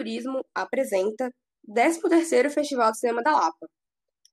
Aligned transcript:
Turismo 0.00 0.44
apresenta 0.54 1.30
13º 1.68 2.48
Festival 2.48 2.90
de 2.90 3.00
Cinema 3.00 3.22
da 3.22 3.32
Lapa, 3.32 3.68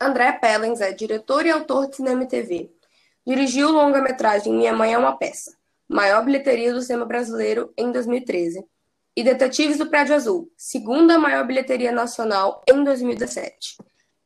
André 0.00 0.30
Pellens 0.34 0.80
é 0.80 0.92
diretor 0.92 1.44
e 1.44 1.50
autor 1.50 1.90
de 1.90 1.96
cinema 1.96 2.22
e 2.22 2.28
TV 2.28 2.70
Dirigiu 3.24 3.68
o 3.68 3.72
longa-metragem 3.72 4.52
Minha 4.52 4.72
Mãe 4.72 4.94
é 4.94 4.98
uma 4.98 5.16
Peça, 5.16 5.56
maior 5.88 6.24
bilheteria 6.24 6.72
do 6.72 6.82
cinema 6.82 7.04
brasileiro 7.04 7.72
em 7.78 7.92
2013, 7.92 8.64
e 9.14 9.22
Detetives 9.22 9.78
do 9.78 9.88
Prédio 9.88 10.16
Azul, 10.16 10.50
segunda 10.56 11.16
maior 11.20 11.46
bilheteria 11.46 11.92
nacional 11.92 12.64
em 12.68 12.82
2017. 12.82 13.76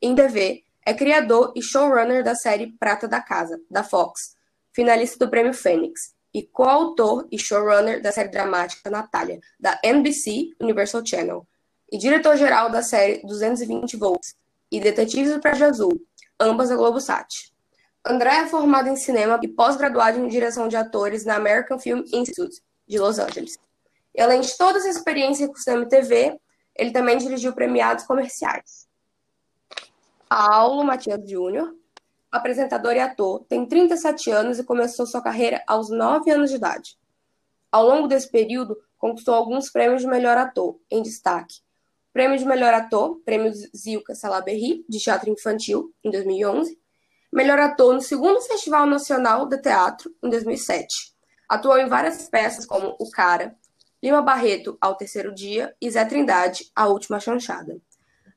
Em 0.00 0.14
TV, 0.14 0.64
é 0.86 0.94
criador 0.94 1.52
e 1.54 1.60
showrunner 1.60 2.24
da 2.24 2.34
série 2.34 2.72
Prata 2.78 3.06
da 3.06 3.20
Casa, 3.20 3.60
da 3.70 3.84
Fox, 3.84 4.34
finalista 4.72 5.22
do 5.26 5.30
Prêmio 5.30 5.52
Fênix, 5.52 6.14
e 6.32 6.42
coautor 6.42 7.28
e 7.30 7.38
showrunner 7.38 8.00
da 8.00 8.10
série 8.10 8.30
dramática 8.30 8.88
Natália, 8.88 9.40
da 9.60 9.78
NBC 9.84 10.54
Universal 10.58 11.04
Channel, 11.04 11.46
e 11.92 11.98
diretor-geral 11.98 12.70
da 12.70 12.82
série 12.82 13.20
220 13.26 13.94
Volts 13.98 14.34
e 14.72 14.80
Detetives 14.80 15.34
do 15.34 15.40
Prédio 15.40 15.66
Azul, 15.66 16.00
ambas 16.40 16.70
da 16.70 16.76
Globosat. 16.76 17.54
André 18.08 18.36
é 18.36 18.46
formado 18.46 18.88
em 18.88 18.94
cinema 18.94 19.36
e 19.42 19.48
pós-graduado 19.48 20.20
em 20.20 20.28
direção 20.28 20.68
de 20.68 20.76
atores 20.76 21.24
na 21.24 21.34
American 21.34 21.76
Film 21.76 22.04
Institute, 22.12 22.62
de 22.86 23.00
Los 23.00 23.18
Angeles. 23.18 23.58
E 24.14 24.20
além 24.20 24.40
de 24.40 24.56
toda 24.56 24.78
essa 24.78 24.88
experiência 24.88 25.48
com 25.48 25.56
cinema 25.56 25.82
e 25.82 25.88
TV, 25.88 26.40
ele 26.76 26.92
também 26.92 27.18
dirigiu 27.18 27.52
premiados 27.52 28.04
comerciais. 28.04 28.86
Paulo 30.28 30.84
Matias 30.84 31.28
Júnior, 31.28 31.74
apresentador 32.30 32.92
e 32.92 33.00
ator, 33.00 33.44
tem 33.48 33.66
37 33.66 34.30
anos 34.30 34.60
e 34.60 34.64
começou 34.64 35.04
sua 35.04 35.20
carreira 35.20 35.60
aos 35.66 35.90
9 35.90 36.30
anos 36.30 36.50
de 36.50 36.56
idade. 36.56 36.96
Ao 37.72 37.84
longo 37.84 38.06
desse 38.06 38.30
período, 38.30 38.76
conquistou 38.96 39.34
alguns 39.34 39.68
prêmios 39.68 40.02
de 40.02 40.06
melhor 40.06 40.38
ator, 40.38 40.78
em 40.88 41.02
destaque. 41.02 41.56
Prêmio 42.12 42.38
de 42.38 42.46
melhor 42.46 42.72
ator, 42.72 43.20
Prêmio 43.24 43.52
Zilka 43.76 44.14
Salaberry, 44.14 44.84
de 44.88 45.00
teatro 45.00 45.28
infantil, 45.28 45.92
em 46.04 46.10
2011, 46.10 46.78
Melhor 47.36 47.58
ator 47.58 47.92
no 47.92 48.00
segundo 48.00 48.40
Festival 48.40 48.86
Nacional 48.86 49.44
de 49.44 49.58
Teatro, 49.58 50.10
em 50.24 50.30
2007. 50.30 51.12
Atuou 51.46 51.76
em 51.76 51.86
várias 51.86 52.26
peças 52.30 52.64
como 52.64 52.96
O 52.98 53.10
Cara, 53.10 53.54
Lima 54.02 54.22
Barreto, 54.22 54.78
Ao 54.80 54.94
Terceiro 54.94 55.34
Dia 55.34 55.76
e 55.78 55.90
Zé 55.90 56.02
Trindade, 56.06 56.72
A 56.74 56.86
Última 56.86 57.20
Chanchada. 57.20 57.76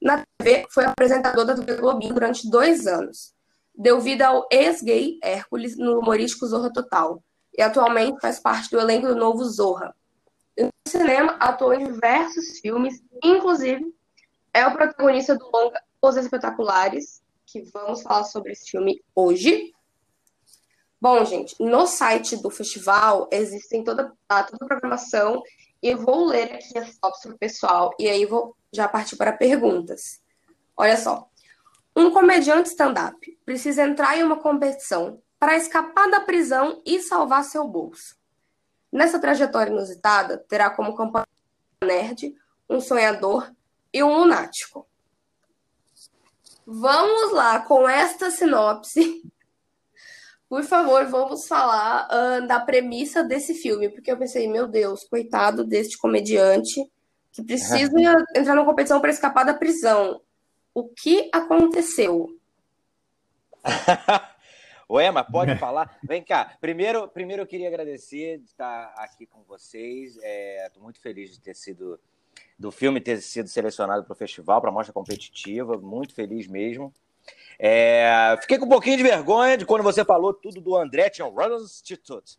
Na 0.02 0.22
TV, 0.38 0.68
foi 0.70 0.84
apresentador 0.84 1.46
da 1.46 1.56
TV 1.56 1.76
Globinho 1.76 2.14
durante 2.14 2.50
dois 2.52 2.88
anos. 2.88 3.34
Deu 3.74 4.02
vida 4.02 4.28
ao 4.28 4.46
ex-gay 4.52 5.18
Hércules 5.24 5.78
no 5.78 6.00
humorístico 6.00 6.46
Zorra 6.46 6.70
Total 6.70 7.24
e 7.58 7.62
atualmente 7.62 8.20
faz 8.20 8.38
parte 8.38 8.70
do 8.70 8.82
elenco 8.82 9.08
do 9.08 9.16
novo 9.16 9.46
Zorra. 9.46 9.96
No 10.60 10.70
cinema, 10.86 11.38
atuou 11.40 11.74
em 11.74 11.86
diversos 11.86 12.60
filmes, 12.60 13.02
inclusive 13.24 13.96
é 14.54 14.68
o 14.68 14.74
protagonista 14.74 15.38
do 15.38 15.50
longa 15.50 15.82
Os 16.02 16.18
Espetaculares, 16.18 17.22
que 17.52 17.62
vamos 17.74 18.02
falar 18.02 18.24
sobre 18.26 18.52
esse 18.52 18.70
filme 18.70 19.04
hoje. 19.16 19.74
Bom, 21.02 21.24
gente, 21.26 21.56
no 21.60 21.88
site 21.88 22.38
do 22.38 22.50
festival 22.50 23.28
existem 23.32 23.84
toda, 23.84 24.14
tá, 24.28 24.44
toda 24.44 24.66
a 24.66 24.68
programação 24.68 25.42
e 25.82 25.90
eu 25.90 25.98
vou 25.98 26.26
ler 26.26 26.54
aqui 26.54 26.78
as 26.78 26.98
fotos 26.98 27.22
para 27.22 27.34
o 27.34 27.38
pessoal 27.38 27.96
e 27.98 28.08
aí 28.08 28.26
vou 28.26 28.56
já 28.72 28.88
partir 28.88 29.16
para 29.16 29.32
perguntas. 29.32 30.22
Olha 30.76 30.98
só. 30.98 31.28
Um 31.96 32.12
comediante 32.12 32.70
stand-up 32.70 33.40
precisa 33.46 33.84
entrar 33.84 34.18
em 34.18 34.24
uma 34.24 34.40
competição 34.40 35.22
para 35.40 35.56
escapar 35.56 36.10
da 36.10 36.20
prisão 36.20 36.82
e 36.86 37.00
salvar 37.00 37.44
seu 37.44 37.68
bolso. 37.68 38.18
Nessa 38.92 39.20
trajetória 39.20 39.72
inusitada, 39.72 40.38
terá 40.38 40.70
como 40.70 40.96
companheiro 40.96 41.30
nerd, 41.82 42.36
um 42.70 42.82
sonhador 42.82 43.52
e 43.94 44.04
um 44.04 44.14
lunático. 44.14 44.89
Vamos 46.72 47.34
lá 47.34 47.62
com 47.62 47.90
esta 47.90 48.30
sinopse. 48.30 49.24
Por 50.48 50.64
favor, 50.64 51.04
vamos 51.08 51.48
falar 51.48 52.08
uh, 52.08 52.46
da 52.46 52.60
premissa 52.60 53.24
desse 53.24 53.56
filme, 53.56 53.90
porque 53.90 54.12
eu 54.12 54.18
pensei, 54.18 54.48
meu 54.48 54.68
Deus, 54.68 55.04
coitado 55.04 55.64
deste 55.64 55.98
comediante 55.98 56.88
que 57.32 57.44
precisa 57.44 57.92
entrar 58.38 58.54
numa 58.54 58.66
competição 58.66 59.02
para 59.02 59.10
escapar 59.10 59.46
da 59.46 59.54
prisão. 59.56 60.22
O 60.72 60.88
que 60.88 61.32
aconteceu? 61.34 62.38
O 64.92 65.00
Emma, 65.00 65.24
pode 65.24 65.56
falar? 65.56 66.00
Vem 66.02 66.24
cá. 66.24 66.58
Primeiro, 66.60 67.08
primeiro 67.10 67.44
eu 67.44 67.46
queria 67.46 67.68
agradecer 67.68 68.40
de 68.40 68.46
estar 68.46 68.92
aqui 68.98 69.28
com 69.28 69.44
vocês. 69.44 70.16
Estou 70.16 70.24
é, 70.24 70.72
muito 70.80 71.00
feliz 71.00 71.30
de 71.30 71.40
ter 71.40 71.54
sido 71.54 72.00
do 72.60 72.72
filme 72.72 73.00
ter 73.00 73.22
sido 73.22 73.48
selecionado 73.48 74.04
para 74.04 74.12
o 74.12 74.16
festival, 74.16 74.60
para 74.60 74.70
a 74.70 74.74
mostra 74.74 74.92
competitiva, 74.92 75.78
muito 75.78 76.14
feliz 76.14 76.46
mesmo. 76.46 76.94
É, 77.58 78.38
fiquei 78.42 78.58
com 78.58 78.66
um 78.66 78.70
pouquinho 78.70 78.98
de 78.98 79.04
vergonha 79.04 79.58
de 79.58 79.66
quando 79.66 79.84
você 79.84 80.04
falou 80.04 80.34
tudo 80.34 80.60
do 80.60 80.76
André, 80.76 81.10
tinha 81.10 81.26
o 81.26 81.30
Runners 81.30 81.64
Institute. 81.64 82.38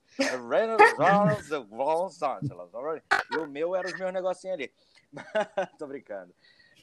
e 3.30 3.36
o 3.36 3.46
meu 3.46 3.74
era 3.74 3.86
os 3.86 3.98
meus 3.98 4.12
negocinhos 4.12 4.54
ali. 4.54 4.70
Tô 5.78 5.86
brincando. 5.86 6.32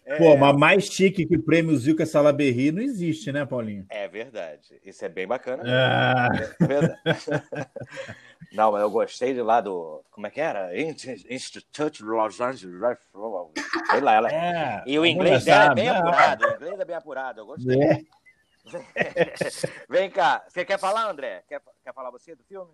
É... 0.06 0.18
Pô, 0.18 0.38
mas 0.38 0.56
mais 0.56 0.86
chique 0.86 1.26
que 1.26 1.36
o 1.36 1.44
prêmio 1.44 1.76
Zilka 1.76 2.06
Salaberry 2.06 2.72
não 2.72 2.82
existe, 2.82 3.32
né, 3.32 3.46
Paulinho? 3.46 3.86
É 3.90 4.08
verdade. 4.08 4.80
Isso 4.84 5.04
é 5.04 5.10
bem 5.10 5.28
bacana. 5.28 5.64
Ah. 5.66 6.30
É 6.62 6.66
verdade. 6.66 7.02
não, 8.54 8.72
mas 8.72 8.82
eu 8.82 8.90
gostei 8.90 9.34
de 9.34 9.42
lá 9.42 9.62
do. 9.62 10.04
Como 10.12 10.28
é 10.28 10.30
que 10.30 10.42
era? 10.42 10.72
Institute 10.80 12.04
Los 12.04 12.40
Angeles. 12.40 12.80
Sei 13.90 14.02
lá, 14.02 14.14
ela... 14.14 14.32
É, 14.32 14.84
e 14.86 14.98
o 14.98 15.06
inglês 15.06 15.46
dela 15.46 15.72
é 15.72 15.76
bem 15.76 15.90
apurado. 15.90 16.46
O 16.46 16.56
inglês 16.56 16.80
é 16.80 16.86
bem 16.86 16.96
apurado. 16.96 17.42
Eu 17.42 17.46
gostei. 17.46 17.82
É. 17.82 18.04
Vem 19.90 20.10
cá. 20.10 20.44
Você 20.48 20.66
quer 20.66 20.78
falar, 20.78 21.10
André? 21.10 21.44
Quer, 21.48 21.62
quer 21.84 21.94
falar 21.94 22.12
você 22.12 22.36
do 22.36 22.44
filme? 22.44 22.72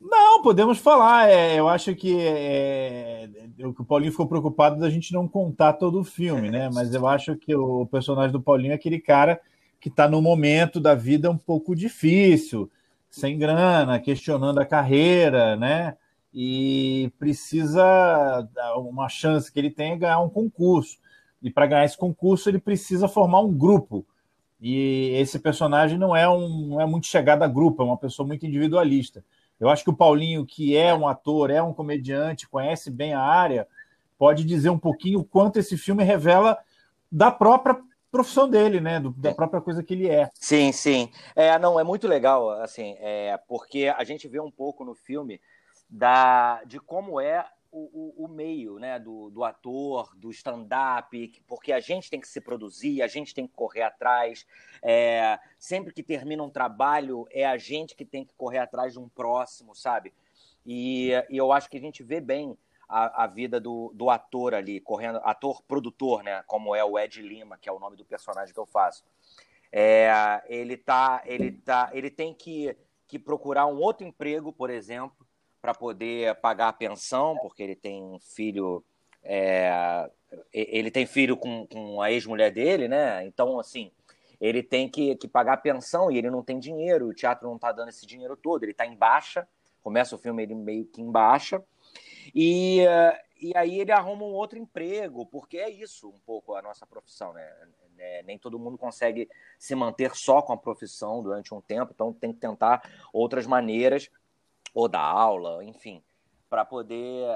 Não, 0.00 0.42
podemos 0.42 0.78
falar. 0.78 1.28
É, 1.28 1.58
eu 1.58 1.68
acho 1.68 1.94
que 1.94 2.18
é, 2.18 3.28
o 3.58 3.84
Paulinho 3.84 4.12
ficou 4.12 4.26
preocupado 4.26 4.80
da 4.80 4.88
gente 4.88 5.12
não 5.12 5.28
contar 5.28 5.74
todo 5.74 6.00
o 6.00 6.04
filme, 6.04 6.50
né? 6.50 6.70
Mas 6.72 6.94
eu 6.94 7.06
acho 7.06 7.36
que 7.36 7.54
o 7.54 7.86
personagem 7.86 8.32
do 8.32 8.40
Paulinho 8.40 8.72
é 8.72 8.76
aquele 8.76 8.98
cara 8.98 9.40
que 9.78 9.88
está 9.88 10.08
no 10.08 10.20
momento 10.22 10.80
da 10.80 10.94
vida 10.94 11.30
um 11.30 11.36
pouco 11.36 11.74
difícil, 11.74 12.70
sem 13.10 13.36
grana, 13.36 13.98
questionando 13.98 14.60
a 14.60 14.66
carreira, 14.66 15.56
né? 15.56 15.96
E 16.32 17.12
precisa 17.18 18.48
uma 18.76 19.08
chance 19.08 19.52
que 19.52 19.58
ele 19.58 19.70
tem 19.70 19.92
é 19.92 19.96
ganhar 19.96 20.20
um 20.20 20.30
concurso. 20.30 20.98
E 21.42 21.50
para 21.50 21.66
ganhar 21.66 21.84
esse 21.84 21.98
concurso 21.98 22.48
ele 22.48 22.60
precisa 22.60 23.08
formar 23.08 23.40
um 23.40 23.52
grupo. 23.52 24.06
E 24.60 25.10
esse 25.16 25.38
personagem 25.38 25.98
não 25.98 26.14
é 26.14 26.28
um 26.28 26.68
não 26.68 26.80
é 26.80 26.86
muito 26.86 27.06
chegado 27.06 27.42
a 27.42 27.48
grupo, 27.48 27.82
é 27.82 27.84
uma 27.84 27.96
pessoa 27.96 28.26
muito 28.26 28.46
individualista. 28.46 29.24
Eu 29.58 29.68
acho 29.68 29.82
que 29.84 29.90
o 29.90 29.96
Paulinho, 29.96 30.46
que 30.46 30.76
é 30.76 30.94
um 30.94 31.06
ator, 31.06 31.50
é 31.50 31.62
um 31.62 31.74
comediante, 31.74 32.48
conhece 32.48 32.90
bem 32.90 33.12
a 33.12 33.20
área, 33.20 33.66
pode 34.16 34.44
dizer 34.44 34.70
um 34.70 34.78
pouquinho 34.78 35.20
o 35.20 35.24
quanto 35.24 35.58
esse 35.58 35.76
filme 35.76 36.04
revela 36.04 36.58
da 37.10 37.30
própria 37.30 37.76
profissão 38.10 38.48
dele, 38.48 38.80
né? 38.80 38.98
Do, 39.00 39.10
da 39.10 39.34
própria 39.34 39.60
coisa 39.60 39.82
que 39.82 39.94
ele 39.94 40.08
é. 40.08 40.30
Sim, 40.34 40.72
sim. 40.72 41.10
É, 41.34 41.58
não, 41.58 41.78
é 41.78 41.84
muito 41.84 42.08
legal, 42.08 42.50
assim, 42.50 42.96
é, 43.00 43.38
porque 43.48 43.92
a 43.96 44.04
gente 44.04 44.28
vê 44.28 44.40
um 44.40 44.50
pouco 44.50 44.84
no 44.84 44.94
filme 44.94 45.40
da, 45.88 46.62
de 46.64 46.78
como 46.78 47.20
é 47.20 47.46
o, 47.72 47.78
o, 47.78 48.24
o, 48.24 48.28
meio 48.28 48.78
né, 48.78 48.98
do, 48.98 49.30
do 49.30 49.44
ator, 49.44 50.14
do 50.16 50.30
stand-up, 50.30 51.42
porque 51.46 51.72
a 51.72 51.80
gente 51.80 52.10
tem 52.10 52.20
que 52.20 52.26
se 52.26 52.40
produzir, 52.40 53.00
a 53.00 53.06
gente 53.06 53.32
tem 53.32 53.46
que 53.46 53.54
correr 53.54 53.82
atrás. 53.82 54.44
É, 54.82 55.38
sempre 55.58 55.92
que 55.92 56.02
termina 56.02 56.42
um 56.42 56.50
trabalho, 56.50 57.28
é 57.30 57.46
a 57.46 57.56
gente 57.56 57.94
que 57.94 58.04
tem 58.04 58.24
que 58.24 58.34
correr 58.34 58.58
atrás 58.58 58.92
de 58.92 58.98
um 58.98 59.08
próximo, 59.08 59.74
sabe? 59.74 60.12
E, 60.66 61.10
e 61.28 61.36
eu 61.36 61.52
acho 61.52 61.70
que 61.70 61.76
a 61.76 61.80
gente 61.80 62.02
vê 62.02 62.20
bem 62.20 62.58
a, 62.90 63.24
a 63.24 63.26
vida 63.28 63.60
do, 63.60 63.92
do 63.94 64.10
ator 64.10 64.52
ali, 64.52 64.80
correndo, 64.80 65.20
ator-produtor, 65.22 66.24
né? 66.24 66.42
Como 66.46 66.74
é 66.74 66.84
o 66.84 66.98
Ed 66.98 67.22
Lima, 67.22 67.56
que 67.56 67.68
é 67.68 67.72
o 67.72 67.78
nome 67.78 67.96
do 67.96 68.04
personagem 68.04 68.52
que 68.52 68.58
eu 68.58 68.66
faço. 68.66 69.04
É, 69.72 70.42
ele 70.48 70.76
tá, 70.76 71.22
ele 71.24 71.52
tá, 71.52 71.88
ele 71.92 72.10
tem 72.10 72.34
que, 72.34 72.76
que 73.06 73.16
procurar 73.16 73.66
um 73.66 73.78
outro 73.78 74.04
emprego, 74.04 74.52
por 74.52 74.68
exemplo, 74.68 75.24
para 75.62 75.72
poder 75.72 76.34
pagar 76.40 76.68
a 76.68 76.72
pensão, 76.72 77.38
porque 77.40 77.62
ele 77.62 77.76
tem 77.76 78.02
um 78.02 78.18
filho, 78.18 78.84
é, 79.22 80.10
ele 80.52 80.90
tem 80.90 81.06
filho 81.06 81.36
com, 81.36 81.68
com 81.68 82.02
a 82.02 82.10
ex-mulher 82.10 82.50
dele, 82.50 82.88
né? 82.88 83.24
Então, 83.24 83.60
assim, 83.60 83.92
ele 84.40 84.64
tem 84.64 84.88
que, 84.88 85.14
que 85.14 85.28
pagar 85.28 85.52
a 85.52 85.58
pensão 85.58 86.10
e 86.10 86.18
ele 86.18 86.30
não 86.30 86.42
tem 86.42 86.58
dinheiro, 86.58 87.06
o 87.06 87.14
teatro 87.14 87.46
não 87.46 87.54
está 87.54 87.70
dando 87.70 87.90
esse 87.90 88.04
dinheiro 88.04 88.36
todo, 88.36 88.64
ele 88.64 88.72
está 88.72 88.84
em 88.84 88.96
baixa, 88.96 89.46
começa 89.80 90.16
o 90.16 90.18
filme 90.18 90.42
ele 90.42 90.56
meio 90.56 90.84
que 90.86 91.00
em 91.00 91.10
baixa, 91.10 91.62
e, 92.34 92.80
e 93.40 93.56
aí 93.56 93.80
ele 93.80 93.92
arruma 93.92 94.24
um 94.24 94.32
outro 94.32 94.58
emprego, 94.58 95.26
porque 95.26 95.58
é 95.58 95.70
isso 95.70 96.08
um 96.08 96.18
pouco 96.20 96.54
a 96.54 96.62
nossa 96.62 96.86
profissão, 96.86 97.32
né? 97.32 97.50
É, 98.00 98.22
nem 98.22 98.38
todo 98.38 98.58
mundo 98.58 98.78
consegue 98.78 99.28
se 99.58 99.74
manter 99.74 100.14
só 100.16 100.40
com 100.40 100.54
a 100.54 100.56
profissão 100.56 101.22
durante 101.22 101.52
um 101.54 101.60
tempo, 101.60 101.92
então 101.94 102.14
tem 102.14 102.32
que 102.32 102.40
tentar 102.40 102.82
outras 103.12 103.46
maneiras, 103.46 104.10
ou 104.74 104.88
dar 104.88 105.02
aula, 105.02 105.62
enfim, 105.64 106.02
para 106.48 106.64
poder 106.64 107.26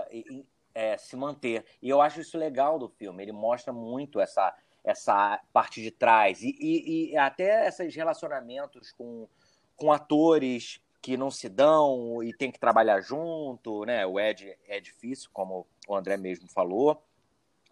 é, 0.74 0.96
se 0.96 1.16
manter. 1.16 1.64
E 1.82 1.88
eu 1.88 2.00
acho 2.00 2.20
isso 2.20 2.38
legal 2.38 2.78
do 2.78 2.88
filme, 2.88 3.22
ele 3.22 3.32
mostra 3.32 3.72
muito 3.72 4.20
essa, 4.20 4.56
essa 4.82 5.38
parte 5.52 5.82
de 5.82 5.90
trás, 5.90 6.42
e, 6.42 6.56
e, 6.58 7.10
e 7.10 7.16
até 7.16 7.68
esses 7.68 7.94
relacionamentos 7.94 8.90
com, 8.92 9.28
com 9.76 9.92
atores 9.92 10.80
que 11.04 11.18
não 11.18 11.30
se 11.30 11.50
dão 11.50 12.22
e 12.22 12.32
tem 12.32 12.50
que 12.50 12.58
trabalhar 12.58 12.98
junto, 13.02 13.84
né? 13.84 14.06
O 14.06 14.18
Ed 14.18 14.56
é 14.66 14.80
difícil, 14.80 15.28
como 15.34 15.66
o 15.86 15.94
André 15.94 16.16
mesmo 16.16 16.48
falou, 16.48 17.04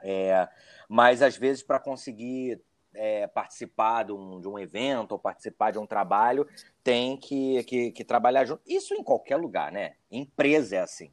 é, 0.03 0.47
mas 0.87 1.23
às 1.23 1.35
vezes 1.35 1.63
para 1.63 1.81
conseguir 1.81 2.61
é, 2.93 3.27
participar 3.27 4.03
de 4.03 4.13
um, 4.13 4.39
de 4.39 4.47
um, 4.47 4.59
evento 4.59 5.13
ou 5.13 5.19
participar 5.19 5.71
de 5.71 5.79
um 5.79 5.87
trabalho 5.87 6.47
tem 6.85 7.17
que, 7.17 7.65
que, 7.65 7.91
que, 7.93 8.05
trabalhar 8.05 8.45
junto. 8.45 8.61
Isso 8.67 8.93
em 8.93 9.03
qualquer 9.03 9.37
lugar, 9.37 9.73
né? 9.73 9.93
Empresa 10.11 10.77
é 10.77 10.81
assim, 10.81 11.11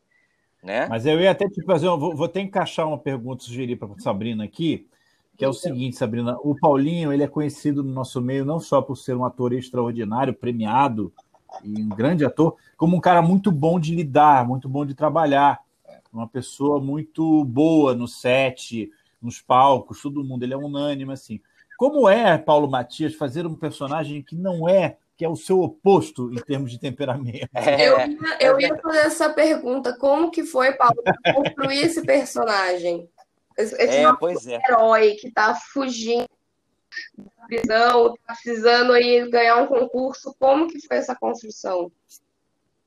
né? 0.62 0.88
Mas 0.89 1.06
eu 1.06 1.21
ia 1.21 1.31
até 1.31 1.48
te 1.48 1.63
fazer, 1.63 1.88
vou, 1.88 2.13
vou 2.13 2.27
ter 2.27 2.42
que 2.42 2.48
encaixar 2.48 2.86
uma 2.86 3.00
pergunta 3.00 3.45
sugerir 3.45 3.77
para 3.77 3.98
Sabrina 4.00 4.44
aqui, 4.44 4.89
que 5.38 5.45
é 5.45 5.48
o 5.48 5.54
seguinte, 5.54 5.95
Sabrina, 5.95 6.38
o 6.44 6.54
Paulinho 6.54 7.13
ele 7.13 7.24
é 7.24 7.30
conhecido 7.30 7.81
no 7.81 7.94
nosso 7.94 8.19
meio 8.19 8.44
não 8.44 8.60
só 8.60 8.81
por 8.81 8.98
ser 8.98 9.16
um 9.16 9.24
ator 9.24 9.54
extraordinário, 9.54 10.33
premiado 10.33 11.13
e 11.63 11.81
um 11.81 11.89
grande 11.89 12.25
ator, 12.25 12.55
como 12.77 12.95
um 12.95 13.01
cara 13.01 13.21
muito 13.21 13.51
bom 13.51 13.79
de 13.79 13.95
lidar, 13.95 14.47
muito 14.47 14.69
bom 14.69 14.85
de 14.85 14.93
trabalhar, 14.93 15.59
uma 16.11 16.27
pessoa 16.27 16.79
muito 16.79 17.43
boa 17.45 17.93
no 17.93 18.07
set, 18.07 18.89
nos 19.21 19.41
palcos, 19.41 20.01
todo 20.01 20.23
mundo, 20.23 20.43
ele 20.43 20.53
é 20.53 20.57
unânime 20.57 21.13
assim. 21.13 21.39
Como 21.77 22.09
é, 22.09 22.37
Paulo 22.37 22.69
Matias, 22.69 23.15
fazer 23.15 23.45
um 23.45 23.55
personagem 23.55 24.21
que 24.21 24.35
não 24.35 24.67
é, 24.67 24.97
que 25.15 25.23
é 25.23 25.29
o 25.29 25.35
seu 25.35 25.61
oposto 25.61 26.31
em 26.33 26.37
termos 26.37 26.71
de 26.71 26.79
temperamento? 26.79 27.49
É, 27.53 27.87
eu, 27.87 27.99
ia, 27.99 28.17
eu 28.39 28.59
ia 28.59 28.77
fazer 28.77 28.99
essa 28.99 29.29
pergunta, 29.29 29.97
como 29.97 30.31
que 30.31 30.43
foi, 30.43 30.73
Paulo, 30.73 31.01
construir 31.35 31.79
esse 31.79 32.01
personagem? 32.05 33.09
Esse, 33.57 33.75
é, 33.75 34.13
pois 34.13 34.47
é. 34.47 34.59
herói 34.69 35.15
que 35.15 35.27
está 35.27 35.53
fugindo 35.53 36.25
prisão, 37.47 38.15
tá 38.25 38.33
precisando 38.33 38.94
aí 38.94 39.30
ganhar 39.30 39.57
um 39.57 39.68
concurso. 39.68 40.36
Como 40.39 40.68
que 40.68 40.86
foi 40.88 40.97
essa 40.97 41.15
construção? 41.15 41.91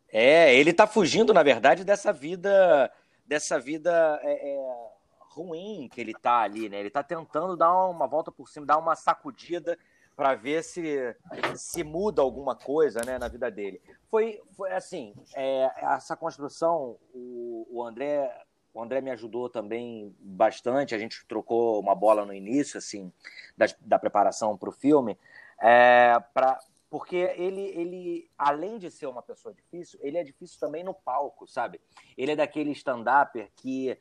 É, 0.08 0.54
ele 0.54 0.70
está 0.70 0.86
fugindo, 0.86 1.32
na 1.32 1.42
verdade, 1.42 1.84
dessa 1.84 2.12
vida, 2.12 2.92
dessa 3.26 3.58
vida 3.58 4.20
é, 4.22 4.54
é, 4.54 4.92
ruim 5.18 5.88
que 5.90 6.00
ele 6.00 6.12
está 6.12 6.40
ali, 6.40 6.68
né? 6.68 6.78
Ele 6.78 6.88
está 6.88 7.02
tentando 7.02 7.56
dar 7.56 7.72
uma 7.86 8.06
volta 8.06 8.30
por 8.30 8.48
cima, 8.48 8.66
dar 8.66 8.78
uma 8.78 8.94
sacudida 8.94 9.78
para 10.14 10.34
ver 10.34 10.62
se 10.62 11.16
se 11.56 11.82
muda 11.82 12.20
alguma 12.20 12.54
coisa, 12.54 13.00
né, 13.04 13.18
na 13.18 13.28
vida 13.28 13.50
dele. 13.50 13.80
Foi, 14.10 14.38
foi 14.54 14.72
assim, 14.72 15.14
é, 15.34 15.70
essa 15.78 16.14
construção, 16.14 16.98
o, 17.14 17.66
o 17.70 17.82
André 17.82 18.30
o 18.74 18.82
André 18.82 19.00
me 19.00 19.10
ajudou 19.10 19.48
também 19.48 20.14
bastante. 20.18 20.94
A 20.94 20.98
gente 20.98 21.24
trocou 21.26 21.80
uma 21.80 21.94
bola 21.94 22.24
no 22.24 22.32
início, 22.32 22.78
assim, 22.78 23.12
da, 23.56 23.66
da 23.80 23.98
preparação 23.98 24.56
para 24.56 24.68
o 24.68 24.72
filme, 24.72 25.18
é, 25.60 26.18
pra, 26.32 26.58
porque 26.92 27.16
ele, 27.16 27.62
ele, 27.74 28.30
além 28.36 28.78
de 28.78 28.90
ser 28.90 29.06
uma 29.06 29.22
pessoa 29.22 29.54
difícil, 29.54 29.98
ele 30.02 30.18
é 30.18 30.24
difícil 30.24 30.60
também 30.60 30.84
no 30.84 30.92
palco, 30.92 31.46
sabe? 31.46 31.80
Ele 32.18 32.32
é 32.32 32.36
daquele 32.36 32.70
stand-upper 32.72 33.50
que, 33.56 33.98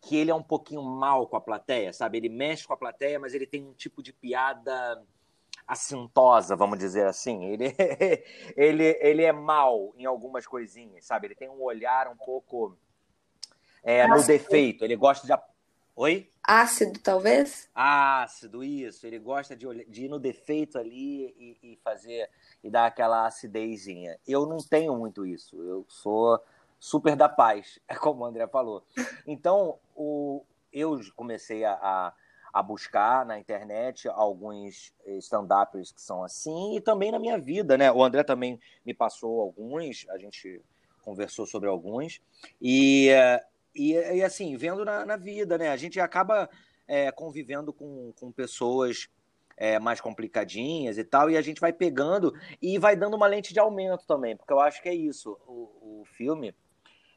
que 0.00 0.16
ele 0.16 0.30
é 0.30 0.34
um 0.34 0.42
pouquinho 0.42 0.82
mal 0.82 1.26
com 1.28 1.36
a 1.36 1.40
plateia, 1.40 1.92
sabe? 1.92 2.18
Ele 2.18 2.28
mexe 2.28 2.66
com 2.66 2.72
a 2.72 2.76
plateia, 2.76 3.20
mas 3.20 3.34
ele 3.34 3.46
tem 3.46 3.64
um 3.64 3.72
tipo 3.72 4.02
de 4.02 4.12
piada 4.12 5.00
assintosa, 5.66 6.56
vamos 6.56 6.78
dizer 6.78 7.06
assim. 7.06 7.44
Ele, 7.44 7.74
ele, 8.56 8.98
ele 9.00 9.22
é 9.22 9.32
mal 9.32 9.92
em 9.96 10.04
algumas 10.04 10.46
coisinhas, 10.46 11.04
sabe? 11.04 11.28
Ele 11.28 11.34
tem 11.34 11.48
um 11.48 11.62
olhar 11.62 12.08
um 12.08 12.16
pouco 12.16 12.76
é, 13.82 14.06
no 14.06 14.22
defeito. 14.22 14.84
Ele 14.84 14.96
gosta 14.96 15.26
de. 15.26 15.42
Oi? 15.94 16.28
Ácido, 16.42 16.98
talvez? 17.00 17.68
Ácido, 17.74 18.64
isso. 18.64 19.06
Ele 19.06 19.18
gosta 19.18 19.54
de, 19.54 19.84
de 19.84 20.04
ir 20.04 20.08
no 20.08 20.18
defeito 20.18 20.78
ali 20.78 21.34
e, 21.38 21.72
e 21.72 21.78
fazer 21.84 22.28
e 22.64 22.70
dar 22.70 22.86
aquela 22.86 23.26
acidezinha. 23.26 24.18
Eu 24.26 24.46
não 24.46 24.58
tenho 24.58 24.96
muito 24.96 25.26
isso. 25.26 25.62
Eu 25.62 25.84
sou 25.88 26.40
super 26.80 27.14
da 27.14 27.28
paz, 27.28 27.78
é 27.86 27.94
como 27.94 28.22
o 28.22 28.24
André 28.24 28.46
falou. 28.48 28.84
Então, 29.26 29.78
o, 29.94 30.44
eu 30.72 30.98
comecei 31.14 31.64
a, 31.64 32.12
a 32.52 32.62
buscar 32.62 33.24
na 33.24 33.38
internet 33.38 34.08
alguns 34.08 34.92
stand-uppers 35.06 35.92
que 35.92 36.02
são 36.02 36.24
assim 36.24 36.76
e 36.76 36.80
também 36.80 37.12
na 37.12 37.18
minha 37.18 37.38
vida, 37.38 37.78
né? 37.78 37.90
O 37.92 38.02
André 38.02 38.24
também 38.24 38.60
me 38.84 38.92
passou 38.92 39.40
alguns, 39.40 40.06
a 40.10 40.18
gente 40.18 40.60
conversou 41.02 41.46
sobre 41.46 41.68
alguns. 41.68 42.20
E, 42.60 43.10
e, 43.74 43.92
e 43.92 44.22
assim, 44.22 44.56
vendo 44.56 44.84
na, 44.84 45.04
na, 45.04 45.16
vida, 45.16 45.56
né? 45.58 45.68
A 45.68 45.76
gente 45.76 46.00
acaba 46.00 46.48
é, 46.86 47.10
convivendo 47.10 47.72
com, 47.72 48.12
com 48.18 48.30
pessoas 48.30 49.08
é, 49.56 49.78
mais 49.78 50.00
complicadinhas 50.00 50.98
e 50.98 51.04
tal, 51.04 51.30
e 51.30 51.36
a 51.36 51.42
gente 51.42 51.60
vai 51.60 51.72
pegando 51.72 52.32
e 52.60 52.78
vai 52.78 52.96
dando 52.96 53.14
uma 53.14 53.26
lente 53.26 53.52
de 53.52 53.60
aumento 53.60 54.06
também, 54.06 54.36
porque 54.36 54.52
eu 54.52 54.60
acho 54.60 54.82
que 54.82 54.88
é 54.88 54.94
isso. 54.94 55.38
O, 55.46 56.00
o 56.00 56.04
filme, 56.04 56.54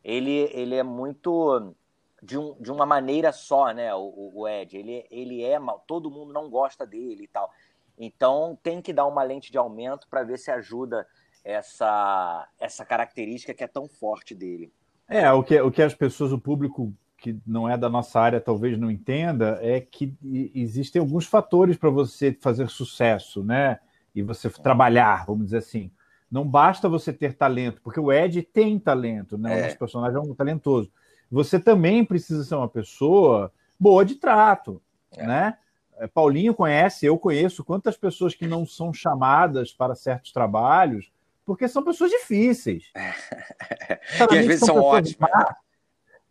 ele, 0.03 0.49
ele 0.53 0.75
é 0.75 0.83
muito 0.83 1.73
de, 2.21 2.37
um, 2.37 2.55
de 2.61 2.71
uma 2.71 2.85
maneira 2.85 3.31
só, 3.31 3.71
né? 3.71 3.93
O, 3.93 4.31
o 4.33 4.47
Ed, 4.47 4.77
ele, 4.77 5.05
ele 5.09 5.43
é 5.43 5.59
mal, 5.59 5.83
todo 5.87 6.11
mundo 6.11 6.33
não 6.33 6.49
gosta 6.49 6.85
dele 6.85 7.23
e 7.23 7.27
tal. 7.27 7.51
Então 7.97 8.57
tem 8.61 8.81
que 8.81 8.91
dar 8.91 9.05
uma 9.05 9.23
lente 9.23 9.51
de 9.51 9.57
aumento 9.57 10.07
para 10.07 10.23
ver 10.23 10.37
se 10.37 10.51
ajuda 10.51 11.07
essa, 11.43 12.49
essa 12.59 12.83
característica 12.83 13.53
que 13.53 13.63
é 13.63 13.67
tão 13.67 13.87
forte 13.87 14.33
dele. 14.33 14.73
É, 15.07 15.31
o 15.31 15.43
que, 15.43 15.59
o 15.61 15.71
que 15.71 15.81
as 15.81 15.93
pessoas, 15.93 16.31
o 16.31 16.39
público 16.39 16.93
que 17.17 17.37
não 17.45 17.67
é 17.67 17.77
da 17.77 17.89
nossa 17.89 18.19
área, 18.19 18.39
talvez 18.39 18.77
não 18.77 18.91
entenda, 18.91 19.57
é 19.61 19.79
que 19.79 20.13
existem 20.53 20.99
alguns 20.99 21.25
fatores 21.25 21.77
para 21.77 21.89
você 21.89 22.37
fazer 22.39 22.69
sucesso, 22.69 23.43
né? 23.43 23.79
E 24.13 24.21
você 24.21 24.49
trabalhar, 24.49 25.25
vamos 25.25 25.45
dizer 25.45 25.57
assim. 25.57 25.91
Não 26.29 26.47
basta 26.47 26.89
você 26.89 27.13
ter 27.13 27.33
talento, 27.33 27.81
porque 27.81 27.99
o 27.99 28.11
Ed 28.11 28.41
tem 28.43 28.77
talento, 28.77 29.37
né? 29.37 29.57
É. 29.57 29.59
O 29.59 29.63
nosso 29.65 29.79
personagem 29.79 30.17
é 30.17 30.21
um 30.21 30.35
talentoso. 30.35 30.91
Você 31.31 31.59
também 31.59 32.05
precisa 32.05 32.43
ser 32.43 32.55
uma 32.55 32.69
pessoa 32.69 33.51
boa 33.79 34.05
de 34.05 34.15
trato, 34.15 34.81
é. 35.17 35.25
né? 35.25 35.57
É, 35.97 36.07
Paulinho 36.07 36.53
conhece, 36.53 37.05
eu 37.05 37.17
conheço 37.17 37.63
quantas 37.63 37.97
pessoas 37.97 38.35
que 38.35 38.47
não 38.47 38.65
são 38.65 38.93
chamadas 38.93 39.71
para 39.71 39.95
certos 39.95 40.31
trabalhos 40.31 41.11
porque 41.45 41.67
são 41.67 41.83
pessoas 41.83 42.11
difíceis. 42.11 42.91
e 42.95 44.37
às 44.37 44.45
vezes 44.45 44.59
são, 44.59 44.75
são 44.75 44.83
ótimas. 44.83 45.29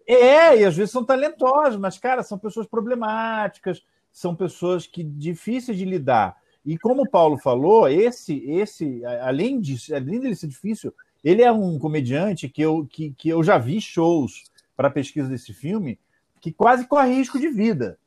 É, 0.06 0.58
e 0.58 0.64
às 0.64 0.76
vezes 0.76 0.90
são 0.90 1.04
talentosas, 1.04 1.76
mas, 1.78 1.98
cara, 1.98 2.22
são 2.22 2.38
pessoas 2.38 2.66
problemáticas, 2.66 3.82
são 4.12 4.34
pessoas 4.34 4.86
que 4.86 5.02
difíceis 5.02 5.78
de 5.78 5.84
lidar. 5.84 6.36
E 6.64 6.78
como 6.78 7.02
o 7.02 7.10
Paulo 7.10 7.38
falou, 7.38 7.88
esse, 7.88 8.38
esse 8.50 9.04
além, 9.22 9.60
de, 9.60 9.76
além 9.94 10.20
dele 10.20 10.34
ser 10.34 10.48
difícil, 10.48 10.94
ele 11.22 11.42
é 11.42 11.50
um 11.50 11.78
comediante 11.78 12.48
que 12.48 12.62
eu, 12.62 12.86
que, 12.86 13.12
que 13.12 13.28
eu 13.28 13.42
já 13.42 13.56
vi 13.56 13.80
shows 13.80 14.44
para 14.76 14.90
pesquisa 14.90 15.28
desse 15.28 15.52
filme 15.52 15.98
que 16.40 16.52
quase 16.52 16.86
corre 16.86 17.14
risco 17.14 17.38
de 17.38 17.48
vida. 17.48 17.98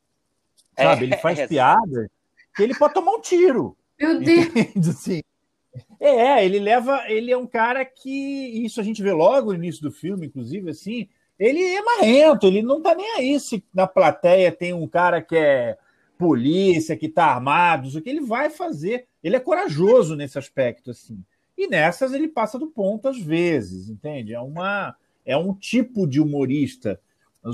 Sabe? 0.76 1.02
É, 1.02 1.08
ele 1.08 1.18
faz 1.18 1.40
é, 1.40 1.48
piada 1.48 2.12
que 2.56 2.64
ele 2.64 2.76
pode 2.76 2.94
tomar 2.94 3.14
um 3.14 3.22
tiro. 3.22 3.76
Meu 4.00 4.20
Deus! 4.20 4.88
Assim, 4.90 5.22
é, 6.00 6.46
ele 6.46 6.60
leva. 6.60 7.04
Ele 7.08 7.32
é 7.32 7.38
um 7.38 7.48
cara 7.48 7.86
que. 7.86 8.66
Isso 8.66 8.80
a 8.80 8.84
gente 8.84 9.02
vê 9.02 9.12
logo 9.12 9.52
no 9.52 9.56
início 9.56 9.82
do 9.82 9.92
filme, 9.92 10.28
inclusive, 10.28 10.70
assim. 10.70 11.08
Ele 11.40 11.62
é 11.62 11.82
marrento, 11.82 12.48
ele 12.48 12.64
não 12.64 12.82
tá 12.82 12.96
nem 12.96 13.12
aí 13.16 13.40
se 13.40 13.64
na 13.72 13.86
plateia 13.86 14.52
tem 14.52 14.74
um 14.74 14.88
cara 14.88 15.22
que 15.22 15.36
é 15.36 15.78
polícia, 16.18 16.98
que 16.98 17.08
tá 17.08 17.26
armado, 17.26 17.88
o 17.96 18.02
que 18.02 18.10
ele 18.10 18.22
vai 18.22 18.50
fazer. 18.50 19.06
Ele 19.24 19.36
é 19.36 19.40
corajoso 19.40 20.16
nesse 20.16 20.40
aspecto, 20.40 20.92
assim. 20.92 21.24
E 21.56 21.68
nessas 21.68 22.14
ele 22.14 22.28
passa 22.28 22.58
do 22.58 22.68
ponto 22.68 23.08
às 23.08 23.20
vezes, 23.20 23.90
entende? 23.90 24.34
É 24.34 24.40
uma. 24.40 24.96
é 25.26 25.38
um 25.38 25.54
tipo 25.54 26.08
de 26.08 26.20
humorista. 26.20 27.00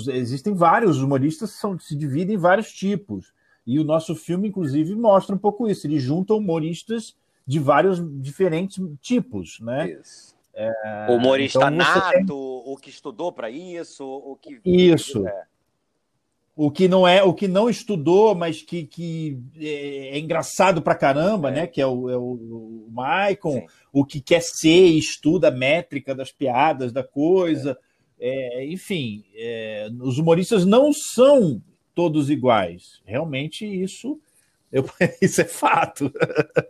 Existem 0.08 0.54
vários 0.54 1.02
humoristas 1.02 1.52
que 1.52 1.58
são, 1.58 1.78
se 1.78 1.96
dividem 1.96 2.36
em 2.36 2.40
vários 2.40 2.72
tipos. 2.72 3.34
E 3.66 3.80
o 3.80 3.84
nosso 3.84 4.16
filme, 4.16 4.50
inclusive, 4.50 4.96
mostra 4.96 5.36
um 5.36 5.38
pouco 5.38 5.70
isso. 5.70 5.86
Ele 5.88 6.00
junta 6.00 6.34
humoristas 6.34 7.16
de 7.46 7.60
vários 7.60 8.00
diferentes 8.22 8.82
tipos, 9.02 9.60
né? 9.60 9.92
Isso. 9.92 10.34
É, 10.56 11.08
humorista 11.10 11.58
então 11.58 11.72
nato, 11.72 12.12
tem... 12.12 12.26
o 12.30 12.78
que 12.80 12.90
estudou 12.90 13.32
para 13.32 13.50
isso, 13.50 14.06
o 14.06 14.36
que 14.36 14.62
isso. 14.64 15.28
É. 15.28 15.46
O 16.56 16.70
que 16.70 16.88
não 16.88 17.08
é, 17.08 17.24
o 17.24 17.34
que 17.34 17.48
não 17.48 17.68
estudou, 17.68 18.36
mas 18.36 18.62
que, 18.62 18.86
que 18.86 19.40
é, 19.58 20.10
é 20.10 20.20
engraçado 20.20 20.84
pra 20.84 20.94
caramba, 20.94 21.50
é. 21.50 21.52
né? 21.52 21.68
Que 21.68 21.82
é 21.82 21.88
o, 21.88 22.08
é 22.08 22.16
o, 22.16 22.88
Maicon, 22.92 23.62
Sim. 23.62 23.66
o 23.92 24.06
que 24.06 24.22
quer 24.22 24.42
ser 24.44 24.86
e 24.86 25.00
estuda 25.00 25.48
a 25.48 25.52
métrica 25.52 26.14
das 26.14 26.32
piadas, 26.32 26.94
da 26.94 27.04
coisa. 27.04 27.78
É. 28.20 28.66
enfim, 28.68 29.26
os 30.00 30.18
humoristas 30.18 30.66
não 30.66 30.94
são 30.94 31.62
todos 31.96 32.30
iguais. 32.30 33.02
Realmente 33.04 33.66
isso 33.66 34.20
eu, 34.74 34.84
isso 35.22 35.40
é 35.42 35.46
fato. 35.46 36.12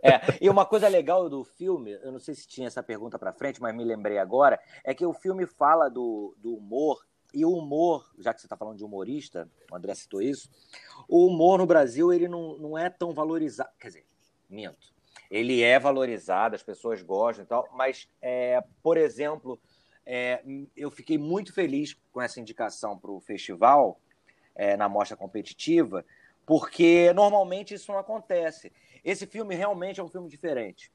É, 0.02 0.20
e 0.40 0.50
uma 0.50 0.66
coisa 0.66 0.86
legal 0.86 1.28
do 1.30 1.42
filme, 1.42 1.92
eu 2.02 2.12
não 2.12 2.20
sei 2.20 2.34
se 2.34 2.46
tinha 2.46 2.66
essa 2.66 2.82
pergunta 2.82 3.18
para 3.18 3.32
frente, 3.32 3.60
mas 3.62 3.74
me 3.74 3.82
lembrei 3.82 4.18
agora, 4.18 4.60
é 4.84 4.94
que 4.94 5.06
o 5.06 5.14
filme 5.14 5.46
fala 5.46 5.88
do, 5.88 6.36
do 6.38 6.54
humor, 6.54 7.02
e 7.32 7.44
o 7.44 7.50
humor, 7.50 8.08
já 8.18 8.32
que 8.32 8.40
você 8.40 8.46
está 8.46 8.56
falando 8.56 8.76
de 8.76 8.84
humorista, 8.84 9.50
o 9.72 9.74
André 9.74 9.94
citou 9.94 10.22
isso, 10.22 10.48
o 11.08 11.26
humor 11.26 11.58
no 11.58 11.66
Brasil 11.66 12.12
ele 12.12 12.28
não, 12.28 12.56
não 12.58 12.78
é 12.78 12.88
tão 12.88 13.12
valorizado. 13.12 13.70
Quer 13.80 13.88
dizer, 13.88 14.06
minto. 14.48 14.94
Ele 15.30 15.62
é 15.62 15.78
valorizado, 15.80 16.54
as 16.54 16.62
pessoas 16.62 17.02
gostam 17.02 17.44
e 17.44 17.48
tal, 17.48 17.68
mas, 17.72 18.08
é, 18.22 18.62
por 18.82 18.96
exemplo, 18.96 19.58
é, 20.06 20.44
eu 20.76 20.90
fiquei 20.90 21.18
muito 21.18 21.52
feliz 21.52 21.96
com 22.12 22.20
essa 22.20 22.38
indicação 22.38 22.96
para 22.96 23.10
o 23.10 23.20
festival, 23.20 23.98
é, 24.54 24.76
na 24.76 24.88
mostra 24.88 25.16
competitiva, 25.16 26.04
porque 26.46 27.12
normalmente 27.12 27.74
isso 27.74 27.90
não 27.90 27.98
acontece. 27.98 28.72
Esse 29.04 29.26
filme 29.26 29.54
realmente 29.54 30.00
é 30.00 30.02
um 30.02 30.08
filme 30.08 30.28
diferente. 30.28 30.90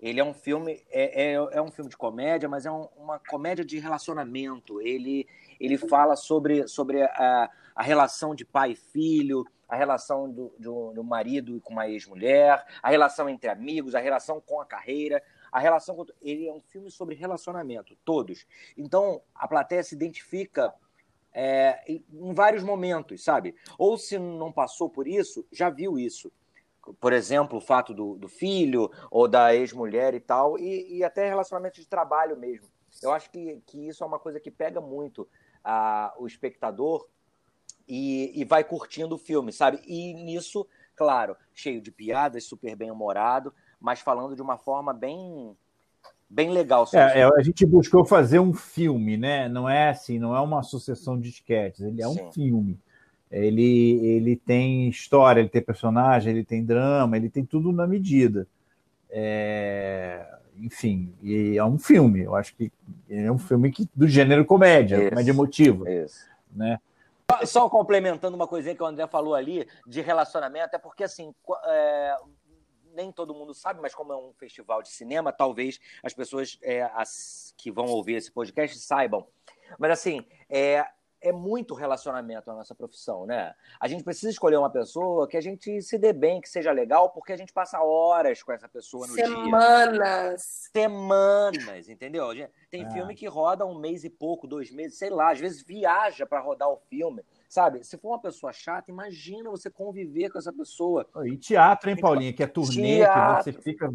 Ele 0.00 0.18
é 0.20 0.24
um 0.24 0.34
filme 0.34 0.82
é, 0.90 1.32
é, 1.32 1.34
é 1.34 1.62
um 1.62 1.70
filme 1.70 1.90
de 1.90 1.96
comédia, 1.96 2.48
mas 2.48 2.66
é 2.66 2.70
um, 2.70 2.88
uma 2.96 3.18
comédia 3.18 3.64
de 3.64 3.78
relacionamento. 3.78 4.80
Ele 4.80 5.26
ele 5.60 5.78
fala 5.78 6.16
sobre, 6.16 6.66
sobre 6.68 7.02
a, 7.02 7.50
a 7.74 7.82
relação 7.82 8.34
de 8.34 8.44
pai 8.44 8.72
e 8.72 8.76
filho, 8.76 9.46
a 9.68 9.76
relação 9.76 10.30
do, 10.30 10.54
do, 10.58 10.92
do 10.92 11.04
marido 11.04 11.60
com 11.60 11.72
uma 11.72 11.88
ex-mulher, 11.88 12.64
a 12.82 12.90
relação 12.90 13.28
entre 13.28 13.48
amigos, 13.48 13.94
a 13.94 14.00
relação 14.00 14.40
com 14.40 14.60
a 14.60 14.66
carreira, 14.66 15.22
a 15.50 15.58
relação 15.58 15.96
com... 15.96 16.04
ele 16.20 16.48
é 16.48 16.52
um 16.52 16.60
filme 16.60 16.90
sobre 16.90 17.14
relacionamento, 17.14 17.96
todos. 18.04 18.46
Então 18.76 19.22
a 19.34 19.48
plateia 19.48 19.82
se 19.82 19.94
identifica 19.94 20.72
é, 21.34 21.82
em 21.88 22.32
vários 22.32 22.62
momentos, 22.62 23.24
sabe? 23.24 23.56
Ou 23.76 23.98
se 23.98 24.18
não 24.18 24.52
passou 24.52 24.88
por 24.88 25.08
isso, 25.08 25.44
já 25.50 25.68
viu 25.68 25.98
isso. 25.98 26.32
Por 27.00 27.12
exemplo, 27.12 27.58
o 27.58 27.60
fato 27.60 27.92
do, 27.92 28.16
do 28.16 28.28
filho 28.28 28.90
ou 29.10 29.26
da 29.26 29.54
ex-mulher 29.54 30.14
e 30.14 30.20
tal, 30.20 30.58
e, 30.58 30.98
e, 30.98 31.04
até 31.04 31.28
relacionamento 31.28 31.80
de 31.80 31.86
trabalho 31.86 32.36
mesmo. 32.36 32.68
Eu 33.02 33.10
acho 33.10 33.30
que, 33.30 33.60
que 33.66 33.88
isso 33.88 34.04
é 34.04 34.06
uma 34.06 34.18
coisa 34.18 34.38
que 34.38 34.50
pega 34.50 34.80
muito 34.80 35.26
a, 35.64 36.14
o 36.18 36.26
espectador 36.26 37.08
e, 37.88 38.38
e 38.38 38.44
vai 38.44 38.62
curtindo 38.62 39.16
o 39.16 39.18
filme, 39.18 39.52
sabe? 39.52 39.80
E 39.86 40.14
nisso, 40.14 40.66
claro, 40.94 41.36
cheio 41.52 41.80
de 41.80 41.90
piadas, 41.90 42.44
super 42.44 42.76
bem 42.76 42.90
humorado, 42.90 43.52
mas 43.80 44.00
falando 44.00 44.36
de 44.36 44.42
uma 44.42 44.58
forma 44.58 44.92
bem 44.92 45.56
bem 46.28 46.50
legal. 46.50 46.86
É, 46.92 47.20
é, 47.20 47.24
a 47.24 47.42
gente 47.42 47.64
buscou 47.66 48.04
fazer 48.04 48.38
um 48.38 48.52
filme, 48.52 49.16
né? 49.16 49.48
Não 49.48 49.68
é 49.68 49.90
assim, 49.90 50.18
não 50.18 50.34
é 50.34 50.40
uma 50.40 50.62
sucessão 50.62 51.18
de 51.18 51.28
sketches, 51.28 51.84
ele 51.86 52.02
é 52.02 52.08
Sim. 52.08 52.22
um 52.22 52.32
filme. 52.32 52.78
Ele, 53.30 53.98
ele 54.06 54.36
tem 54.36 54.88
história, 54.88 55.40
ele 55.40 55.48
tem 55.48 55.62
personagem, 55.62 56.32
ele 56.32 56.44
tem 56.44 56.64
drama, 56.64 57.16
ele 57.16 57.28
tem 57.28 57.44
tudo 57.44 57.72
na 57.72 57.86
medida. 57.86 58.46
É, 59.10 60.24
enfim, 60.58 61.12
e 61.22 61.56
é 61.56 61.64
um 61.64 61.78
filme. 61.78 62.22
Eu 62.22 62.34
acho 62.36 62.54
que 62.54 62.72
é 63.08 63.30
um 63.30 63.38
filme 63.38 63.70
que, 63.70 63.88
do 63.94 64.06
gênero 64.06 64.44
comédia, 64.44 64.96
isso, 64.96 65.10
comédia 65.10 65.30
emotiva. 65.32 65.90
Isso. 65.90 66.24
Né? 66.54 66.78
Só 67.44 67.68
complementando 67.68 68.36
uma 68.36 68.46
coisinha 68.46 68.74
que 68.74 68.82
o 68.82 68.86
André 68.86 69.06
falou 69.06 69.34
ali 69.34 69.66
de 69.86 70.00
relacionamento, 70.00 70.76
é 70.76 70.78
porque 70.78 71.04
assim, 71.04 71.34
é, 71.64 72.16
nem 72.94 73.12
todo 73.12 73.34
mundo 73.34 73.52
sabe, 73.52 73.80
mas 73.80 73.94
como 73.94 74.12
é 74.12 74.16
um 74.16 74.32
festival 74.32 74.82
de 74.82 74.88
cinema, 74.88 75.32
talvez 75.32 75.80
as 76.02 76.14
pessoas 76.14 76.58
é, 76.62 76.82
as, 76.94 77.54
que 77.56 77.70
vão 77.70 77.86
ouvir 77.86 78.14
esse 78.14 78.30
podcast 78.30 78.78
saibam. 78.78 79.26
Mas 79.78 79.90
assim, 79.90 80.24
é, 80.48 80.86
é 81.24 81.32
muito 81.32 81.74
relacionamento 81.74 82.48
na 82.50 82.56
nossa 82.56 82.74
profissão, 82.74 83.24
né? 83.24 83.54
A 83.80 83.88
gente 83.88 84.04
precisa 84.04 84.30
escolher 84.30 84.58
uma 84.58 84.70
pessoa 84.70 85.26
que 85.26 85.38
a 85.38 85.40
gente 85.40 85.80
se 85.80 85.98
dê 85.98 86.12
bem, 86.12 86.40
que 86.40 86.48
seja 86.48 86.70
legal, 86.70 87.10
porque 87.10 87.32
a 87.32 87.36
gente 87.36 87.52
passa 87.52 87.82
horas 87.82 88.42
com 88.42 88.52
essa 88.52 88.68
pessoa 88.68 89.06
no 89.06 89.14
Semanas. 89.14 89.32
dia. 89.34 89.44
Semanas. 89.44 90.70
Semanas, 90.70 91.88
entendeu? 91.88 92.28
Tem 92.70 92.84
é. 92.84 92.90
filme 92.90 93.14
que 93.14 93.26
roda 93.26 93.64
um 93.64 93.78
mês 93.78 94.04
e 94.04 94.10
pouco, 94.10 94.46
dois 94.46 94.70
meses, 94.70 94.98
sei 94.98 95.08
lá, 95.08 95.32
às 95.32 95.40
vezes 95.40 95.62
viaja 95.62 96.26
para 96.26 96.40
rodar 96.40 96.68
o 96.68 96.76
filme. 96.76 97.24
Sabe, 97.54 97.84
se 97.84 97.96
for 97.96 98.08
uma 98.08 98.20
pessoa 98.20 98.52
chata, 98.52 98.90
imagina 98.90 99.48
você 99.48 99.70
conviver 99.70 100.28
com 100.28 100.38
essa 100.38 100.52
pessoa. 100.52 101.08
E 101.24 101.36
teatro, 101.36 101.88
hein, 101.88 101.96
Paulinha? 101.96 102.32
Que 102.32 102.42
é 102.42 102.48
turnê, 102.48 102.96
teatro. 102.96 103.44
que 103.44 103.52
você 103.52 103.62
fica. 103.62 103.88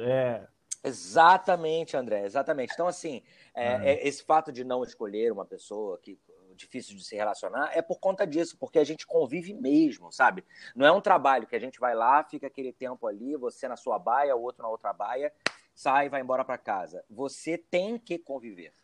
É... 0.00 0.46
Exatamente, 0.84 1.96
André, 1.96 2.26
exatamente. 2.26 2.74
Então, 2.74 2.86
assim, 2.86 3.22
é, 3.54 3.76
ah. 3.76 3.80
é, 3.82 4.06
esse 4.06 4.22
fato 4.22 4.52
de 4.52 4.62
não 4.62 4.82
escolher 4.84 5.32
uma 5.32 5.46
pessoa 5.46 5.96
que 5.96 6.20
difícil 6.54 6.94
de 6.98 7.02
se 7.02 7.16
relacionar 7.16 7.70
é 7.72 7.80
por 7.80 7.98
conta 7.98 8.26
disso, 8.26 8.58
porque 8.58 8.78
a 8.78 8.84
gente 8.84 9.06
convive 9.06 9.54
mesmo, 9.54 10.12
sabe? 10.12 10.44
Não 10.76 10.84
é 10.84 10.92
um 10.92 11.00
trabalho 11.00 11.46
que 11.46 11.56
a 11.56 11.60
gente 11.60 11.80
vai 11.80 11.94
lá, 11.94 12.22
fica 12.22 12.46
aquele 12.46 12.74
tempo 12.74 13.06
ali, 13.06 13.36
você 13.36 13.66
na 13.68 13.76
sua 13.78 13.98
baia, 13.98 14.36
o 14.36 14.42
outro 14.42 14.62
na 14.62 14.68
outra 14.68 14.92
baia, 14.92 15.32
sai 15.74 16.06
e 16.06 16.08
vai 16.10 16.20
embora 16.20 16.44
para 16.44 16.58
casa. 16.58 17.02
Você 17.08 17.56
tem 17.56 17.96
que 17.96 18.18
conviver. 18.18 18.74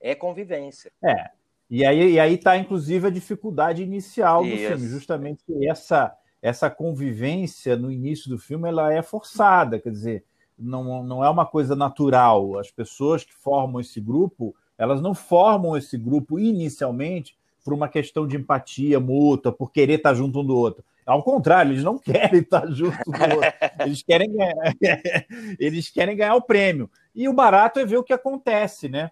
É 0.00 0.14
convivência. 0.14 0.90
É. 1.04 1.43
E 1.70 1.84
aí, 1.84 2.12
e 2.12 2.20
aí 2.20 2.36
tá, 2.36 2.56
inclusive, 2.56 3.06
a 3.06 3.10
dificuldade 3.10 3.82
inicial 3.82 4.42
do 4.42 4.48
Isso. 4.48 4.68
filme, 4.68 4.88
justamente 4.88 5.42
essa, 5.66 6.14
essa 6.40 6.70
convivência 6.70 7.76
no 7.76 7.90
início 7.90 8.28
do 8.28 8.38
filme 8.38 8.68
ela 8.68 8.92
é 8.92 9.02
forçada, 9.02 9.78
quer 9.78 9.90
dizer, 9.90 10.24
não, 10.58 11.02
não 11.02 11.24
é 11.24 11.28
uma 11.28 11.46
coisa 11.46 11.74
natural. 11.74 12.58
As 12.58 12.70
pessoas 12.70 13.24
que 13.24 13.34
formam 13.34 13.80
esse 13.80 14.00
grupo, 14.00 14.54
elas 14.78 15.00
não 15.00 15.14
formam 15.14 15.76
esse 15.76 15.96
grupo 15.96 16.38
inicialmente 16.38 17.36
por 17.64 17.72
uma 17.72 17.88
questão 17.88 18.26
de 18.26 18.36
empatia 18.36 19.00
mútua, 19.00 19.50
por 19.50 19.72
querer 19.72 19.94
estar 19.94 20.14
junto 20.14 20.40
um 20.40 20.44
do 20.44 20.56
outro. 20.56 20.84
Ao 21.06 21.22
contrário, 21.22 21.72
eles 21.72 21.82
não 21.84 21.98
querem 21.98 22.40
estar 22.40 22.66
junto 22.70 22.98
do 23.04 23.22
outro. 23.22 23.52
Eles 23.80 24.02
querem 24.02 24.32
ganhar, 24.32 24.54
eles 25.58 25.90
querem 25.90 26.16
ganhar 26.16 26.34
o 26.34 26.42
prêmio. 26.42 26.90
E 27.14 27.28
o 27.28 27.32
barato 27.32 27.80
é 27.80 27.86
ver 27.86 27.96
o 27.96 28.04
que 28.04 28.12
acontece, 28.12 28.88
né? 28.88 29.10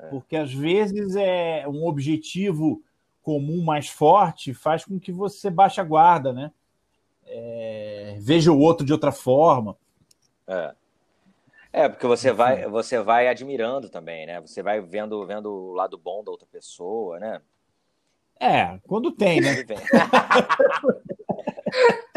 É. 0.00 0.06
Porque 0.08 0.36
às 0.36 0.52
vezes 0.52 1.16
é 1.16 1.66
um 1.68 1.86
objetivo 1.86 2.82
comum 3.22 3.62
mais 3.62 3.88
forte 3.88 4.54
faz 4.54 4.84
com 4.84 4.98
que 4.98 5.12
você 5.12 5.50
baixe 5.50 5.80
a 5.80 5.84
guarda, 5.84 6.32
né? 6.32 6.50
É, 7.26 8.16
veja 8.18 8.50
o 8.50 8.58
outro 8.58 8.84
de 8.84 8.92
outra 8.92 9.12
forma. 9.12 9.76
É. 10.46 10.74
É, 11.72 11.88
porque 11.88 12.06
você 12.06 12.32
vai, 12.32 12.68
você 12.68 13.00
vai 13.00 13.28
admirando 13.28 13.88
também, 13.88 14.26
né? 14.26 14.40
Você 14.40 14.62
vai 14.62 14.80
vendo, 14.80 15.24
vendo 15.24 15.52
o 15.52 15.72
lado 15.72 15.96
bom 15.96 16.24
da 16.24 16.32
outra 16.32 16.48
pessoa, 16.50 17.20
né? 17.20 17.40
É, 18.40 18.80
quando 18.88 19.12
tem, 19.12 19.40
né? 19.40 19.54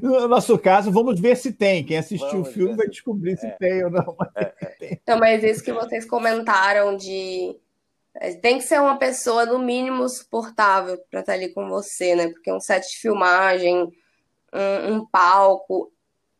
No 0.00 0.28
nosso 0.28 0.58
caso, 0.58 0.90
vamos 0.90 1.20
ver 1.20 1.36
se 1.36 1.52
tem. 1.52 1.84
Quem 1.84 1.98
assistiu 1.98 2.30
vamos 2.30 2.48
o 2.48 2.52
filme 2.52 2.74
vai 2.74 2.88
descobrir 2.88 3.36
se 3.36 3.46
é. 3.46 3.50
tem 3.50 3.84
ou 3.84 3.90
não. 3.90 4.16
Mas 4.18 4.30
é, 4.36 4.54
é. 4.80 4.98
Então, 5.02 5.18
mas 5.18 5.42
isso 5.42 5.62
que 5.62 5.72
vocês 5.72 6.04
comentaram 6.04 6.96
de. 6.96 7.56
É, 8.14 8.32
tem 8.34 8.58
que 8.58 8.64
ser 8.64 8.80
uma 8.80 8.96
pessoa, 8.96 9.44
no 9.44 9.58
mínimo, 9.58 10.08
suportável 10.08 10.98
para 11.10 11.20
estar 11.20 11.32
ali 11.32 11.48
com 11.48 11.68
você, 11.68 12.14
né? 12.14 12.28
Porque 12.28 12.52
um 12.52 12.60
set 12.60 12.88
de 12.88 12.98
filmagem, 12.98 13.92
um, 14.52 14.94
um 14.94 15.06
palco, 15.06 15.92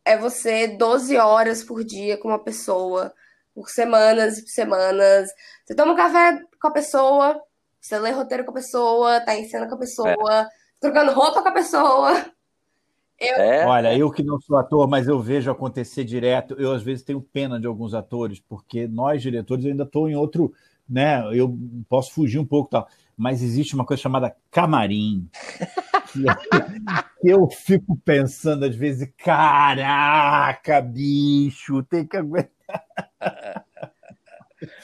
é 0.05 0.17
você 0.17 0.67
12 0.67 1.17
horas 1.17 1.63
por 1.63 1.83
dia 1.83 2.17
com 2.17 2.29
uma 2.29 2.39
pessoa, 2.39 3.13
por 3.53 3.69
semanas 3.69 4.37
e 4.37 4.47
semanas. 4.47 5.29
Você 5.65 5.75
toma 5.75 5.93
um 5.93 5.97
café 5.97 6.41
com 6.61 6.67
a 6.67 6.71
pessoa, 6.71 7.41
você 7.81 7.99
lê 7.99 8.11
roteiro 8.11 8.45
com 8.45 8.51
a 8.51 8.55
pessoa, 8.55 9.19
tá 9.19 9.35
em 9.35 9.47
cena 9.49 9.67
com 9.67 9.75
a 9.75 9.79
pessoa, 9.79 10.41
é. 10.41 10.47
trocando 10.79 11.11
roupa 11.11 11.41
com 11.41 11.49
a 11.49 11.53
pessoa. 11.53 12.34
Eu... 13.19 13.35
É. 13.35 13.65
Olha, 13.65 13.97
eu 13.97 14.11
que 14.11 14.23
não 14.23 14.39
sou 14.39 14.57
ator, 14.57 14.87
mas 14.87 15.07
eu 15.07 15.19
vejo 15.19 15.49
acontecer 15.49 16.03
direto. 16.03 16.55
Eu, 16.57 16.73
às 16.73 16.83
vezes, 16.83 17.03
tenho 17.03 17.21
pena 17.21 17.59
de 17.59 17.67
alguns 17.67 17.93
atores, 17.93 18.39
porque 18.39 18.87
nós, 18.87 19.21
diretores, 19.21 19.65
eu 19.65 19.71
ainda 19.71 19.83
estou 19.83 20.09
em 20.09 20.15
outro. 20.15 20.53
Né, 20.87 21.19
eu 21.33 21.57
posso 21.89 22.11
fugir 22.13 22.37
um 22.37 22.45
pouco 22.45 22.69
tal, 22.69 22.87
mas 23.17 23.41
existe 23.41 23.73
uma 23.73 23.83
coisa 23.83 24.03
chamada 24.03 24.35
camarim. 24.51 25.27
que 27.21 27.27
eu 27.27 27.49
fico 27.49 27.97
pensando 28.05 28.65
às 28.65 28.75
vezes, 28.75 29.09
caraca, 29.17 30.81
bicho, 30.81 31.81
tem 31.83 32.05
que 32.05 32.17
aguentar. 32.17 33.64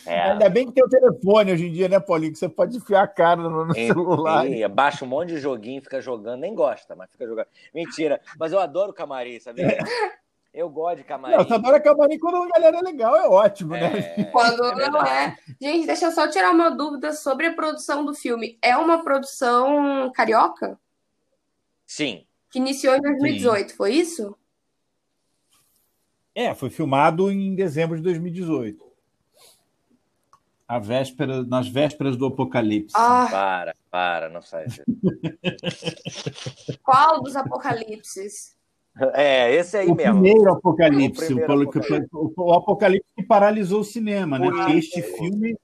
É. 0.06 0.32
Ainda 0.32 0.50
bem 0.50 0.68
que 0.68 0.74
tem 0.74 0.84
o 0.84 0.90
telefone 0.90 1.54
hoje 1.54 1.68
em 1.68 1.72
dia, 1.72 1.88
né, 1.88 2.00
Paulinho? 2.00 2.34
Que 2.34 2.40
você 2.40 2.50
pode 2.50 2.76
enfiar 2.76 3.04
a 3.04 3.08
cara 3.08 3.42
no, 3.42 3.66
no 3.66 3.78
e, 3.78 3.88
celular. 3.88 4.48
E, 4.48 4.68
baixa 4.68 5.06
um 5.06 5.08
monte 5.08 5.30
de 5.30 5.38
joguinho, 5.38 5.82
fica 5.82 6.02
jogando, 6.02 6.42
nem 6.42 6.54
gosta, 6.54 6.96
mas 6.96 7.10
fica 7.12 7.26
jogando. 7.26 7.48
Mentira, 7.74 8.20
mas 8.38 8.52
eu 8.52 8.60
adoro 8.60 8.94
camarim, 8.94 9.40
sabe? 9.40 9.62
Eu 10.54 10.70
gosto 10.70 10.98
de 10.98 11.04
camarim. 11.06 11.38
Não, 11.38 11.46
você 11.46 11.54
adora 11.54 11.80
camarim 11.80 12.20
quando 12.20 12.44
a 12.44 12.48
galera 12.50 12.78
é 12.78 12.82
legal, 12.82 13.16
é 13.16 13.26
ótimo, 13.26 13.72
né? 13.72 14.16
É, 14.18 14.24
quando 14.32 14.82
é 14.82 14.90
não 14.90 15.02
é. 15.02 15.38
Gente, 15.62 15.88
deixa 15.88 16.08
eu 16.08 16.12
só 16.12 16.28
tirar 16.28 16.52
uma 16.52 16.70
dúvida 16.70 17.14
sobre 17.14 17.48
a 17.48 17.54
produção 17.54 18.04
do 18.04 18.14
filme. 18.14 18.58
É 18.62 18.76
uma 18.76 19.02
produção 19.02 20.12
carioca? 20.14 20.78
Sim. 21.88 22.26
Que 22.50 22.60
iniciou 22.60 22.96
em 22.96 23.02
2018, 23.02 23.70
Sim. 23.70 23.78
foi 23.78 23.94
isso? 23.94 24.36
É, 26.36 26.54
foi 26.54 26.70
filmado 26.70 27.32
em 27.32 27.56
dezembro 27.56 27.96
de 27.96 28.04
2018. 28.04 28.91
A 30.72 30.80
véspera, 30.80 31.44
nas 31.44 31.68
vésperas 31.68 32.16
do 32.16 32.28
apocalipse. 32.28 32.96
Ah. 32.96 33.28
Para, 33.30 33.76
para, 33.90 34.30
não 34.30 34.42
sai. 34.42 34.68
Qual 36.82 37.22
dos 37.22 37.36
apocalipses? 37.36 38.56
É, 39.14 39.54
esse 39.54 39.76
aí 39.76 39.90
o 39.90 39.96
mesmo. 39.96 40.22
Primeiro 40.22 40.54
apocalipse, 40.54 41.34
o, 41.34 41.36
primeiro 41.36 41.64
apocalipse. 41.64 42.10
O, 42.14 42.32
o, 42.38 42.54
apocalipse 42.54 43.10
que 43.18 43.24
paralisou 43.24 43.82
o 43.82 43.84
cinema, 43.84 44.40
né? 44.40 44.50
Porque 44.50 44.78
este 44.78 45.02
filme 45.02 45.58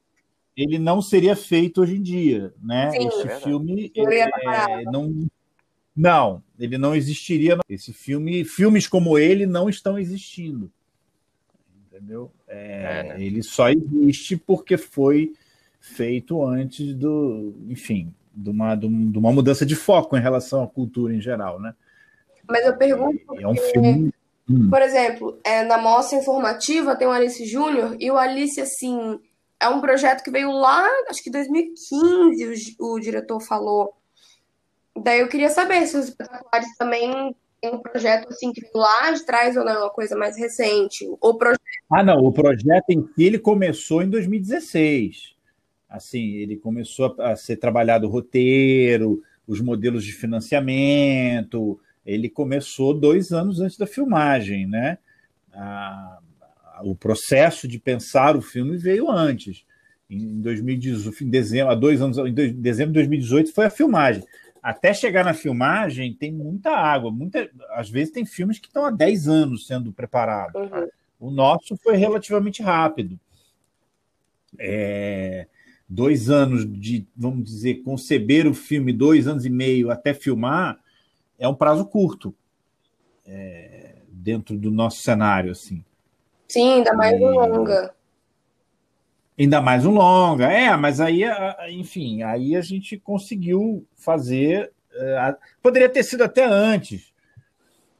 ele 0.57 0.77
não 0.77 1.01
seria 1.01 1.37
feito 1.37 1.81
hoje 1.81 1.95
em 1.95 2.01
dia, 2.01 2.53
né? 2.61 2.91
Sim, 2.91 3.07
este 3.07 3.29
é 3.29 3.39
filme 3.39 3.89
é, 3.95 4.83
não 4.91 5.25
não, 5.95 6.43
ele 6.59 6.77
não 6.77 6.93
existiria. 6.93 7.57
Esse 7.69 7.93
filme, 7.93 8.43
filmes 8.43 8.87
como 8.87 9.17
ele 9.17 9.45
não 9.45 9.69
estão 9.69 9.97
existindo, 9.97 10.69
entendeu? 11.97 12.31
É, 12.47 12.99
é, 12.99 13.03
né? 13.03 13.23
Ele 13.23 13.41
só 13.41 13.69
existe 13.69 14.37
porque 14.37 14.77
foi 14.77 15.33
feito 15.79 16.43
antes 16.45 16.93
do, 16.93 17.55
enfim, 17.67 18.13
de 18.33 18.49
uma, 18.49 18.75
de 18.75 18.85
uma 18.85 19.31
mudança 19.31 19.65
de 19.65 19.75
foco 19.75 20.15
em 20.15 20.21
relação 20.21 20.63
à 20.63 20.67
cultura 20.67 21.13
em 21.13 21.21
geral, 21.21 21.59
né? 21.59 21.73
Mas 22.47 22.65
eu 22.65 22.77
pergunto. 22.77 23.19
Porque, 23.25 23.43
é 23.43 23.47
um 23.47 23.55
filme. 23.55 24.13
Hum. 24.49 24.69
Por 24.69 24.81
exemplo, 24.81 25.37
é, 25.43 25.63
na 25.63 25.77
mostra 25.77 26.17
informativa 26.17 26.95
tem 26.95 27.07
o 27.07 27.11
Alice 27.11 27.45
Júnior, 27.45 27.97
e 27.99 28.09
o 28.09 28.17
Alice, 28.17 28.61
assim, 28.61 29.19
é 29.59 29.67
um 29.67 29.81
projeto 29.81 30.23
que 30.23 30.31
veio 30.31 30.51
lá, 30.51 30.87
acho 31.09 31.21
que 31.21 31.31
2015, 31.31 32.75
o, 32.79 32.93
o 32.93 32.99
diretor 32.99 33.41
falou. 33.41 33.93
Daí 34.95 35.19
eu 35.19 35.27
queria 35.27 35.49
saber 35.49 35.85
se 35.85 35.97
os 35.97 36.05
espetaculares 36.05 36.75
também 36.77 37.35
tem 37.61 37.73
um 37.73 37.79
projeto 37.79 38.29
assim 38.29 38.51
que 38.51 38.61
lá 38.73 39.11
de 39.11 39.25
trás 39.25 39.57
ou 39.57 39.65
não, 39.65 39.71
é 39.71 39.79
uma 39.79 39.89
coisa 39.89 40.15
mais 40.15 40.37
recente. 40.37 41.05
O 41.21 41.33
projeto... 41.33 41.61
Ah, 41.91 42.03
não, 42.03 42.23
o 42.23 42.31
projeto 42.31 42.89
em 42.89 43.01
si 43.01 43.23
ele 43.23 43.39
começou 43.39 44.01
em 44.01 44.09
2016. 44.09 45.35
Assim, 45.89 46.35
ele 46.35 46.57
começou 46.57 47.15
a 47.19 47.35
ser 47.35 47.57
trabalhado 47.57 48.07
o 48.07 48.09
roteiro, 48.09 49.21
os 49.47 49.61
modelos 49.61 50.03
de 50.03 50.11
financiamento, 50.11 51.79
ele 52.05 52.29
começou 52.29 52.93
dois 52.93 53.31
anos 53.31 53.59
antes 53.59 53.77
da 53.77 53.87
filmagem, 53.87 54.67
né? 54.67 54.97
A, 55.53 56.19
a, 56.73 56.81
o 56.83 56.95
processo 56.95 57.67
de 57.67 57.79
pensar 57.79 58.35
o 58.35 58.41
filme 58.41 58.77
veio 58.77 59.09
antes. 59.09 59.65
Em 60.09 60.39
2018, 60.39 61.23
em 61.23 61.29
dezembro, 61.29 61.71
há 61.71 61.75
dois 61.75 62.01
anos, 62.01 62.17
em 62.17 62.33
dezembro 62.33 62.93
de 62.93 62.99
2018 62.99 63.53
foi 63.53 63.65
a 63.65 63.69
filmagem. 63.69 64.23
Até 64.67 64.93
chegar 64.93 65.23
na 65.23 65.33
filmagem 65.33 66.13
tem 66.13 66.29
muita 66.29 66.71
água, 66.71 67.09
muita, 67.09 67.49
às 67.69 67.89
vezes 67.89 68.11
tem 68.11 68.25
filmes 68.25 68.59
que 68.59 68.67
estão 68.67 68.83
há 68.83 68.91
10 68.91 69.29
anos 69.29 69.65
sendo 69.65 69.93
preparados. 69.93 70.61
Uhum. 70.61 70.89
O 71.21 71.31
nosso 71.31 71.77
foi 71.77 71.95
relativamente 71.95 72.61
rápido. 72.61 73.17
É, 74.59 75.47
dois 75.87 76.29
anos 76.29 76.69
de, 76.69 77.07
vamos 77.15 77.45
dizer, 77.45 77.75
conceber 77.75 78.45
o 78.45 78.53
filme, 78.53 78.91
dois 78.91 79.25
anos 79.25 79.45
e 79.45 79.49
meio 79.49 79.89
até 79.89 80.13
filmar, 80.13 80.77
é 81.39 81.47
um 81.47 81.55
prazo 81.55 81.85
curto 81.85 82.35
é, 83.25 83.99
dentro 84.09 84.57
do 84.57 84.69
nosso 84.69 85.01
cenário, 85.01 85.49
assim. 85.49 85.81
Sim, 86.45 86.73
ainda 86.73 86.91
mais 86.93 87.15
e... 87.15 87.23
longa. 87.23 87.95
Ainda 89.39 89.61
mais 89.61 89.85
um 89.85 89.91
longa, 89.91 90.51
é, 90.51 90.75
mas 90.75 90.99
aí, 90.99 91.21
enfim, 91.69 92.23
aí 92.23 92.55
a 92.55 92.61
gente 92.61 92.97
conseguiu 92.97 93.85
fazer. 93.95 94.71
É, 94.91 95.35
poderia 95.61 95.87
ter 95.87 96.01
sido 96.01 96.23
até 96.23 96.43
antes, 96.43 97.13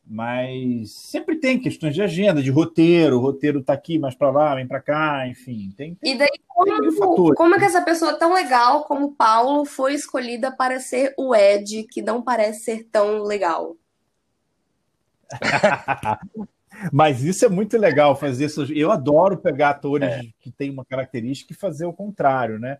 mas 0.03 0.91
sempre 0.93 1.35
tem 1.35 1.59
questões 1.59 1.93
de 1.93 2.01
agenda, 2.01 2.41
de 2.41 2.49
roteiro, 2.49 3.17
o 3.17 3.21
roteiro 3.21 3.59
está 3.59 3.73
aqui, 3.73 3.99
mais 3.99 4.15
para 4.15 4.31
lá, 4.31 4.55
vem 4.55 4.67
para 4.67 4.81
cá, 4.81 5.27
enfim. 5.27 5.71
Tem, 5.77 5.93
tem, 5.93 6.15
e 6.15 6.17
daí, 6.17 6.39
como, 6.47 7.35
como 7.35 7.55
é 7.55 7.59
que 7.59 7.65
essa 7.65 7.83
pessoa 7.83 8.17
tão 8.17 8.33
legal 8.33 8.85
como 8.85 9.13
Paulo 9.13 9.63
foi 9.63 9.93
escolhida 9.93 10.51
para 10.51 10.79
ser 10.79 11.13
o 11.17 11.35
Ed, 11.35 11.83
que 11.83 12.01
não 12.01 12.19
parece 12.19 12.61
ser 12.61 12.87
tão 12.91 13.21
legal? 13.21 13.75
Mas 16.91 17.23
isso 17.23 17.45
é 17.45 17.49
muito 17.49 17.77
legal 17.77 18.15
fazer 18.15 18.45
isso. 18.45 18.63
Eu 18.73 18.91
adoro 18.91 19.37
pegar 19.37 19.71
atores 19.71 20.09
é. 20.09 20.21
que 20.39 20.51
têm 20.51 20.69
uma 20.69 20.85
característica 20.85 21.53
e 21.53 21.55
fazer 21.55 21.85
o 21.85 21.93
contrário, 21.93 22.59
né? 22.59 22.77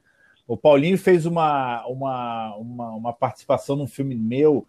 O 0.47 0.55
Paulinho 0.55 0.97
fez 0.97 1.25
uma, 1.25 1.86
uma, 1.88 2.55
uma, 2.55 2.91
uma 2.91 3.13
participação 3.13 3.75
num 3.75 3.88
filme 3.88 4.15
meu 4.15 4.65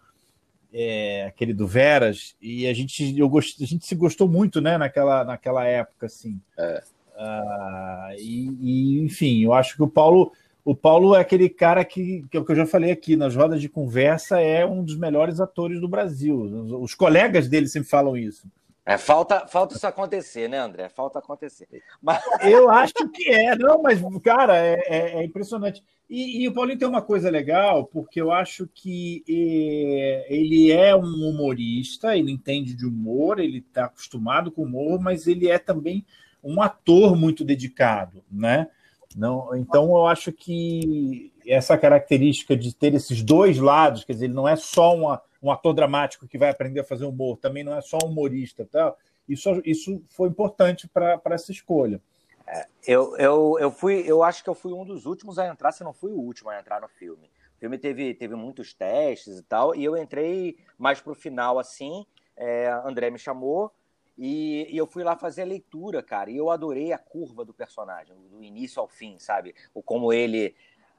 é, 0.73 1.25
aquele 1.25 1.53
do 1.53 1.67
Veras, 1.67 2.35
e 2.41 2.67
a 2.67 2.73
gente, 2.73 3.17
eu 3.17 3.27
gost, 3.27 3.61
a 3.61 3.65
gente 3.65 3.85
se 3.85 3.95
gostou 3.95 4.27
muito 4.27 4.61
né, 4.61 4.77
naquela, 4.77 5.23
naquela 5.23 5.65
época, 5.65 6.05
assim. 6.05 6.39
É. 6.57 6.83
Uh, 7.15 8.13
e, 8.17 8.57
e, 8.61 9.01
enfim, 9.01 9.43
eu 9.43 9.53
acho 9.53 9.75
que 9.75 9.83
o 9.83 9.87
Paulo, 9.87 10.31
o 10.63 10.75
Paulo 10.75 11.15
é 11.15 11.19
aquele 11.19 11.49
cara 11.49 11.83
que, 11.83 12.25
que, 12.29 12.37
é 12.37 12.43
que 12.43 12.51
eu 12.51 12.55
já 12.55 12.65
falei 12.65 12.91
aqui, 12.91 13.15
nas 13.15 13.35
rodas 13.35 13.59
de 13.59 13.67
conversa, 13.67 14.39
é 14.39 14.65
um 14.65 14.83
dos 14.83 14.97
melhores 14.97 15.39
atores 15.39 15.81
do 15.81 15.87
Brasil. 15.87 16.39
Os, 16.39 16.71
os 16.71 16.95
colegas 16.95 17.49
dele 17.49 17.67
sempre 17.67 17.89
falam 17.89 18.15
isso. 18.15 18.47
É, 18.85 18.97
falta, 18.97 19.47
falta 19.47 19.75
isso 19.75 19.85
acontecer, 19.85 20.47
né, 20.47 20.57
André? 20.57 20.89
Falta 20.89 21.19
acontecer. 21.19 21.67
Mas... 22.01 22.21
Eu 22.41 22.69
acho 22.69 22.93
que 23.13 23.29
é, 23.29 23.55
não, 23.55 23.81
mas, 23.81 24.01
cara, 24.23 24.57
é, 24.57 24.81
é, 24.87 25.19
é 25.19 25.23
impressionante. 25.23 25.83
E, 26.09 26.41
e, 26.41 26.47
o 26.47 26.53
Paulinho 26.53 26.79
tem 26.79 26.87
uma 26.87 27.03
coisa 27.03 27.29
legal, 27.29 27.85
porque 27.85 28.19
eu 28.19 28.31
acho 28.31 28.67
que 28.73 29.23
é, 29.29 30.25
ele 30.27 30.71
é 30.71 30.95
um 30.95 31.29
humorista, 31.29 32.17
ele 32.17 32.31
entende 32.31 32.73
de 32.73 32.85
humor, 32.85 33.39
ele 33.39 33.59
está 33.59 33.85
acostumado 33.85 34.51
com 34.51 34.63
humor, 34.63 34.99
mas 34.99 35.27
ele 35.27 35.47
é 35.47 35.59
também 35.59 36.03
um 36.43 36.59
ator 36.61 37.15
muito 37.15 37.43
dedicado, 37.43 38.23
né? 38.31 38.69
Não, 39.15 39.55
então 39.55 39.85
eu 39.85 40.05
acho 40.05 40.31
que 40.31 41.33
essa 41.47 41.77
característica 41.77 42.55
de 42.55 42.75
ter 42.75 42.93
esses 42.93 43.23
dois 43.23 43.57
lados, 43.57 44.03
quer 44.03 44.13
dizer, 44.13 44.25
ele 44.25 44.33
não 44.33 44.47
é 44.47 44.55
só 44.55 44.95
uma 44.95 45.21
um 45.41 45.51
ator 45.51 45.73
dramático 45.73 46.27
que 46.27 46.37
vai 46.37 46.49
aprender 46.49 46.81
a 46.81 46.83
fazer 46.83 47.05
humor, 47.05 47.37
também 47.37 47.63
não 47.63 47.73
é 47.73 47.81
só 47.81 47.97
um 48.03 48.07
humorista. 48.07 48.65
Tá? 48.65 48.93
Isso, 49.27 49.61
isso 49.65 50.03
foi 50.09 50.27
importante 50.27 50.87
para 50.87 51.21
essa 51.31 51.51
escolha. 51.51 52.01
É, 52.45 52.67
eu, 52.85 53.15
eu, 53.17 53.57
eu 53.59 53.71
fui, 53.71 54.03
eu 54.05 54.23
acho 54.23 54.43
que 54.43 54.49
eu 54.49 54.55
fui 54.55 54.73
um 54.73 54.85
dos 54.85 55.05
últimos 55.05 55.37
a 55.39 55.47
entrar, 55.47 55.71
se 55.71 55.83
não 55.83 55.93
fui 55.93 56.11
o 56.11 56.19
último 56.19 56.49
a 56.49 56.59
entrar 56.59 56.81
no 56.81 56.87
filme. 56.87 57.29
O 57.55 57.59
filme 57.59 57.77
teve, 57.77 58.13
teve 58.13 58.35
muitos 58.35 58.73
testes 58.73 59.39
e 59.39 59.43
tal, 59.43 59.75
e 59.75 59.83
eu 59.83 59.95
entrei 59.97 60.57
mais 60.77 60.99
para 60.99 61.11
o 61.11 61.15
final 61.15 61.59
assim. 61.59 62.05
É, 62.35 62.69
André 62.85 63.09
me 63.09 63.19
chamou 63.19 63.71
e, 64.19 64.67
e, 64.69 64.77
eu 64.77 64.85
fui 64.85 65.01
lá 65.01 65.15
fazer 65.15 65.43
a 65.43 65.45
leitura, 65.45 66.03
cara. 66.03 66.29
E 66.29 66.35
eu 66.35 66.51
adorei 66.51 66.91
a 66.91 66.97
curva 66.97 67.45
do 67.45 67.53
personagem, 67.53 68.13
do 68.29 68.43
início 68.43 68.81
ao 68.81 68.87
fim, 68.87 69.17
sabe? 69.17 69.55
O 69.73 69.81
como 69.81 70.11
ele 70.11 70.53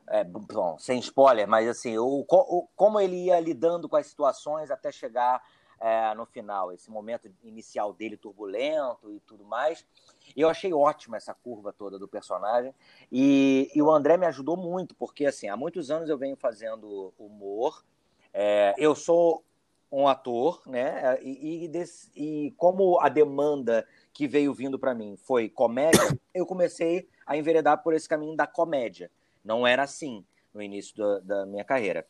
é, 0.09 0.25
bom, 0.25 0.79
sem 0.79 0.99
spoiler, 0.99 1.47
mas 1.47 1.69
assim, 1.69 1.99
o, 1.99 2.25
o, 2.27 2.69
como 2.75 2.99
ele 2.99 3.27
ia 3.27 3.39
lidando 3.39 3.89
com 3.89 3.97
as 3.97 4.07
situações 4.07 4.71
até 4.71 4.91
chegar 4.91 5.43
é, 5.79 6.15
no 6.15 6.25
final, 6.25 6.73
esse 6.73 6.91
momento 6.91 7.31
inicial 7.43 7.93
dele 7.93 8.17
turbulento 8.17 9.13
e 9.13 9.21
tudo 9.21 9.45
mais. 9.45 9.87
Eu 10.35 10.49
achei 10.49 10.73
ótima 10.73 11.17
essa 11.17 11.35
curva 11.35 11.73
toda 11.73 11.99
do 11.99 12.09
personagem 12.09 12.75
e, 13.13 13.71
e, 13.75 13.83
o 13.83 13.91
André 13.91 14.17
me 14.17 14.27
ajudou 14.27 14.57
muito, 14.57 14.95
porque 14.95 15.27
assim, 15.27 15.49
há 15.49 15.57
muitos 15.57 15.91
anos 15.91 16.09
eu 16.09 16.19
venho 16.19 16.37
fazendo 16.37 17.13
humor. 17.19 17.85
É, 18.33 18.75
eu 18.79 18.95
sou 18.95 19.45
um 19.91 20.07
ator, 20.07 20.63
né? 20.67 21.19
E, 21.21 21.65
e, 21.65 21.69
desse, 21.69 22.11
e, 22.15 22.53
como 22.57 23.01
a 23.01 23.09
demanda 23.09 23.87
que 24.13 24.29
veio 24.29 24.55
vindo 24.55 24.79
para 24.79 24.95
mim 24.95 25.17
foi 25.17 25.49
comédia, 25.49 26.01
eu 26.35 26.47
comecei 26.47 27.09
a 27.27 27.37
enveredar 27.37 27.83
por 27.83 27.95
esse 27.95 28.09
caminho 28.09 28.37
da 28.37 28.47
comédia. 28.47 29.11
Não 29.45 29.67
era 29.67 29.83
assim 29.83 30.25
no 30.53 30.61
início 30.61 30.97
da, 30.97 31.21
da 31.21 31.47
minha 31.47 31.65
carreira. 31.65 32.05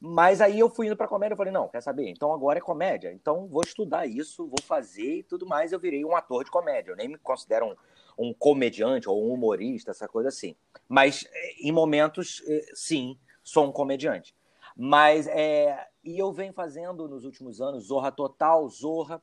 Mas 0.00 0.40
aí 0.40 0.58
eu 0.58 0.70
fui 0.70 0.86
indo 0.86 0.96
para 0.96 1.08
comédia, 1.08 1.34
eu 1.34 1.36
falei, 1.36 1.52
não, 1.52 1.68
quer 1.68 1.82
saber? 1.82 2.08
Então 2.08 2.32
agora 2.32 2.58
é 2.58 2.62
comédia. 2.62 3.12
Então 3.12 3.46
vou 3.46 3.62
estudar 3.62 4.06
isso, 4.06 4.46
vou 4.46 4.62
fazer 4.62 5.18
e 5.18 5.22
tudo 5.22 5.46
mais. 5.46 5.72
Eu 5.72 5.80
virei 5.80 6.04
um 6.04 6.16
ator 6.16 6.44
de 6.44 6.50
comédia. 6.50 6.90
Eu 6.90 6.96
nem 6.96 7.08
me 7.08 7.18
considero 7.18 7.66
um, 7.66 7.76
um 8.18 8.34
comediante 8.34 9.08
ou 9.08 9.22
um 9.22 9.34
humorista, 9.34 9.90
essa 9.90 10.08
coisa 10.08 10.28
assim. 10.28 10.56
Mas 10.88 11.26
eh, 11.30 11.54
em 11.60 11.72
momentos, 11.72 12.42
eh, 12.46 12.66
sim, 12.74 13.18
sou 13.42 13.66
um 13.66 13.72
comediante. 13.72 14.34
Mas, 14.74 15.26
é, 15.26 15.86
e 16.04 16.18
eu 16.18 16.32
venho 16.32 16.52
fazendo 16.52 17.08
nos 17.08 17.24
últimos 17.24 17.60
anos 17.60 17.84
Zorra 17.84 18.10
Total, 18.10 18.68
Zorra, 18.68 19.22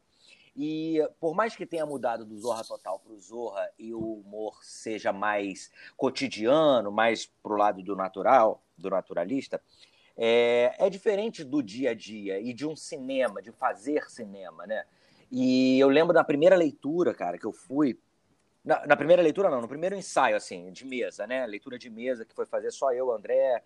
E 0.55 0.99
por 1.19 1.35
mais 1.35 1.55
que 1.55 1.65
tenha 1.65 1.85
mudado 1.85 2.25
do 2.25 2.37
Zorra 2.37 2.63
Total 2.63 2.99
para 2.99 3.13
o 3.13 3.19
Zorra 3.19 3.69
e 3.77 3.93
o 3.93 4.19
humor 4.19 4.63
seja 4.63 5.13
mais 5.13 5.71
cotidiano, 5.95 6.91
mais 6.91 7.25
pro 7.41 7.55
lado 7.55 7.81
do 7.83 7.95
natural, 7.95 8.61
do 8.77 8.89
naturalista, 8.89 9.61
é, 10.17 10.75
é 10.77 10.89
diferente 10.89 11.43
do 11.43 11.63
dia 11.63 11.91
a 11.91 11.93
dia 11.93 12.39
e 12.39 12.53
de 12.53 12.65
um 12.65 12.75
cinema, 12.75 13.41
de 13.41 13.51
fazer 13.51 14.09
cinema, 14.09 14.67
né? 14.67 14.83
E 15.31 15.79
eu 15.79 15.87
lembro 15.87 16.13
da 16.13 16.23
primeira 16.23 16.55
leitura, 16.55 17.13
cara, 17.13 17.37
que 17.37 17.45
eu 17.45 17.53
fui. 17.53 17.97
Na, 18.65 18.85
na, 18.85 18.97
primeira 18.97 19.21
leitura, 19.21 19.49
não, 19.49 19.61
no 19.61 19.67
primeiro 19.67 19.95
ensaio, 19.95 20.35
assim, 20.35 20.71
de 20.71 20.85
mesa, 20.85 21.25
né? 21.25 21.45
Leitura 21.45 21.77
de 21.77 21.89
mesa, 21.89 22.25
que 22.25 22.33
foi 22.33 22.45
fazer 22.45 22.71
só 22.71 22.91
eu, 22.91 23.11
André. 23.11 23.63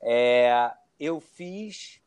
É, 0.00 0.70
eu 0.98 1.20
fiz 1.20 2.00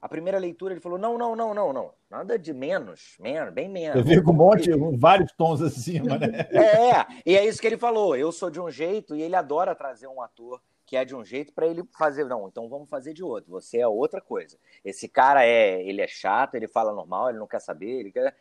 a 0.00 0.08
primeira 0.08 0.38
leitura, 0.38 0.72
ele 0.72 0.80
falou: 0.80 0.98
não, 0.98 1.18
não, 1.18 1.36
não, 1.36 1.52
não, 1.52 1.72
não. 1.72 1.92
Nada 2.08 2.38
de 2.38 2.52
menos, 2.54 3.16
menos, 3.20 3.52
bem 3.52 3.68
menos. 3.68 3.96
Eu 3.96 4.04
vi 4.04 4.22
com 4.22 4.30
um 4.30 4.34
monte, 4.34 4.70
vários 4.96 5.30
tons 5.32 5.60
acima, 5.62 6.18
né? 6.18 6.48
É, 6.50 7.06
e 7.26 7.36
é 7.36 7.46
isso 7.46 7.60
que 7.60 7.66
ele 7.66 7.76
falou. 7.76 8.16
Eu 8.16 8.32
sou 8.32 8.50
de 8.50 8.60
um 8.60 8.70
jeito 8.70 9.14
e 9.14 9.22
ele 9.22 9.36
adora 9.36 9.74
trazer 9.74 10.06
um 10.06 10.22
ator 10.22 10.60
que 10.86 10.96
é 10.96 11.04
de 11.04 11.14
um 11.14 11.24
jeito 11.24 11.52
para 11.52 11.66
ele 11.66 11.84
fazer. 11.96 12.24
Não, 12.24 12.48
então 12.48 12.68
vamos 12.68 12.88
fazer 12.88 13.12
de 13.12 13.22
outro. 13.22 13.50
Você 13.50 13.78
é 13.78 13.86
outra 13.86 14.20
coisa. 14.20 14.56
Esse 14.84 15.06
cara 15.06 15.44
é, 15.44 15.82
ele 15.82 16.00
é 16.00 16.08
chato, 16.08 16.54
ele 16.54 16.66
fala 16.66 16.92
normal, 16.92 17.28
ele 17.28 17.38
não 17.38 17.46
quer 17.46 17.60
saber, 17.60 18.00
ele 18.00 18.10
quer. 18.10 18.34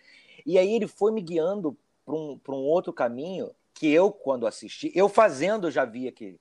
E 0.45 0.57
aí 0.57 0.73
ele 0.73 0.87
foi 0.87 1.11
me 1.11 1.21
guiando 1.21 1.77
para 2.05 2.15
um, 2.15 2.39
um 2.49 2.63
outro 2.63 2.93
caminho 2.93 3.51
que 3.73 3.91
eu, 3.91 4.11
quando 4.11 4.47
assisti, 4.47 4.91
eu 4.95 5.07
fazendo 5.07 5.69
já 5.69 5.85
via 5.85 6.11
que 6.11 6.39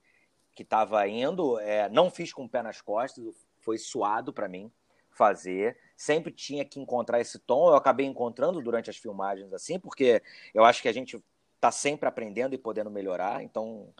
que 0.55 0.65
estava 0.65 1.07
indo, 1.07 1.57
é, 1.61 1.89
não 1.89 2.11
fiz 2.11 2.33
com 2.33 2.45
o 2.45 2.49
pé 2.49 2.65
nas 2.65 2.81
costas, 2.81 3.25
foi 3.61 3.79
suado 3.79 4.33
para 4.33 4.49
mim 4.49 4.73
fazer. 5.19 5.77
Sempre 5.97 6.33
tinha 6.33 6.65
que 6.65 6.79
encontrar 6.79 7.21
esse 7.21 7.41
tom. 7.41 7.69
Eu 7.69 7.75
acabei 7.75 8.07
encontrando 8.07 8.63
durante 8.63 8.89
as 8.89 8.97
filmagens 8.97 9.53
assim, 9.53 9.79
porque 9.79 10.23
eu 10.55 10.65
acho 10.65 10.81
que 10.81 10.89
a 10.89 10.93
gente 10.93 11.23
está 11.57 11.73
sempre 11.73 12.09
aprendendo 12.09 12.55
e 12.55 12.59
podendo 12.59 12.91
melhorar. 12.91 13.43
Então, 13.43 13.93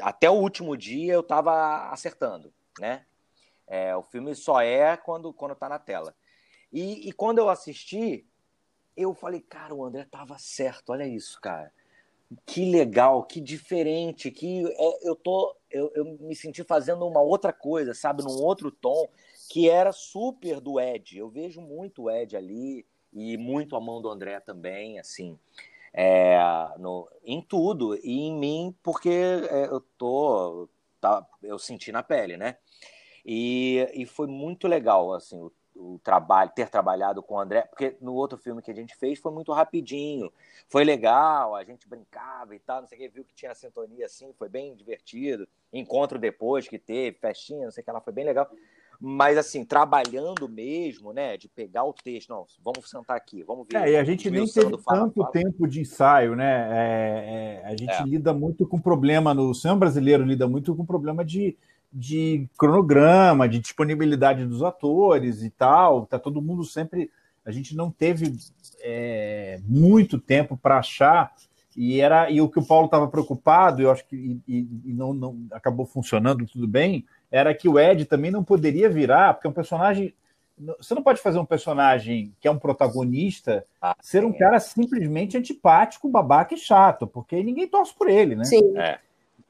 até 0.00 0.28
o 0.28 0.34
último 0.34 0.76
dia 0.76 1.14
eu 1.14 1.20
estava 1.20 1.88
acertando, 1.90 2.52
né? 2.78 3.06
É, 3.66 3.96
o 3.96 4.02
filme 4.02 4.34
só 4.34 4.60
é 4.60 4.96
quando 4.96 5.32
quando 5.32 5.52
está 5.52 5.68
na 5.68 5.78
tela. 5.78 6.14
E, 6.70 7.08
e, 7.08 7.12
quando 7.12 7.38
eu 7.38 7.48
assisti, 7.48 8.26
eu 8.94 9.14
falei, 9.14 9.40
cara, 9.40 9.74
o 9.74 9.82
André 9.82 10.06
tava 10.10 10.38
certo. 10.38 10.90
Olha 10.90 11.06
isso, 11.06 11.40
cara. 11.40 11.72
Que 12.44 12.70
legal, 12.70 13.22
que 13.24 13.40
diferente, 13.40 14.30
que 14.30 14.66
é, 14.66 15.08
eu 15.08 15.16
tô, 15.16 15.56
eu, 15.70 15.90
eu 15.94 16.04
me 16.04 16.36
senti 16.36 16.62
fazendo 16.62 17.06
uma 17.06 17.22
outra 17.22 17.54
coisa, 17.54 17.94
sabe, 17.94 18.22
num 18.22 18.42
outro 18.42 18.70
tom 18.70 19.08
que 19.48 19.68
era 19.68 19.92
super 19.92 20.60
do 20.60 20.78
Ed. 20.78 21.18
Eu 21.18 21.28
vejo 21.28 21.60
muito 21.60 22.04
o 22.04 22.10
Ed 22.10 22.36
ali 22.36 22.86
e 23.12 23.36
muito 23.38 23.74
a 23.74 23.80
mão 23.80 24.02
do 24.02 24.10
André 24.10 24.38
também, 24.40 24.98
assim, 24.98 25.38
é, 25.92 26.38
no, 26.78 27.08
em 27.24 27.40
tudo 27.40 27.96
e 27.96 28.20
em 28.20 28.34
mim, 28.38 28.76
porque 28.82 29.08
é, 29.08 29.66
eu 29.66 29.80
tô, 29.96 30.68
tá, 31.00 31.26
eu 31.42 31.58
senti 31.58 31.90
na 31.90 32.02
pele, 32.02 32.36
né? 32.36 32.58
E, 33.24 33.88
e 33.94 34.04
foi 34.04 34.26
muito 34.26 34.68
legal, 34.68 35.14
assim, 35.14 35.40
o, 35.40 35.50
o 35.74 35.98
trabalho, 36.04 36.52
ter 36.54 36.68
trabalhado 36.68 37.22
com 37.22 37.34
o 37.34 37.40
André, 37.40 37.62
porque 37.62 37.96
no 38.02 38.14
outro 38.14 38.36
filme 38.36 38.60
que 38.60 38.70
a 38.70 38.74
gente 38.74 38.94
fez 38.96 39.18
foi 39.18 39.32
muito 39.32 39.52
rapidinho, 39.52 40.30
foi 40.68 40.84
legal, 40.84 41.54
a 41.54 41.64
gente 41.64 41.88
brincava 41.88 42.54
e 42.54 42.58
tal, 42.58 42.82
não 42.82 42.88
sei 42.88 42.98
o 42.98 43.00
que, 43.00 43.08
viu 43.08 43.24
que 43.24 43.34
tinha 43.34 43.54
sintonia 43.54 44.04
assim, 44.04 44.32
foi 44.34 44.48
bem 44.50 44.74
divertido. 44.74 45.48
Encontro 45.72 46.18
depois 46.18 46.68
que 46.68 46.78
teve, 46.78 47.18
festinha, 47.18 47.64
não 47.64 47.72
sei 47.72 47.80
o 47.80 47.84
que 47.84 47.90
lá, 47.90 48.00
foi 48.00 48.12
bem 48.12 48.26
legal 48.26 48.50
mas 49.00 49.38
assim, 49.38 49.64
trabalhando 49.64 50.48
mesmo, 50.48 51.12
né, 51.12 51.36
de 51.36 51.48
pegar 51.48 51.84
o 51.84 51.92
texto, 51.92 52.30
não, 52.30 52.44
vamos 52.64 52.90
sentar 52.90 53.16
aqui, 53.16 53.44
vamos 53.44 53.66
ver. 53.70 53.78
É, 53.78 53.92
e 53.92 53.96
a 53.96 54.02
gente 54.02 54.28
nem 54.28 54.44
teve 54.44 54.76
tanto 54.76 55.22
fala. 55.22 55.30
tempo 55.30 55.68
de 55.68 55.80
ensaio, 55.80 56.34
né? 56.34 56.68
É, 56.70 57.62
é, 57.62 57.66
a 57.66 57.76
gente 57.76 57.92
é. 57.92 58.02
lida 58.02 58.34
muito 58.34 58.66
com 58.66 58.80
problema 58.80 59.32
no 59.32 59.54
cinema 59.54 59.80
brasileiro 59.80 60.24
lida 60.24 60.48
muito 60.48 60.74
com 60.74 60.84
problema 60.84 61.24
de, 61.24 61.56
de 61.92 62.48
cronograma, 62.58 63.48
de 63.48 63.60
disponibilidade 63.60 64.44
dos 64.44 64.64
atores 64.64 65.44
e 65.44 65.50
tal. 65.50 66.04
Tá 66.04 66.18
todo 66.18 66.42
mundo 66.42 66.64
sempre. 66.64 67.08
A 67.44 67.52
gente 67.52 67.76
não 67.76 67.92
teve 67.92 68.36
é, 68.80 69.60
muito 69.64 70.18
tempo 70.18 70.56
para 70.56 70.78
achar 70.78 71.32
e 71.76 72.00
era 72.00 72.28
e 72.28 72.40
o 72.40 72.48
que 72.48 72.58
o 72.58 72.66
Paulo 72.66 72.86
estava 72.86 73.06
preocupado, 73.06 73.80
eu 73.80 73.92
acho 73.92 74.04
que 74.08 74.40
e, 74.48 74.68
e 74.84 74.92
não, 74.92 75.14
não 75.14 75.46
acabou 75.52 75.86
funcionando 75.86 76.44
tudo 76.44 76.66
bem 76.66 77.06
era 77.30 77.54
que 77.54 77.68
o 77.68 77.78
Ed 77.78 78.04
também 78.04 78.30
não 78.30 78.42
poderia 78.42 78.88
virar, 78.88 79.34
porque 79.34 79.46
é 79.46 79.50
um 79.50 79.54
personagem. 79.54 80.14
Você 80.78 80.94
não 80.94 81.02
pode 81.02 81.20
fazer 81.20 81.38
um 81.38 81.44
personagem 81.44 82.34
que 82.40 82.48
é 82.48 82.50
um 82.50 82.58
protagonista 82.58 83.64
ah, 83.80 83.94
ser 84.00 84.24
um 84.24 84.32
cara 84.32 84.58
simplesmente 84.58 85.36
antipático, 85.36 86.08
babaca 86.08 86.54
e 86.54 86.58
chato, 86.58 87.06
porque 87.06 87.42
ninguém 87.42 87.68
torce 87.68 87.94
por 87.94 88.08
ele, 88.08 88.34
né? 88.34 88.44
Sim. 88.44 88.76
É. 88.76 88.98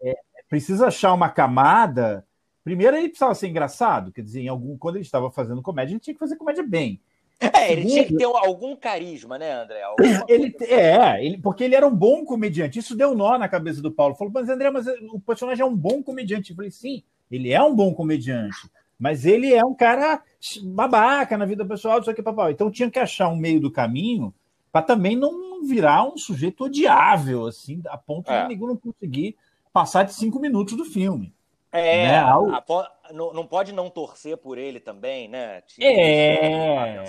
É, 0.02 0.14
precisa 0.48 0.88
achar 0.88 1.14
uma 1.14 1.30
camada. 1.30 2.26
Primeiro, 2.62 2.96
ele 2.96 3.08
precisava 3.08 3.34
ser 3.34 3.48
engraçado, 3.48 4.12
quer 4.12 4.20
dizer, 4.20 4.42
em 4.42 4.48
algum, 4.48 4.76
quando 4.76 4.96
ele 4.96 5.04
estava 5.04 5.30
fazendo 5.30 5.62
comédia, 5.62 5.94
ele 5.94 6.00
tinha 6.00 6.14
que 6.14 6.20
fazer 6.20 6.36
comédia 6.36 6.62
bem. 6.62 7.00
É, 7.40 7.72
ele 7.72 7.86
tinha 7.86 8.04
que 8.04 8.16
ter 8.16 8.24
algum 8.24 8.74
carisma, 8.74 9.38
né, 9.38 9.52
André? 9.52 9.80
ele, 10.28 10.54
é, 10.62 11.24
ele, 11.24 11.38
porque 11.38 11.62
ele 11.62 11.76
era 11.76 11.86
um 11.86 11.94
bom 11.94 12.24
comediante. 12.24 12.80
Isso 12.80 12.96
deu 12.96 13.14
nó 13.14 13.38
na 13.38 13.48
cabeça 13.48 13.80
do 13.80 13.92
Paulo. 13.92 14.16
Falou, 14.16 14.32
mas 14.32 14.48
André, 14.48 14.70
mas 14.70 14.86
o 15.12 15.20
personagem 15.20 15.62
é 15.62 15.66
um 15.66 15.76
bom 15.76 16.02
comediante. 16.02 16.50
Eu 16.50 16.56
falei, 16.56 16.70
sim, 16.70 17.02
ele 17.30 17.52
é 17.52 17.62
um 17.62 17.74
bom 17.74 17.94
comediante, 17.94 18.70
mas 18.98 19.24
ele 19.24 19.54
é 19.54 19.64
um 19.64 19.74
cara 19.74 20.22
babaca 20.62 21.36
na 21.36 21.44
vida 21.44 21.64
pessoal, 21.64 22.00
isso 22.00 22.10
aqui, 22.10 22.22
papai. 22.22 22.52
Então 22.52 22.70
tinha 22.70 22.90
que 22.90 22.98
achar 22.98 23.28
um 23.28 23.36
meio 23.36 23.60
do 23.60 23.70
caminho 23.70 24.34
para 24.72 24.82
também 24.82 25.16
não 25.16 25.66
virar 25.66 26.04
um 26.04 26.16
sujeito 26.16 26.64
odiável, 26.64 27.46
assim, 27.46 27.80
a 27.88 27.96
ponto 27.96 28.30
é. 28.30 28.42
de 28.42 28.48
ninguém 28.48 28.68
não 28.68 28.76
conseguir 28.76 29.36
passar 29.72 30.04
de 30.04 30.14
cinco 30.14 30.40
minutos 30.40 30.76
do 30.76 30.84
filme. 30.84 31.34
É, 31.70 32.08
né? 32.08 32.18
a, 32.18 32.34
a, 32.34 33.12
não, 33.12 33.46
pode 33.46 33.72
não 33.72 33.90
torcer 33.90 34.36
por 34.38 34.56
ele 34.56 34.80
também, 34.80 35.28
né? 35.28 35.60
Tipo, 35.62 35.84
é, 35.84 37.04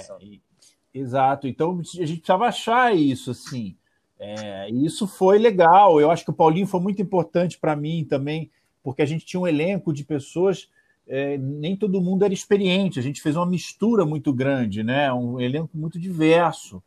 exato. 0.94 1.48
Então 1.48 1.80
a 1.80 2.06
gente 2.06 2.18
precisava 2.18 2.48
achar 2.48 2.96
isso, 2.96 3.32
assim. 3.32 3.78
É, 4.20 4.70
isso 4.70 5.08
foi 5.08 5.40
legal. 5.40 6.02
Eu 6.02 6.12
acho 6.12 6.26
que 6.26 6.32
o 6.32 6.36
Paulinho 6.36 6.68
foi 6.68 6.82
muito 6.82 7.02
importante 7.02 7.58
para 7.58 7.76
mim 7.76 8.06
também 8.08 8.52
porque 8.84 9.02
a 9.02 9.06
gente 9.06 9.26
tinha 9.26 9.40
um 9.40 9.48
elenco 9.48 9.94
de 9.94 10.04
pessoas, 10.04 10.70
é, 11.08 11.38
nem 11.38 11.76
todo 11.76 12.02
mundo 12.02 12.24
era 12.24 12.34
experiente, 12.34 13.00
a 13.00 13.04
gente 13.04 13.22
fez 13.22 13.36
uma 13.36 13.46
mistura 13.46 14.06
muito 14.06 14.32
grande, 14.34 14.84
né? 14.84 15.12
um 15.12 15.40
elenco 15.40 15.72
muito 15.74 16.00
diverso. 16.00 16.82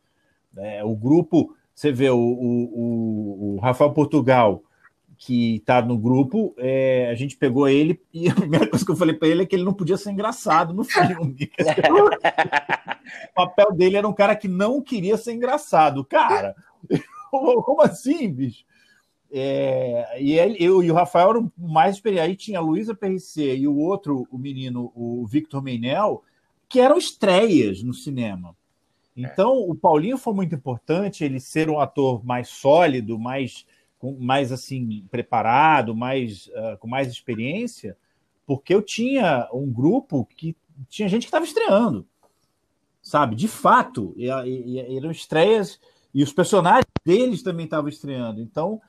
É, 0.55 0.83
o 0.83 0.95
grupo, 0.95 1.55
você 1.73 1.91
vê, 1.91 2.09
o, 2.09 2.17
o, 2.17 3.55
o 3.55 3.59
Rafael 3.59 3.91
Portugal, 3.91 4.63
que 5.17 5.55
está 5.55 5.81
no 5.81 5.97
grupo, 5.97 6.53
é, 6.57 7.09
a 7.09 7.15
gente 7.15 7.37
pegou 7.37 7.67
ele 7.67 8.01
e 8.13 8.29
a 8.29 8.35
primeira 8.35 8.67
coisa 8.67 8.83
que 8.83 8.91
eu 8.91 8.95
falei 8.95 9.15
para 9.15 9.27
ele 9.27 9.43
é 9.43 9.45
que 9.45 9.55
ele 9.55 9.63
não 9.63 9.73
podia 9.73 9.97
ser 9.97 10.11
engraçado 10.11 10.73
no 10.73 10.83
filme. 10.83 11.49
o 13.31 13.33
papel 13.33 13.71
dele 13.73 13.97
era 13.97 14.07
um 14.07 14.13
cara 14.13 14.35
que 14.35 14.47
não 14.47 14.81
queria 14.81 15.15
ser 15.17 15.33
engraçado. 15.33 16.03
Cara, 16.03 16.55
como 17.31 17.81
assim, 17.81 18.31
bicho? 18.31 18.65
É, 19.35 20.21
e 20.21 20.37
ele, 20.37 20.63
eu 20.63 20.83
e 20.83 20.91
o 20.91 20.93
Rafael 20.93 21.31
eram 21.31 21.51
mais 21.57 21.95
experientes. 21.95 22.29
Aí 22.29 22.35
tinha 22.35 22.59
a 22.59 22.61
Luísa 22.61 22.93
PRC 22.93 23.55
e 23.57 23.67
o 23.67 23.75
outro, 23.75 24.27
o 24.29 24.37
menino, 24.37 24.91
o 24.93 25.25
Victor 25.25 25.63
Meinel, 25.63 26.23
que 26.69 26.79
eram 26.79 26.99
estreias 26.99 27.81
no 27.81 27.95
cinema. 27.95 28.55
Então, 29.17 29.53
é. 29.53 29.71
o 29.71 29.75
Paulinho 29.75 30.19
foi 30.19 30.35
muito 30.35 30.53
importante, 30.53 31.23
ele 31.23 31.39
ser 31.39 31.67
um 31.67 31.79
ator 31.79 32.23
mais 32.23 32.47
sólido, 32.47 33.17
mais, 33.17 33.65
mais 34.19 34.51
assim, 34.51 35.03
preparado, 35.09 35.95
mais, 35.95 36.47
uh, 36.47 36.77
com 36.79 36.87
mais 36.87 37.07
experiência, 37.07 37.97
porque 38.45 38.73
eu 38.73 38.83
tinha 38.83 39.49
um 39.51 39.71
grupo 39.71 40.25
que 40.25 40.55
tinha 40.89 41.07
gente 41.07 41.21
que 41.21 41.27
estava 41.27 41.45
estreando, 41.45 42.07
sabe? 43.01 43.35
De 43.35 43.47
fato, 43.47 44.13
e, 44.15 44.27
e, 44.27 44.97
eram 44.97 45.09
estreias, 45.09 45.79
e 46.13 46.21
os 46.21 46.33
personagens 46.33 46.85
deles 47.03 47.41
também 47.41 47.65
estavam 47.65 47.89
estreando. 47.89 48.39
Então, 48.39 48.79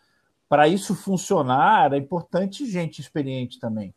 para 0.49 0.69
isso 0.69 0.95
funcionar, 0.95 1.93
é 1.93 1.97
importante 1.97 2.67
gente 2.67 3.01
experiente 3.01 3.59
também. 3.59 3.95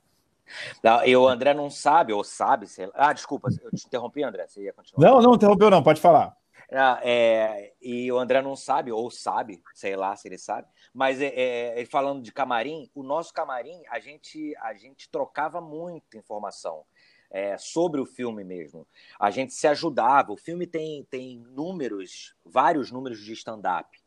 Não, 0.83 1.05
e 1.05 1.15
o 1.15 1.27
André 1.27 1.53
não 1.53 1.69
sabe, 1.69 2.13
ou 2.13 2.23
sabe, 2.23 2.67
sei 2.67 2.85
lá. 2.87 2.93
Ah, 2.95 3.13
desculpa, 3.13 3.49
eu 3.61 3.71
te 3.71 3.85
interrompi, 3.85 4.23
André. 4.23 4.47
Você 4.47 4.63
ia 4.63 4.73
continuar. 4.73 5.09
Não, 5.09 5.21
não 5.21 5.35
interrompeu, 5.35 5.69
não, 5.69 5.83
pode 5.83 5.99
falar. 5.99 6.35
Ah, 6.71 6.99
é, 7.01 7.73
e 7.81 8.11
o 8.11 8.17
André 8.17 8.41
não 8.41 8.55
sabe, 8.55 8.91
ou 8.91 9.09
sabe, 9.09 9.61
sei 9.73 9.95
lá 9.95 10.15
se 10.15 10.27
ele 10.27 10.37
sabe, 10.37 10.67
mas 10.93 11.21
é, 11.21 11.79
é, 11.79 11.85
falando 11.85 12.21
de 12.21 12.31
camarim, 12.31 12.89
o 12.93 13.03
nosso 13.03 13.33
camarim, 13.33 13.81
a 13.89 13.99
gente, 13.99 14.53
a 14.57 14.73
gente 14.73 15.09
trocava 15.09 15.61
muita 15.61 16.17
informação 16.17 16.83
é, 17.31 17.57
sobre 17.57 18.01
o 18.01 18.05
filme 18.05 18.43
mesmo. 18.43 18.85
A 19.19 19.31
gente 19.31 19.53
se 19.53 19.67
ajudava. 19.67 20.33
O 20.33 20.37
filme 20.37 20.67
tem, 20.67 21.05
tem 21.09 21.39
números, 21.39 22.35
vários 22.43 22.91
números 22.91 23.19
de 23.19 23.33
stand-up 23.33 23.97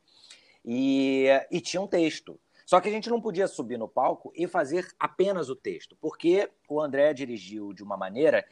e, 0.65 1.27
e 1.51 1.61
tinha 1.61 1.81
um 1.81 1.87
texto. 1.87 2.39
Só 2.67 2.81
que 2.81 2.89
a 2.89 2.93
gente 2.93 3.11
não 3.11 3.21
podia 3.21 3.49
subir 3.49 3.77
no 3.77 3.89
palco 3.89 4.33
e 4.35 4.47
fazer 4.47 4.89
apenas 4.99 5.49
o 5.49 5.57
texto, 5.57 5.97
porque 6.01 6.49
o 6.69 6.81
André 6.81 7.13
dirigiu 7.13 7.73
de 7.73 7.83
uma 7.83 7.97
maneira 7.97 8.47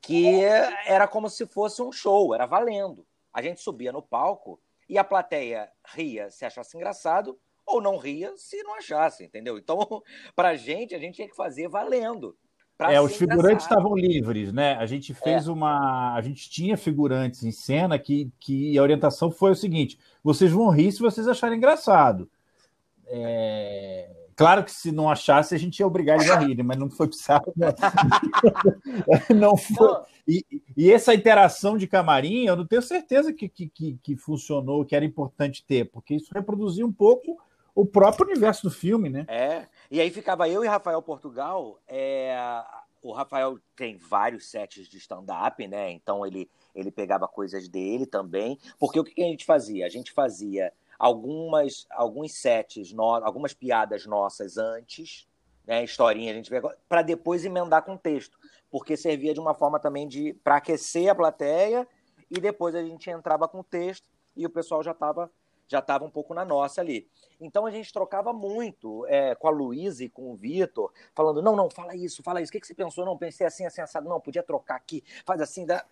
que 0.00 0.40
era 0.84 1.08
como 1.08 1.30
se 1.30 1.46
fosse 1.46 1.80
um 1.80 1.92
show, 1.92 2.34
era 2.34 2.44
valendo. 2.44 3.06
A 3.32 3.40
gente 3.40 3.62
subia 3.62 3.92
no 3.92 4.02
palco 4.02 4.60
e 4.88 4.98
a 4.98 5.04
plateia 5.04 5.70
ria 5.86 6.30
se 6.30 6.44
achasse 6.44 6.76
engraçado 6.76 7.38
ou 7.64 7.80
não 7.80 7.96
ria 7.96 8.36
se 8.36 8.62
não 8.62 8.74
achasse, 8.74 9.24
entendeu? 9.24 9.56
Então, 9.56 9.78
pra 10.36 10.54
gente, 10.54 10.94
a 10.94 10.98
gente 10.98 11.14
tinha 11.14 11.28
que 11.28 11.36
fazer 11.36 11.68
valendo. 11.68 12.36
É, 12.90 13.00
os 13.00 13.16
figurantes 13.16 13.64
estavam 13.64 13.94
livres, 13.94 14.52
né? 14.52 14.74
A 14.74 14.86
gente 14.86 15.12
fez 15.12 15.46
é. 15.46 15.50
uma. 15.50 16.14
A 16.14 16.20
gente 16.20 16.48
tinha 16.48 16.76
figurantes 16.76 17.42
em 17.42 17.52
cena 17.52 17.98
que, 17.98 18.30
que 18.40 18.78
a 18.78 18.82
orientação 18.82 19.30
foi 19.30 19.52
o 19.52 19.56
seguinte: 19.56 19.98
vocês 20.22 20.50
vão 20.50 20.70
rir 20.70 20.92
se 20.92 21.00
vocês 21.00 21.28
acharem 21.28 21.58
engraçado. 21.58 22.28
É... 23.06 24.10
Claro 24.34 24.64
que 24.64 24.72
se 24.72 24.90
não 24.90 25.10
achasse, 25.10 25.54
a 25.54 25.58
gente 25.58 25.78
ia 25.78 25.86
obrigar 25.86 26.16
eles 26.16 26.30
a 26.30 26.38
rirem, 26.38 26.64
mas 26.64 26.78
não 26.78 26.88
foi 26.88 27.06
precisado. 27.06 27.52
não 29.34 29.56
foi. 29.56 30.02
E, 30.26 30.44
e, 30.76 30.90
essa 30.90 31.14
interação 31.14 31.76
de 31.76 31.86
camarim, 31.86 32.46
eu 32.46 32.56
não 32.56 32.66
tenho 32.66 32.80
certeza 32.80 33.32
que, 33.32 33.48
que, 33.48 33.98
que, 34.02 34.16
funcionou, 34.16 34.84
que 34.84 34.96
era 34.96 35.04
importante 35.04 35.64
ter, 35.64 35.90
porque 35.90 36.14
isso 36.14 36.30
reproduzia 36.34 36.86
um 36.86 36.92
pouco 36.92 37.36
o 37.74 37.84
próprio 37.84 38.26
universo 38.26 38.62
do 38.62 38.70
filme, 38.70 39.08
né? 39.08 39.24
É. 39.28 39.66
E 39.92 40.00
aí 40.00 40.08
ficava 40.10 40.48
eu 40.48 40.64
e 40.64 40.66
Rafael 40.66 41.02
Portugal. 41.02 41.78
É... 41.86 42.34
O 43.02 43.12
Rafael 43.12 43.58
tem 43.76 43.98
vários 43.98 44.50
sets 44.50 44.88
de 44.88 44.96
stand-up, 44.96 45.68
né? 45.68 45.90
Então 45.90 46.26
ele, 46.26 46.48
ele 46.74 46.90
pegava 46.90 47.28
coisas 47.28 47.68
dele 47.68 48.06
também. 48.06 48.58
Porque 48.78 48.98
o 48.98 49.04
que 49.04 49.22
a 49.22 49.26
gente 49.26 49.44
fazia? 49.44 49.84
A 49.84 49.90
gente 49.90 50.10
fazia 50.10 50.72
algumas 50.98 51.86
alguns 51.90 52.32
sets, 52.32 52.90
no... 52.90 53.02
algumas 53.02 53.52
piadas 53.52 54.06
nossas 54.06 54.56
antes, 54.56 55.28
né? 55.66 55.84
Historinha, 55.84 56.32
a 56.32 56.36
gente 56.36 56.50
para 56.88 57.02
depois 57.02 57.44
emendar 57.44 57.84
com 57.84 57.94
texto. 57.94 58.38
Porque 58.70 58.96
servia 58.96 59.34
de 59.34 59.40
uma 59.40 59.52
forma 59.52 59.78
também 59.78 60.08
de 60.08 60.32
para 60.42 60.56
aquecer 60.56 61.10
a 61.10 61.14
plateia 61.14 61.86
e 62.30 62.40
depois 62.40 62.74
a 62.74 62.82
gente 62.82 63.10
entrava 63.10 63.46
com 63.46 63.62
texto 63.62 64.08
e 64.34 64.46
o 64.46 64.50
pessoal 64.50 64.82
já 64.82 64.92
estava 64.92 65.30
já 65.72 65.78
estava 65.78 66.04
um 66.04 66.10
pouco 66.10 66.34
na 66.34 66.44
nossa 66.44 66.80
ali. 66.82 67.08
Então 67.40 67.64
a 67.64 67.70
gente 67.70 67.92
trocava 67.92 68.32
muito 68.32 69.06
é, 69.06 69.34
com 69.34 69.48
a 69.48 69.50
Luísa 69.50 70.04
e 70.04 70.08
com 70.08 70.30
o 70.30 70.36
Vitor, 70.36 70.92
falando: 71.14 71.40
não, 71.40 71.56
não, 71.56 71.70
fala 71.70 71.96
isso, 71.96 72.22
fala 72.22 72.40
isso. 72.42 72.50
O 72.50 72.52
que, 72.52 72.60
que 72.60 72.66
você 72.66 72.74
pensou? 72.74 73.06
Não, 73.06 73.16
pensei 73.16 73.46
assim, 73.46 73.64
assim, 73.64 73.80
assado. 73.80 74.08
Não, 74.08 74.20
podia 74.20 74.42
trocar 74.42 74.76
aqui, 74.76 75.02
faz 75.24 75.40
assim, 75.40 75.64
dá... 75.64 75.84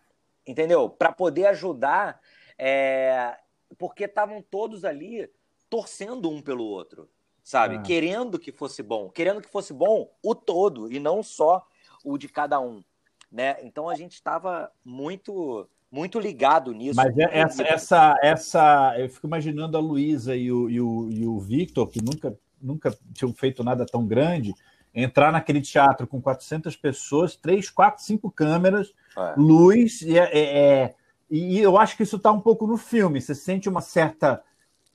entendeu? 0.46 0.88
Para 0.90 1.12
poder 1.12 1.46
ajudar, 1.46 2.20
é... 2.58 3.38
porque 3.78 4.04
estavam 4.04 4.42
todos 4.42 4.84
ali 4.84 5.30
torcendo 5.70 6.28
um 6.28 6.42
pelo 6.42 6.64
outro, 6.64 7.08
sabe? 7.42 7.76
É. 7.76 7.82
Querendo 7.82 8.38
que 8.38 8.52
fosse 8.52 8.82
bom, 8.82 9.08
querendo 9.08 9.40
que 9.40 9.48
fosse 9.48 9.72
bom 9.72 10.12
o 10.22 10.34
todo 10.34 10.92
e 10.92 11.00
não 11.00 11.22
só 11.22 11.66
o 12.04 12.18
de 12.18 12.28
cada 12.28 12.60
um, 12.60 12.84
né? 13.32 13.56
Então 13.62 13.88
a 13.88 13.94
gente 13.94 14.12
estava 14.12 14.70
muito 14.84 15.66
muito 15.90 16.18
ligado 16.18 16.72
nisso. 16.72 16.96
Mas 16.96 17.16
é 17.18 17.38
essa, 17.38 17.62
essa, 17.62 18.16
essa, 18.22 18.94
eu 18.98 19.08
fico 19.08 19.26
imaginando 19.26 19.76
a 19.76 19.80
Luísa 19.80 20.36
e 20.36 20.50
o, 20.52 20.70
e, 20.70 20.80
o, 20.80 21.08
e 21.10 21.26
o 21.26 21.38
Victor, 21.38 21.88
que 21.88 22.02
nunca, 22.02 22.38
nunca 22.60 22.96
tinham 23.12 23.32
feito 23.32 23.64
nada 23.64 23.84
tão 23.84 24.06
grande, 24.06 24.54
entrar 24.94 25.32
naquele 25.32 25.60
teatro 25.60 26.06
com 26.06 26.20
400 26.20 26.76
pessoas, 26.76 27.36
três, 27.36 27.70
quatro, 27.70 28.02
cinco 28.02 28.30
câmeras, 28.30 28.92
é. 29.16 29.34
luz, 29.36 30.02
e, 30.02 30.18
é, 30.18 30.30
é, 30.32 30.58
é 30.58 30.94
e 31.30 31.58
eu 31.58 31.76
acho 31.78 31.96
que 31.96 32.02
isso 32.02 32.16
está 32.16 32.32
um 32.32 32.40
pouco 32.40 32.66
no 32.66 32.76
filme. 32.76 33.20
Você 33.20 33.34
sente 33.34 33.68
uma 33.68 33.80
certa 33.80 34.42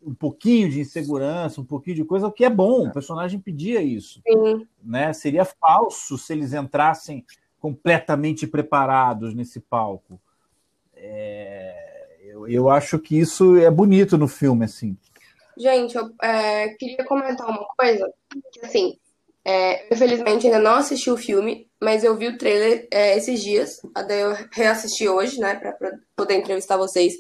um 0.06 0.14
pouquinho 0.14 0.70
de 0.70 0.80
insegurança, 0.80 1.60
um 1.60 1.66
pouquinho 1.66 1.96
de 1.96 2.06
coisa, 2.06 2.28
o 2.28 2.32
que 2.32 2.46
é 2.46 2.50
bom. 2.50 2.88
O 2.88 2.94
personagem 2.94 3.40
pedia 3.40 3.82
isso, 3.82 4.22
Sim. 4.28 4.68
né? 4.84 5.12
Seria 5.14 5.44
falso 5.46 6.18
se 6.18 6.32
eles 6.34 6.54
entrassem 6.54 7.26
completamente 7.60 8.46
preparados 8.46 9.34
nesse 9.34 9.60
palco. 9.60 10.20
É, 11.08 12.08
eu, 12.24 12.48
eu 12.48 12.70
acho 12.70 12.98
que 12.98 13.20
isso 13.20 13.56
é 13.58 13.70
bonito 13.70 14.18
no 14.18 14.28
filme, 14.28 14.66
assim. 14.66 14.98
Gente, 15.56 15.96
eu 15.96 16.10
é, 16.22 16.70
queria 16.70 17.06
comentar 17.06 17.48
uma 17.48 17.66
coisa, 17.78 18.12
que 18.52 18.66
assim, 18.66 18.98
é, 19.46 19.94
infelizmente 19.94 20.48
ainda 20.48 20.60
não 20.60 20.76
assisti 20.76 21.10
o 21.10 21.18
filme, 21.18 21.70
mas 21.80 22.04
eu 22.04 22.18
vi 22.18 22.28
o 22.28 22.38
trailer 22.38 22.88
é, 22.92 23.16
esses 23.16 23.42
dias, 23.42 23.80
daí 24.08 24.22
eu 24.22 24.36
reassisti 24.52 25.08
hoje, 25.08 25.40
né, 25.40 25.56
pra, 25.56 25.72
pra, 25.74 25.92
poder 26.16 26.36
entrevistar 26.36 26.76
vocês. 26.76 27.14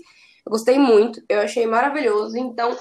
Eu 0.45 0.51
gostei 0.51 0.77
muito, 0.77 1.23
eu 1.29 1.39
achei 1.39 1.65
maravilhoso, 1.65 2.35
então 2.37 2.75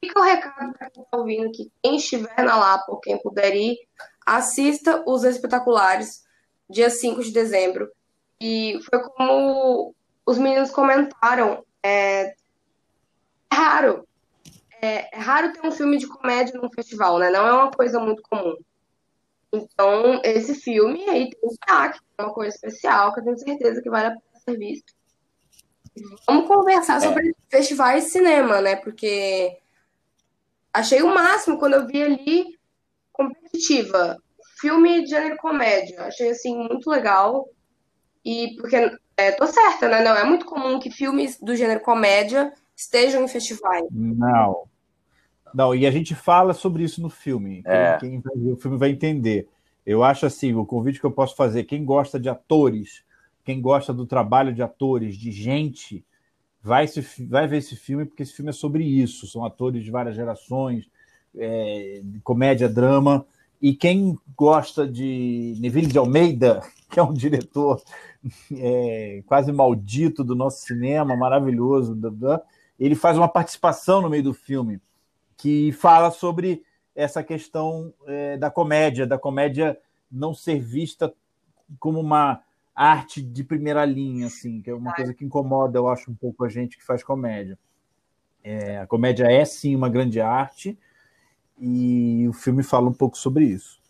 fica 0.00 0.20
o 0.20 0.22
recado 0.22 0.72
para 0.74 0.90
quem 0.90 1.02
tá 1.10 1.18
ouvindo 1.18 1.50
que 1.50 1.70
quem 1.82 1.96
estiver 1.96 2.44
na 2.44 2.56
Lapa 2.56 2.92
ou 2.92 3.00
quem 3.00 3.18
puder 3.18 3.56
ir, 3.56 3.76
assista 4.24 5.02
os 5.06 5.24
espetaculares, 5.24 6.22
dia 6.68 6.90
5 6.90 7.24
de 7.24 7.32
dezembro. 7.32 7.90
E 8.40 8.78
foi 8.88 9.02
como 9.02 9.95
os 10.26 10.38
meninos 10.38 10.70
comentaram, 10.70 11.64
é, 11.82 12.24
é 12.26 12.34
raro. 13.54 14.06
É, 14.82 15.16
é, 15.16 15.18
raro 15.18 15.52
ter 15.52 15.66
um 15.66 15.70
filme 15.70 15.96
de 15.96 16.08
comédia 16.08 16.60
num 16.60 16.70
festival, 16.70 17.18
né? 17.18 17.30
Não 17.30 17.46
é 17.46 17.52
uma 17.52 17.70
coisa 17.70 18.00
muito 18.00 18.22
comum. 18.22 18.56
Então, 19.52 20.20
esse 20.24 20.56
filme 20.56 21.08
aí 21.08 21.30
tem 21.30 21.48
destaque, 21.48 22.00
é 22.18 22.22
uma 22.22 22.34
coisa 22.34 22.54
especial, 22.54 23.14
que 23.14 23.20
eu 23.20 23.24
tenho 23.24 23.38
certeza 23.38 23.80
que 23.80 23.88
vale 23.88 24.08
a 24.08 24.10
pena 24.10 24.40
ser 24.44 24.58
visto. 24.58 24.92
Vamos 26.26 26.46
conversar 26.46 27.00
sobre 27.00 27.30
é. 27.30 27.32
festivais 27.48 28.04
de 28.04 28.10
cinema, 28.10 28.60
né? 28.60 28.76
Porque 28.76 29.56
achei 30.72 31.02
o 31.02 31.14
máximo 31.14 31.58
quando 31.58 31.74
eu 31.74 31.86
vi 31.86 32.02
ali 32.02 32.58
competitiva. 33.12 34.18
Filme 34.60 35.02
de 35.04 35.10
gênero 35.10 35.36
comédia. 35.38 36.02
Achei, 36.02 36.30
assim, 36.30 36.54
muito 36.54 36.90
legal. 36.90 37.48
E 38.22 38.54
porque 38.56 38.76
é, 39.16 39.32
tô 39.32 39.46
certa, 39.46 39.88
né? 39.88 40.02
Não 40.02 40.14
é 40.14 40.24
muito 40.24 40.44
comum 40.44 40.78
que 40.78 40.90
filmes 40.90 41.38
do 41.40 41.56
gênero 41.56 41.80
comédia 41.80 42.52
estejam 42.76 43.24
em 43.24 43.28
festivais. 43.28 43.84
Não. 43.90 44.64
Não, 45.54 45.74
e 45.74 45.86
a 45.86 45.90
gente 45.90 46.14
fala 46.14 46.52
sobre 46.52 46.84
isso 46.84 47.00
no 47.00 47.08
filme. 47.08 47.62
É. 47.64 47.96
Quem, 47.98 48.20
vai 48.20 48.36
ver 48.36 48.52
o 48.52 48.56
filme 48.56 48.76
vai 48.76 48.90
entender. 48.90 49.48
Eu 49.86 50.04
acho 50.04 50.26
assim, 50.26 50.52
o 50.52 50.66
convite 50.66 51.00
que 51.00 51.06
eu 51.06 51.10
posso 51.10 51.34
fazer, 51.34 51.64
quem 51.64 51.84
gosta 51.84 52.20
de 52.20 52.28
atores, 52.28 53.04
quem 53.42 53.60
gosta 53.60 53.94
do 53.94 54.04
trabalho 54.04 54.52
de 54.52 54.62
atores, 54.62 55.16
de 55.16 55.32
gente, 55.32 56.04
vai, 56.62 56.86
se, 56.86 57.00
vai 57.24 57.46
ver 57.46 57.58
esse 57.58 57.74
filme, 57.74 58.04
porque 58.04 58.22
esse 58.22 58.34
filme 58.34 58.50
é 58.50 58.52
sobre 58.52 58.84
isso. 58.84 59.26
São 59.26 59.44
atores 59.44 59.82
de 59.82 59.90
várias 59.90 60.14
gerações, 60.14 60.90
é, 61.34 62.02
comédia, 62.22 62.68
drama. 62.68 63.24
E 63.62 63.74
quem 63.74 64.18
gosta 64.36 64.86
de 64.86 65.56
Neville 65.58 65.86
de 65.86 65.96
Almeida, 65.96 66.60
que 66.90 67.00
é 67.00 67.02
um 67.02 67.12
diretor 67.12 67.82
é, 68.52 69.22
quase 69.26 69.52
maldito 69.52 70.22
do 70.22 70.34
nosso 70.34 70.64
cinema, 70.64 71.16
maravilhoso. 71.16 71.98
Ele 72.78 72.94
faz 72.94 73.16
uma 73.16 73.28
participação 73.28 74.00
no 74.00 74.10
meio 74.10 74.22
do 74.22 74.34
filme 74.34 74.80
que 75.36 75.72
fala 75.72 76.10
sobre 76.10 76.62
essa 76.94 77.22
questão 77.22 77.92
é, 78.06 78.36
da 78.36 78.50
comédia, 78.50 79.06
da 79.06 79.18
comédia 79.18 79.78
não 80.10 80.32
ser 80.32 80.58
vista 80.58 81.12
como 81.78 82.00
uma 82.00 82.40
arte 82.74 83.22
de 83.22 83.42
primeira 83.42 83.84
linha, 83.84 84.26
assim, 84.26 84.60
que 84.60 84.70
é 84.70 84.74
uma 84.74 84.94
coisa 84.94 85.14
que 85.14 85.24
incomoda, 85.24 85.78
eu 85.78 85.88
acho, 85.88 86.10
um 86.10 86.14
pouco 86.14 86.44
a 86.44 86.48
gente 86.48 86.76
que 86.76 86.84
faz 86.84 87.02
comédia. 87.02 87.58
É, 88.42 88.78
a 88.78 88.86
comédia 88.86 89.24
é 89.24 89.44
sim 89.44 89.74
uma 89.74 89.88
grande 89.88 90.20
arte 90.20 90.78
e 91.58 92.26
o 92.28 92.32
filme 92.32 92.62
fala 92.62 92.88
um 92.88 92.92
pouco 92.92 93.16
sobre 93.16 93.44
isso. 93.44 93.80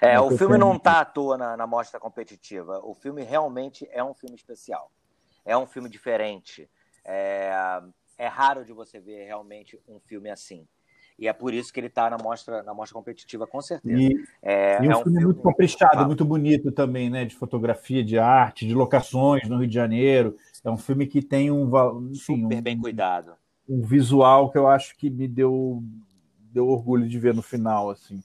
É, 0.00 0.18
o 0.20 0.36
filme 0.36 0.58
não 0.58 0.76
está 0.76 1.00
à 1.00 1.04
toa 1.04 1.36
na, 1.36 1.56
na 1.56 1.66
mostra 1.66 2.00
competitiva. 2.00 2.80
O 2.82 2.94
filme 2.94 3.22
realmente 3.22 3.86
é 3.90 4.02
um 4.02 4.14
filme 4.14 4.36
especial. 4.36 4.90
É 5.44 5.56
um 5.56 5.66
filme 5.66 5.88
diferente. 5.88 6.68
É, 7.04 7.80
é 8.18 8.26
raro 8.26 8.64
de 8.64 8.72
você 8.72 8.98
ver 8.98 9.24
realmente 9.24 9.78
um 9.88 10.00
filme 10.00 10.30
assim. 10.30 10.66
E 11.18 11.26
é 11.26 11.32
por 11.32 11.54
isso 11.54 11.72
que 11.72 11.80
ele 11.80 11.86
está 11.86 12.10
na 12.10 12.18
mostra, 12.18 12.62
na 12.62 12.74
mostra 12.74 12.94
competitiva, 12.94 13.46
com 13.46 13.62
certeza. 13.62 13.98
E, 13.98 14.22
é, 14.42 14.84
e 14.84 14.88
um, 14.88 14.92
é 14.92 14.96
um 14.96 15.02
filme, 15.02 15.18
filme 15.18 15.24
muito 15.24 15.42
caprichado, 15.42 16.06
muito 16.06 16.24
bonito 16.26 16.70
também, 16.70 17.08
né? 17.08 17.24
De 17.24 17.34
fotografia, 17.34 18.04
de 18.04 18.18
arte, 18.18 18.66
de 18.66 18.74
locações 18.74 19.48
no 19.48 19.56
Rio 19.56 19.66
de 19.66 19.74
Janeiro. 19.74 20.36
É 20.62 20.70
um 20.70 20.76
filme 20.76 21.06
que 21.06 21.22
tem 21.22 21.50
um. 21.50 21.70
Enfim, 22.10 22.42
Super 22.42 22.58
um, 22.58 22.62
bem 22.62 22.78
cuidado. 22.78 23.32
Um 23.66 23.80
visual 23.80 24.50
que 24.50 24.58
eu 24.58 24.68
acho 24.68 24.94
que 24.96 25.08
me 25.08 25.26
deu, 25.26 25.82
deu 26.52 26.68
orgulho 26.68 27.08
de 27.08 27.18
ver 27.18 27.32
no 27.32 27.42
final, 27.42 27.88
assim. 27.88 28.22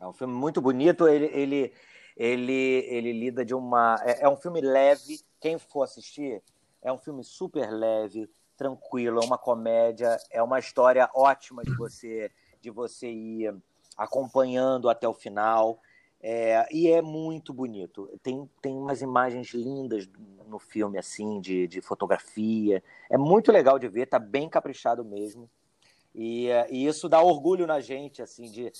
É 0.00 0.06
um 0.06 0.12
filme 0.12 0.34
muito 0.34 0.60
bonito. 0.60 1.06
Ele, 1.06 1.26
ele, 1.26 1.72
ele, 2.16 2.86
ele 2.88 3.12
lida 3.12 3.44
de 3.44 3.54
uma. 3.54 3.96
É, 4.04 4.24
é 4.24 4.28
um 4.28 4.36
filme 4.36 4.60
leve. 4.60 5.20
Quem 5.40 5.58
for 5.58 5.82
assistir, 5.82 6.42
é 6.82 6.92
um 6.92 6.98
filme 6.98 7.22
super 7.22 7.70
leve, 7.70 8.28
tranquilo. 8.56 9.20
É 9.22 9.26
uma 9.26 9.38
comédia. 9.38 10.16
É 10.30 10.42
uma 10.42 10.58
história 10.58 11.08
ótima 11.14 11.62
de 11.62 11.74
você 11.76 12.30
de 12.60 12.70
você 12.70 13.10
ir 13.10 13.54
acompanhando 13.96 14.88
até 14.88 15.08
o 15.08 15.14
final. 15.14 15.80
É, 16.22 16.68
e 16.70 16.88
é 16.88 17.00
muito 17.00 17.52
bonito. 17.52 18.10
Tem, 18.22 18.48
tem 18.60 18.76
umas 18.76 19.00
imagens 19.00 19.54
lindas 19.54 20.08
no 20.46 20.58
filme, 20.58 20.98
assim, 20.98 21.40
de, 21.40 21.66
de 21.66 21.80
fotografia. 21.80 22.82
É 23.08 23.16
muito 23.16 23.50
legal 23.50 23.78
de 23.78 23.88
ver, 23.88 24.06
tá 24.06 24.18
bem 24.18 24.48
caprichado 24.48 25.04
mesmo. 25.04 25.48
E, 26.14 26.48
e 26.70 26.86
isso 26.86 27.08
dá 27.08 27.22
orgulho 27.22 27.66
na 27.66 27.80
gente, 27.80 28.20
assim, 28.20 28.50
de 28.50 28.70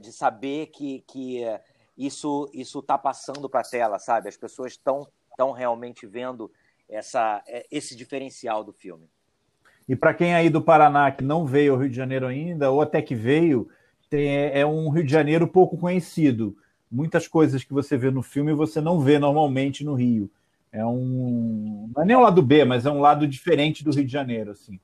de 0.00 0.12
saber 0.12 0.66
que, 0.66 1.04
que 1.06 1.42
é, 1.42 1.62
isso 1.96 2.50
isso 2.52 2.78
está 2.78 2.96
passando 2.96 3.48
para 3.48 3.60
a 3.60 3.64
tela, 3.64 3.98
sabe? 3.98 4.28
As 4.28 4.36
pessoas 4.36 4.72
estão 4.72 5.06
estão 5.30 5.52
realmente 5.52 6.06
vendo 6.06 6.50
essa 6.88 7.42
é, 7.46 7.66
esse 7.70 7.96
diferencial 7.96 8.64
do 8.64 8.72
filme. 8.72 9.08
E 9.88 9.96
para 9.96 10.12
quem 10.12 10.34
aí 10.34 10.50
do 10.50 10.62
Paraná 10.62 11.10
que 11.10 11.24
não 11.24 11.46
veio 11.46 11.72
ao 11.72 11.78
Rio 11.80 11.88
de 11.88 11.96
Janeiro 11.96 12.26
ainda, 12.26 12.70
ou 12.70 12.82
até 12.82 13.00
que 13.00 13.14
veio, 13.14 13.68
tem, 14.10 14.28
é, 14.28 14.60
é 14.60 14.66
um 14.66 14.90
Rio 14.90 15.04
de 15.04 15.10
Janeiro 15.10 15.48
pouco 15.48 15.78
conhecido. 15.78 16.56
Muitas 16.90 17.26
coisas 17.26 17.64
que 17.64 17.72
você 17.72 17.96
vê 17.96 18.10
no 18.10 18.22
filme 18.22 18.52
você 18.52 18.80
não 18.80 19.00
vê 19.00 19.18
normalmente 19.18 19.84
no 19.84 19.94
Rio. 19.94 20.30
É 20.70 20.84
um. 20.84 21.90
Não 21.94 22.02
é 22.02 22.06
nem 22.06 22.16
um 22.16 22.20
lado 22.20 22.42
B, 22.42 22.64
mas 22.64 22.84
é 22.84 22.90
um 22.90 23.00
lado 23.00 23.26
diferente 23.26 23.82
do 23.82 23.90
Rio 23.90 24.04
de 24.04 24.12
Janeiro, 24.12 24.50
assim. 24.50 24.78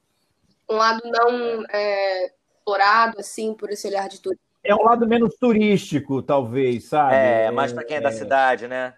Um 0.69 0.77
lado 0.77 1.03
não 1.05 1.65
é, 1.71 2.33
explorado, 2.57 3.21
assim, 3.21 3.53
por 3.55 3.71
esse 3.71 3.87
olhar 3.87 4.09
de 4.09 4.21
turismo. 4.21 4.45
É 4.65 4.75
um 4.75 4.83
lado 4.83 5.07
menos 5.07 5.35
turístico, 5.35 6.23
talvez, 6.23 6.85
sabe? 6.89 7.15
É, 7.15 7.51
mais 7.51 7.73
para 7.73 7.85
quem 7.85 7.97
é, 7.97 8.01
é, 8.01 8.03
da 8.03 8.11
cidade, 8.11 8.67
né? 8.67 8.95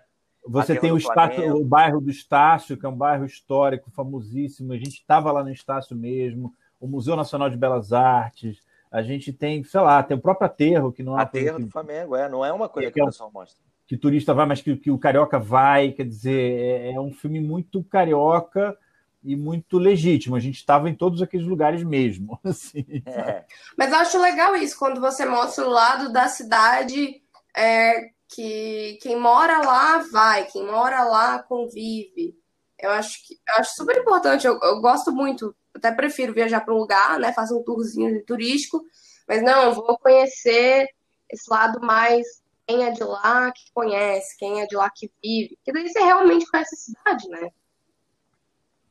Você 0.48 0.76
tem 0.78 0.92
o, 0.92 0.96
Estácio, 0.96 1.56
o 1.56 1.64
bairro 1.64 2.00
do 2.00 2.08
Estácio, 2.08 2.76
que 2.76 2.86
é 2.86 2.88
um 2.88 2.96
bairro 2.96 3.24
histórico 3.24 3.90
famosíssimo. 3.90 4.72
A 4.72 4.76
gente 4.76 4.94
estava 4.94 5.32
lá 5.32 5.42
no 5.42 5.50
Estácio 5.50 5.96
mesmo. 5.96 6.54
O 6.80 6.86
Museu 6.86 7.16
Nacional 7.16 7.50
de 7.50 7.56
Belas 7.56 7.92
Artes. 7.92 8.62
A 8.92 9.02
gente 9.02 9.32
tem, 9.32 9.64
sei 9.64 9.80
lá, 9.80 10.00
tem 10.04 10.16
o 10.16 10.20
próprio 10.20 10.46
aterro, 10.46 10.92
que 10.92 11.02
não 11.02 11.18
é. 11.18 11.22
Aterro 11.22 11.58
do 11.58 11.68
Flamengo, 11.68 12.14
é, 12.14 12.28
não 12.28 12.44
é 12.44 12.52
uma 12.52 12.68
coisa 12.68 12.88
que, 12.88 12.94
que 12.94 13.02
o 13.02 13.06
pessoal 13.06 13.30
mostra. 13.34 13.60
Que 13.88 13.96
turista 13.96 14.32
vai, 14.32 14.46
mas 14.46 14.62
que, 14.62 14.76
que 14.76 14.90
o 14.90 14.98
carioca 14.98 15.38
vai. 15.38 15.90
Quer 15.90 16.06
dizer, 16.06 16.60
é, 16.60 16.92
é 16.92 17.00
um 17.00 17.12
filme 17.12 17.40
muito 17.40 17.82
carioca 17.82 18.76
e 19.22 19.36
muito 19.36 19.78
legítimo. 19.78 20.36
A 20.36 20.40
gente 20.40 20.56
estava 20.56 20.88
em 20.88 20.94
todos 20.94 21.22
aqueles 21.22 21.46
lugares 21.46 21.82
mesmo. 21.82 22.38
Assim, 22.44 22.84
é. 23.06 23.44
Mas 23.76 23.90
eu 23.90 23.98
acho 23.98 24.20
legal 24.20 24.56
isso, 24.56 24.78
quando 24.78 25.00
você 25.00 25.24
mostra 25.24 25.66
o 25.66 25.70
lado 25.70 26.12
da 26.12 26.28
cidade 26.28 27.22
é, 27.56 28.10
que 28.28 28.98
quem 29.00 29.18
mora 29.18 29.58
lá 29.58 30.04
vai, 30.12 30.44
quem 30.46 30.64
mora 30.64 31.04
lá 31.04 31.42
convive. 31.42 32.38
Eu 32.78 32.90
acho 32.90 33.26
que 33.26 33.34
eu 33.34 33.54
acho 33.56 33.74
super 33.74 33.96
importante. 33.96 34.46
Eu, 34.46 34.58
eu 34.62 34.80
gosto 34.80 35.10
muito, 35.12 35.54
até 35.74 35.90
prefiro 35.90 36.34
viajar 36.34 36.60
para 36.60 36.74
um 36.74 36.78
lugar, 36.78 37.18
né? 37.18 37.32
Fazer 37.32 37.54
um 37.54 37.62
tourzinho 37.62 38.24
turístico, 38.24 38.84
mas 39.26 39.42
não, 39.42 39.72
vou 39.74 39.98
conhecer 39.98 40.88
esse 41.30 41.50
lado 41.50 41.80
mais 41.80 42.26
quem 42.66 42.84
é 42.84 42.90
de 42.90 43.04
lá 43.04 43.52
que 43.52 43.72
conhece, 43.72 44.36
quem 44.36 44.60
é 44.60 44.66
de 44.66 44.74
lá 44.74 44.90
que 44.90 45.10
vive. 45.22 45.58
Que 45.64 45.72
daí 45.72 45.88
você 45.88 46.00
realmente 46.00 46.50
conhece 46.50 46.74
a 46.74 46.78
cidade, 46.78 47.28
né? 47.28 47.50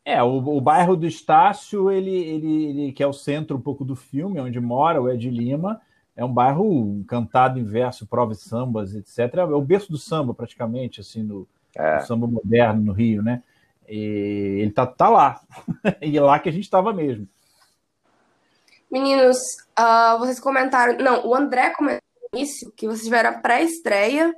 É, 0.06 0.22
o, 0.22 0.38
o 0.38 0.62
bairro 0.62 0.96
do 0.96 1.08
Estácio, 1.08 1.90
ele, 1.90 2.16
ele, 2.16 2.66
ele, 2.66 2.92
que 2.94 3.02
é 3.02 3.08
o 3.08 3.12
centro 3.12 3.58
um 3.58 3.62
pouco 3.62 3.84
do 3.84 3.96
filme, 3.96 4.40
onde 4.40 4.60
mora 4.60 5.02
o 5.02 5.10
Ed 5.10 5.28
Lima, 5.28 5.82
é 6.16 6.24
um 6.24 6.32
bairro 6.32 7.04
cantado 7.08 7.60
em 7.60 7.64
verso, 7.64 8.06
prova 8.06 8.32
e 8.32 8.36
sambas, 8.36 8.94
etc. 8.94 9.36
É 9.40 9.44
o 9.44 9.62
berço 9.62 9.92
do 9.92 9.98
samba, 9.98 10.32
praticamente, 10.32 11.02
assim, 11.02 11.24
no, 11.24 11.48
é. 11.76 12.00
samba 12.02 12.28
moderno 12.28 12.84
no 12.84 12.94
Rio, 12.94 13.24
né? 13.24 13.42
E 13.88 14.60
ele 14.62 14.72
tá, 14.72 14.86
tá 14.86 15.10
lá. 15.10 15.42
e 16.02 16.16
é 16.16 16.22
lá 16.22 16.38
que 16.40 16.50
a 16.50 16.52
gente 16.52 16.64
estava 16.64 16.94
mesmo. 16.94 17.28
Meninos, 18.92 19.38
uh, 19.78 20.20
vocês 20.20 20.40
comentaram. 20.40 20.98
Não, 20.98 21.28
o 21.28 21.36
André 21.36 21.72
comentou 21.72 22.02
isso, 22.36 22.72
que 22.76 22.86
vocês 22.86 23.04
tiveram 23.04 23.32
a 23.32 23.40
pré-estreia. 23.40 24.34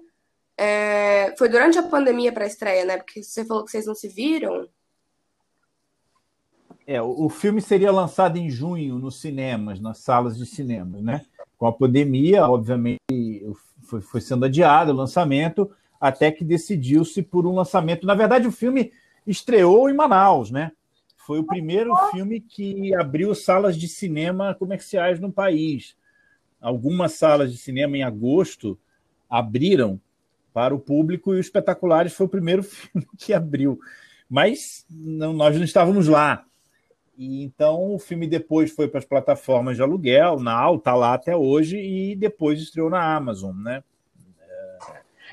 É... 0.58 1.36
Foi 1.38 1.48
durante 1.48 1.78
a 1.78 1.84
pandemia 1.84 2.32
pré-estreia, 2.32 2.86
né? 2.86 2.98
Porque 2.98 3.22
você 3.22 3.46
falou 3.46 3.64
que 3.64 3.72
vocês 3.72 3.86
não 3.86 3.94
se 3.94 4.08
viram. 4.08 4.68
É, 6.90 7.02
o 7.02 7.28
filme 7.28 7.60
seria 7.60 7.92
lançado 7.92 8.38
em 8.38 8.50
junho 8.50 8.98
nos 8.98 9.20
cinemas, 9.20 9.78
nas 9.78 9.98
salas 9.98 10.38
de 10.38 10.46
cinemas, 10.46 11.02
né? 11.04 11.26
Com 11.58 11.68
a 11.68 11.74
pandemia, 11.74 12.48
obviamente, 12.48 12.98
foi, 13.84 14.00
foi 14.00 14.22
sendo 14.22 14.46
adiado 14.46 14.94
o 14.94 14.96
lançamento, 14.96 15.70
até 16.00 16.32
que 16.32 16.46
decidiu-se 16.46 17.22
por 17.22 17.46
um 17.46 17.54
lançamento. 17.54 18.08
Na 18.08 18.16
verdade, 18.16 18.48
o 18.48 18.54
filme 18.54 18.94
estreou 19.26 19.90
em 19.90 19.94
Manaus, 19.94 20.50
né? 20.50 20.72
Foi 21.18 21.40
o 21.40 21.44
primeiro 21.44 21.94
filme 22.12 22.40
que 22.40 22.96
abriu 22.96 23.36
salas 23.36 23.76
de 23.76 23.90
cinema 23.90 24.56
comerciais 24.56 25.20
no 25.20 25.30
país. 25.30 25.94
Algumas 26.62 27.12
salas 27.12 27.52
de 27.52 27.58
cinema 27.58 27.98
em 27.98 28.04
agosto 28.04 28.80
abriram 29.30 30.00
para 30.54 30.74
o 30.74 30.80
público 30.80 31.34
e 31.34 31.38
o 31.38 31.42
Espetaculares 31.42 32.14
foi 32.14 32.28
o 32.28 32.30
primeiro 32.30 32.64
filme 32.64 33.06
que 33.18 33.34
abriu. 33.34 33.78
Mas 34.30 34.86
não, 34.90 35.34
nós 35.34 35.54
não 35.58 35.66
estávamos 35.66 36.08
lá. 36.08 36.46
E 37.18 37.44
então 37.44 37.96
o 37.96 38.00
filme 38.00 38.28
depois 38.28 38.72
foi 38.72 38.88
para 38.88 39.00
as 39.00 39.06
plataformas 39.06 39.76
de 39.76 39.82
aluguel, 39.82 40.40
na 40.40 40.72
está 40.72 40.94
lá 40.94 41.16
até 41.16 41.36
hoje, 41.36 41.78
e 41.78 42.16
depois 42.16 42.62
estreou 42.62 42.90
na 42.90 43.16
Amazon, 43.16 43.56
né? 43.58 43.84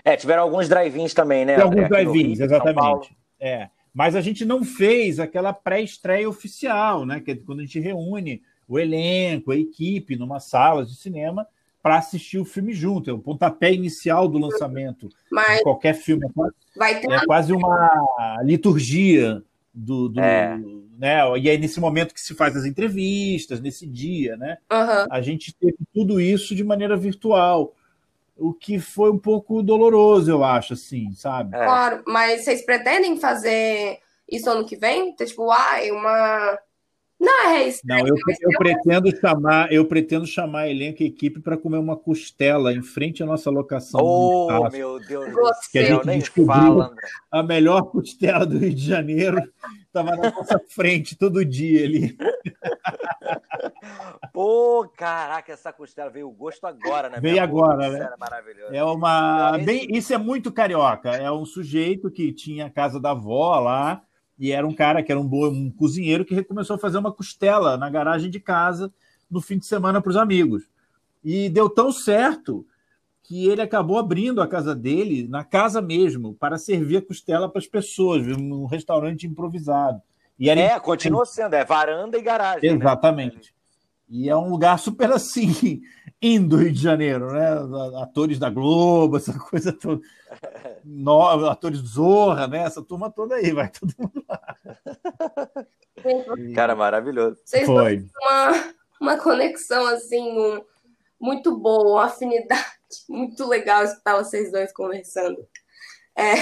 É, 0.03 0.16
tiveram 0.16 0.42
alguns 0.42 0.68
drive-ins 0.68 1.12
também, 1.12 1.44
né? 1.44 1.57
Tem 1.57 1.64
alguns 1.64 1.88
drive-ins, 1.88 2.40
exatamente. 2.40 3.16
É. 3.38 3.68
Mas 3.92 4.16
a 4.16 4.20
gente 4.20 4.44
não 4.44 4.64
fez 4.64 5.20
aquela 5.20 5.53
pré-estreia 5.53 6.29
oficial, 6.29 7.07
né? 7.07 7.20
Que 7.20 7.33
é 7.33 7.37
quando 7.37 7.61
a 7.61 7.62
gente 7.62 7.79
reúne 7.79 8.42
o 8.66 8.79
elenco, 8.79 9.53
a 9.53 9.57
equipe, 9.57 10.16
numa 10.16 10.40
sala 10.40 10.85
de 10.85 10.97
cinema 10.97 11.47
para 11.83 11.99
assistir 11.99 12.38
o 12.38 12.44
filme 12.44 12.73
junto. 12.73 13.11
É 13.11 13.12
o 13.12 13.18
pontapé 13.18 13.73
inicial 13.73 14.27
do 14.27 14.38
lançamento 14.38 15.09
Mas... 15.31 15.59
de 15.59 15.62
qualquer 15.62 15.94
filme. 15.94 16.27
É 16.27 16.31
quase, 16.33 17.07
é 17.12 17.27
quase 17.27 17.53
uma 17.53 18.40
liturgia 18.42 19.42
do, 19.73 20.09
do 20.09 20.20
é. 20.20 20.59
Né? 20.99 21.21
E 21.39 21.49
aí 21.49 21.59
nesse 21.59 21.81
momento 21.81 22.15
que 22.15 22.21
se 22.21 22.35
faz 22.35 22.57
as 22.57 22.65
entrevistas, 22.65 23.61
nesse 23.61 23.87
dia, 23.87 24.37
né? 24.37 24.59
Uhum. 24.73 25.07
A 25.11 25.21
gente 25.21 25.55
teve 25.55 25.79
tudo 25.93 26.21
isso 26.21 26.55
de 26.55 26.65
maneira 26.65 26.97
virtual, 26.97 27.75
o 28.37 28.53
que 28.53 28.79
foi 28.79 29.11
um 29.11 29.19
pouco 29.19 29.63
doloroso, 29.63 30.31
eu 30.31 30.43
acho, 30.43 30.75
assim, 30.75 31.13
sabe? 31.15 31.57
É. 31.57 31.65
Claro, 31.65 32.03
mas 32.07 32.45
vocês 32.45 32.65
pretendem 32.65 33.19
fazer 33.19 33.99
isso 34.31 34.51
ano 34.51 34.67
que 34.67 34.77
vem? 34.77 35.15
Ter, 35.15 35.27
tipo, 35.27 35.51
ah, 35.51 35.79
uma 35.93 36.59
não, 37.25 37.47
é 37.47 37.69
isso. 37.69 37.81
Não, 37.85 37.99
eu, 38.07 38.15
eu 38.43 38.59
pretendo 38.59 39.17
chamar, 39.17 39.73
eu 39.73 39.87
pretendo 39.87 40.27
chamar 40.27 40.69
elenco 40.69 41.03
e 41.03 41.07
equipe 41.07 41.41
para 41.41 41.57
comer 41.57 41.79
uma 41.79 41.97
costela 41.97 42.73
em 42.73 42.83
frente 42.83 43.23
à 43.23 43.27
nossa 43.27 43.51
locação. 43.51 44.01
Oh, 44.03 44.69
meu 44.71 44.99
Deus 45.01 45.33
do 45.33 45.33
céu, 45.33 45.53
que 45.73 45.79
a 45.79 45.85
gente 45.85 46.07
nem 46.07 46.21
fala, 46.21 46.95
A 47.31 47.43
melhor 47.43 47.85
costela 47.85 48.45
do 48.45 48.59
Rio 48.59 48.75
de 48.75 48.87
Janeiro 48.87 49.41
estava 49.95 50.17
na 50.17 50.33
nossa 50.33 50.61
frente 50.69 51.17
todo 51.17 51.45
dia 51.45 51.85
ali. 51.85 52.19
Pô, 54.33 54.91
caraca, 54.97 55.53
essa 55.53 55.73
costela 55.73 56.11
veio 56.11 56.29
o 56.29 56.33
gosto 56.33 56.67
agora, 56.67 57.09
né? 57.09 57.21
Veio 57.21 57.41
agora, 57.41 57.89
né? 57.89 58.11
É 58.73 58.83
uma. 58.83 59.57
Bem, 59.59 59.87
isso 59.91 60.13
é 60.13 60.19
muito 60.19 60.51
carioca. 60.51 61.11
É 61.11 61.31
um 61.31 61.45
sujeito 61.45 62.11
que 62.11 62.33
tinha 62.33 62.67
a 62.67 62.71
casa 62.71 62.99
da 62.99 63.13
avó 63.13 63.61
lá 63.61 64.03
e 64.37 64.51
era 64.51 64.67
um 64.67 64.75
cara 64.75 65.03
que 65.03 65.13
era 65.13 65.21
um, 65.21 65.27
bom, 65.27 65.47
um 65.47 65.71
cozinheiro 65.71 66.25
que 66.25 66.43
começou 66.43 66.75
a 66.75 66.79
fazer 66.79 66.99
uma 66.99 67.13
costela 67.13 67.77
na 67.77 67.89
garagem 67.89 68.31
de 68.31 68.41
casa 68.41 68.93
no 69.31 69.41
fim 69.41 69.59
de 69.59 69.67
semana 69.67 70.03
para 70.03 70.11
os 70.11 70.17
amigos. 70.17 70.65
E 71.23 71.49
deu 71.49 71.71
tão 71.71 71.93
certo 71.93 72.67
que 73.25 73.49
ele 73.49 73.63
acabou 73.63 73.99
abrindo 73.99 74.43
a 74.43 74.47
casa 74.47 74.75
dele, 74.75 75.27
na 75.27 75.43
casa 75.43 75.81
mesmo, 75.81 76.35
para 76.35 76.59
servir 76.59 76.99
a 76.99 77.03
costela 77.03 77.49
para 77.49 77.59
as 77.59 77.67
pessoas, 77.67 78.25
num 78.27 78.67
restaurante 78.67 79.27
improvisado. 79.27 80.01
E 80.39 80.51
era... 80.51 80.61
É, 80.61 80.79
continua 80.79 81.25
sendo, 81.25 81.55
é 81.55 81.65
varanda 81.65 82.19
e 82.19 82.23
garagem. 82.23 82.71
Né? 82.71 82.77
Exatamente. 82.77 83.37
Né? 83.37 83.55
E 84.11 84.29
é 84.29 84.37
um 84.37 84.51
lugar 84.51 84.79
super 84.79 85.11
assim, 85.11 85.81
indo 86.21 86.59
Rio 86.59 86.71
de 86.71 86.81
Janeiro, 86.81 87.33
né? 87.33 87.49
Atores 88.03 88.39
da 88.39 88.51
Globo, 88.51 89.17
essa 89.17 89.33
coisa 89.39 89.73
toda. 89.73 90.01
No, 90.85 91.49
atores 91.49 91.79
Zorra, 91.79 92.47
né? 92.47 92.59
Essa 92.59 92.83
turma 92.83 93.11
toda 93.11 93.37
aí, 93.37 93.53
vai 93.53 93.71
todo 93.71 93.95
mundo 93.97 94.23
lá. 94.29 94.57
Cara, 96.55 96.77
maravilhoso. 96.77 97.39
Vocês 97.43 97.65
Foi. 97.65 98.05
Uma, 98.21 98.75
uma 99.01 99.17
conexão, 99.17 99.87
assim, 99.87 100.21
um, 100.21 100.61
muito 101.19 101.57
boa, 101.57 102.01
uma 102.01 102.05
afinidade 102.05 102.84
muito 103.09 103.47
legal 103.47 103.85
escutar 103.85 104.17
vocês 104.17 104.51
dois 104.51 104.73
conversando. 104.73 105.47
É, 106.17 106.35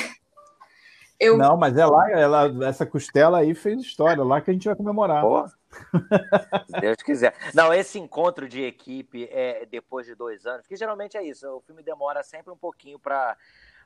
eu... 1.18 1.38
Não, 1.38 1.56
mas 1.56 1.76
é 1.76 1.86
lá, 1.86 2.10
ela, 2.10 2.66
essa 2.66 2.84
costela 2.84 3.38
aí 3.38 3.54
fez 3.54 3.80
história, 3.80 4.24
lá 4.24 4.40
que 4.40 4.50
a 4.50 4.52
gente 4.52 4.66
vai 4.66 4.74
comemorar. 4.74 5.22
Pô. 5.22 5.46
Se 5.48 6.80
Deus 6.80 6.96
quiser. 6.96 7.34
Não, 7.54 7.72
esse 7.72 7.98
encontro 7.98 8.48
de 8.48 8.62
equipe 8.62 9.28
é 9.30 9.64
depois 9.64 10.04
de 10.04 10.14
dois 10.14 10.44
anos, 10.46 10.62
porque 10.62 10.76
geralmente 10.76 11.16
é 11.16 11.22
isso, 11.22 11.48
o 11.48 11.60
filme 11.60 11.82
demora 11.82 12.22
sempre 12.22 12.52
um 12.52 12.56
pouquinho 12.56 12.98
para 12.98 13.36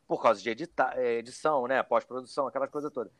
por 0.08 0.22
causa 0.22 0.40
de 0.40 0.48
edita, 0.48 0.92
é, 0.94 1.18
edição, 1.18 1.66
né, 1.66 1.82
pós-produção, 1.82 2.46
aquela 2.46 2.68
coisa 2.68 2.90
toda. 2.90 3.10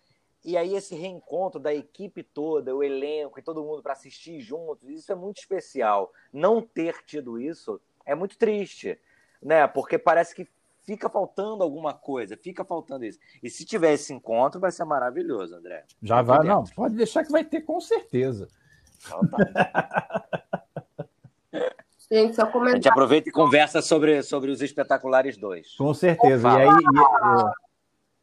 E 0.45 0.57
aí 0.57 0.75
esse 0.75 0.95
reencontro 0.95 1.61
da 1.61 1.75
equipe 1.75 2.23
toda, 2.23 2.75
o 2.75 2.83
elenco 2.83 3.39
e 3.39 3.43
todo 3.43 3.65
mundo 3.65 3.83
para 3.83 3.93
assistir 3.93 4.41
juntos, 4.41 4.89
isso 4.89 5.11
é 5.11 5.15
muito 5.15 5.39
especial. 5.39 6.13
Não 6.33 6.63
ter 6.63 7.05
tido 7.05 7.41
isso 7.41 7.81
é 8.05 8.15
muito 8.15 8.39
triste, 8.39 8.99
né? 9.43 9.67
Porque 9.67 9.99
parece 9.99 10.35
que 10.35 10.49
fica 10.85 11.09
faltando 11.09 11.63
alguma 11.63 11.93
coisa, 11.93 12.37
fica 12.37 12.65
faltando 12.65 13.05
isso. 13.05 13.19
E 13.43 13.51
se 13.51 13.65
tiver 13.65 13.93
esse 13.93 14.13
encontro, 14.13 14.61
vai 14.61 14.71
ser 14.71 14.85
maravilhoso, 14.85 15.55
André. 15.57 15.85
Já 16.03 16.23
vai, 16.23 16.47
não, 16.47 16.65
pode 16.65 16.95
deixar 16.95 17.25
que 17.25 17.33
vai 17.33 17.45
ter 17.45 17.63
com 17.63 17.81
certeza. 17.81 18.49
Então, 19.05 19.21
tá. 19.29 20.25
Gente, 22.11 22.37
só 22.37 22.47
comentar. 22.47 22.75
A 22.75 22.77
gente 22.77 22.89
aproveita 22.89 23.29
e 23.29 23.33
conversa 23.33 23.83
sobre, 23.83 24.23
sobre 24.23 24.53
os 24.53 24.63
espetaculares 24.63 25.37
dois. 25.37 25.75
Com 25.75 25.93
certeza. 25.93 26.49
E 26.51 26.63
aí. 26.63 26.69
E, 26.69 27.67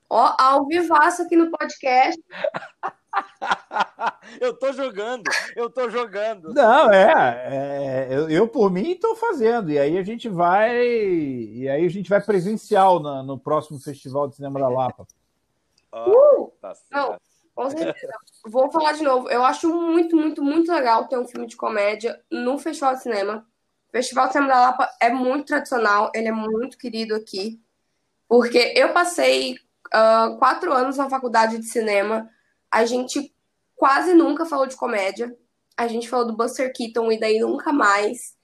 Ó, 0.10 0.36
ao 0.40 0.66
vivaço 0.66 1.24
aqui 1.24 1.36
no 1.36 1.52
podcast. 1.52 2.22
eu 4.40 4.54
tô 4.54 4.72
jogando, 4.74 5.24
eu 5.56 5.70
tô 5.70 5.90
jogando. 5.90 6.54
Não, 6.54 6.92
é, 6.92 8.08
é 8.08 8.08
eu, 8.12 8.30
eu, 8.30 8.48
por 8.48 8.72
mim 8.72 8.92
estou 8.92 9.16
fazendo. 9.16 9.72
E 9.72 9.80
aí 9.80 9.98
a 9.98 10.04
gente 10.04 10.30
vai, 10.30 10.86
e 10.86 11.70
aí 11.70 11.86
a 11.86 11.90
gente 11.90 12.10
vai 12.10 12.22
presencial 12.22 13.00
na, 13.00 13.24
no 13.24 13.38
próximo 13.38 13.80
Festival 13.80 14.28
de 14.28 14.36
Cinema 14.36 14.60
da 14.60 14.68
Lapa. 14.68 15.06
Uh, 15.94 16.52
tá 16.60 16.74
Não, 16.92 17.18
com 17.54 17.70
certeza. 17.70 18.14
Vou 18.46 18.72
falar 18.72 18.94
de 18.94 19.04
novo. 19.04 19.30
Eu 19.30 19.44
acho 19.44 19.70
muito, 19.70 20.16
muito, 20.16 20.44
muito 20.44 20.72
legal 20.72 21.08
ter 21.08 21.18
um 21.18 21.28
filme 21.28 21.48
de 21.48 21.56
comédia 21.56 22.20
no 22.32 22.58
Festival 22.58 22.96
de 22.96 23.04
Cinema. 23.04 23.46
O 23.90 23.92
Festival 23.92 24.28
de 24.28 24.34
Cinema 24.34 24.54
da 24.54 24.62
Lapa 24.62 24.90
é 25.00 25.10
muito 25.12 25.48
tradicional, 25.48 26.12
ele 26.16 26.28
é 26.28 26.32
muito 26.32 26.78
querido 26.78 27.16
aqui. 27.16 27.62
Porque 28.28 28.74
eu 28.76 28.92
passei 28.92 29.56
uh, 29.94 30.38
quatro 30.40 30.74
anos 30.74 30.98
na 30.98 31.10
faculdade 31.10 31.60
de 31.60 31.66
cinema, 31.66 32.28
a 32.74 32.86
gente 32.86 33.32
quase 33.76 34.16
nunca 34.16 34.48
falou 34.48 34.66
de 34.66 34.76
comédia. 34.76 35.32
A 35.78 35.88
gente 35.88 36.10
falou 36.10 36.26
do 36.26 36.36
Buster 36.36 36.74
Keaton 36.76 37.12
e 37.12 37.20
daí 37.20 37.40
nunca 37.40 37.72
mais. 37.72 38.36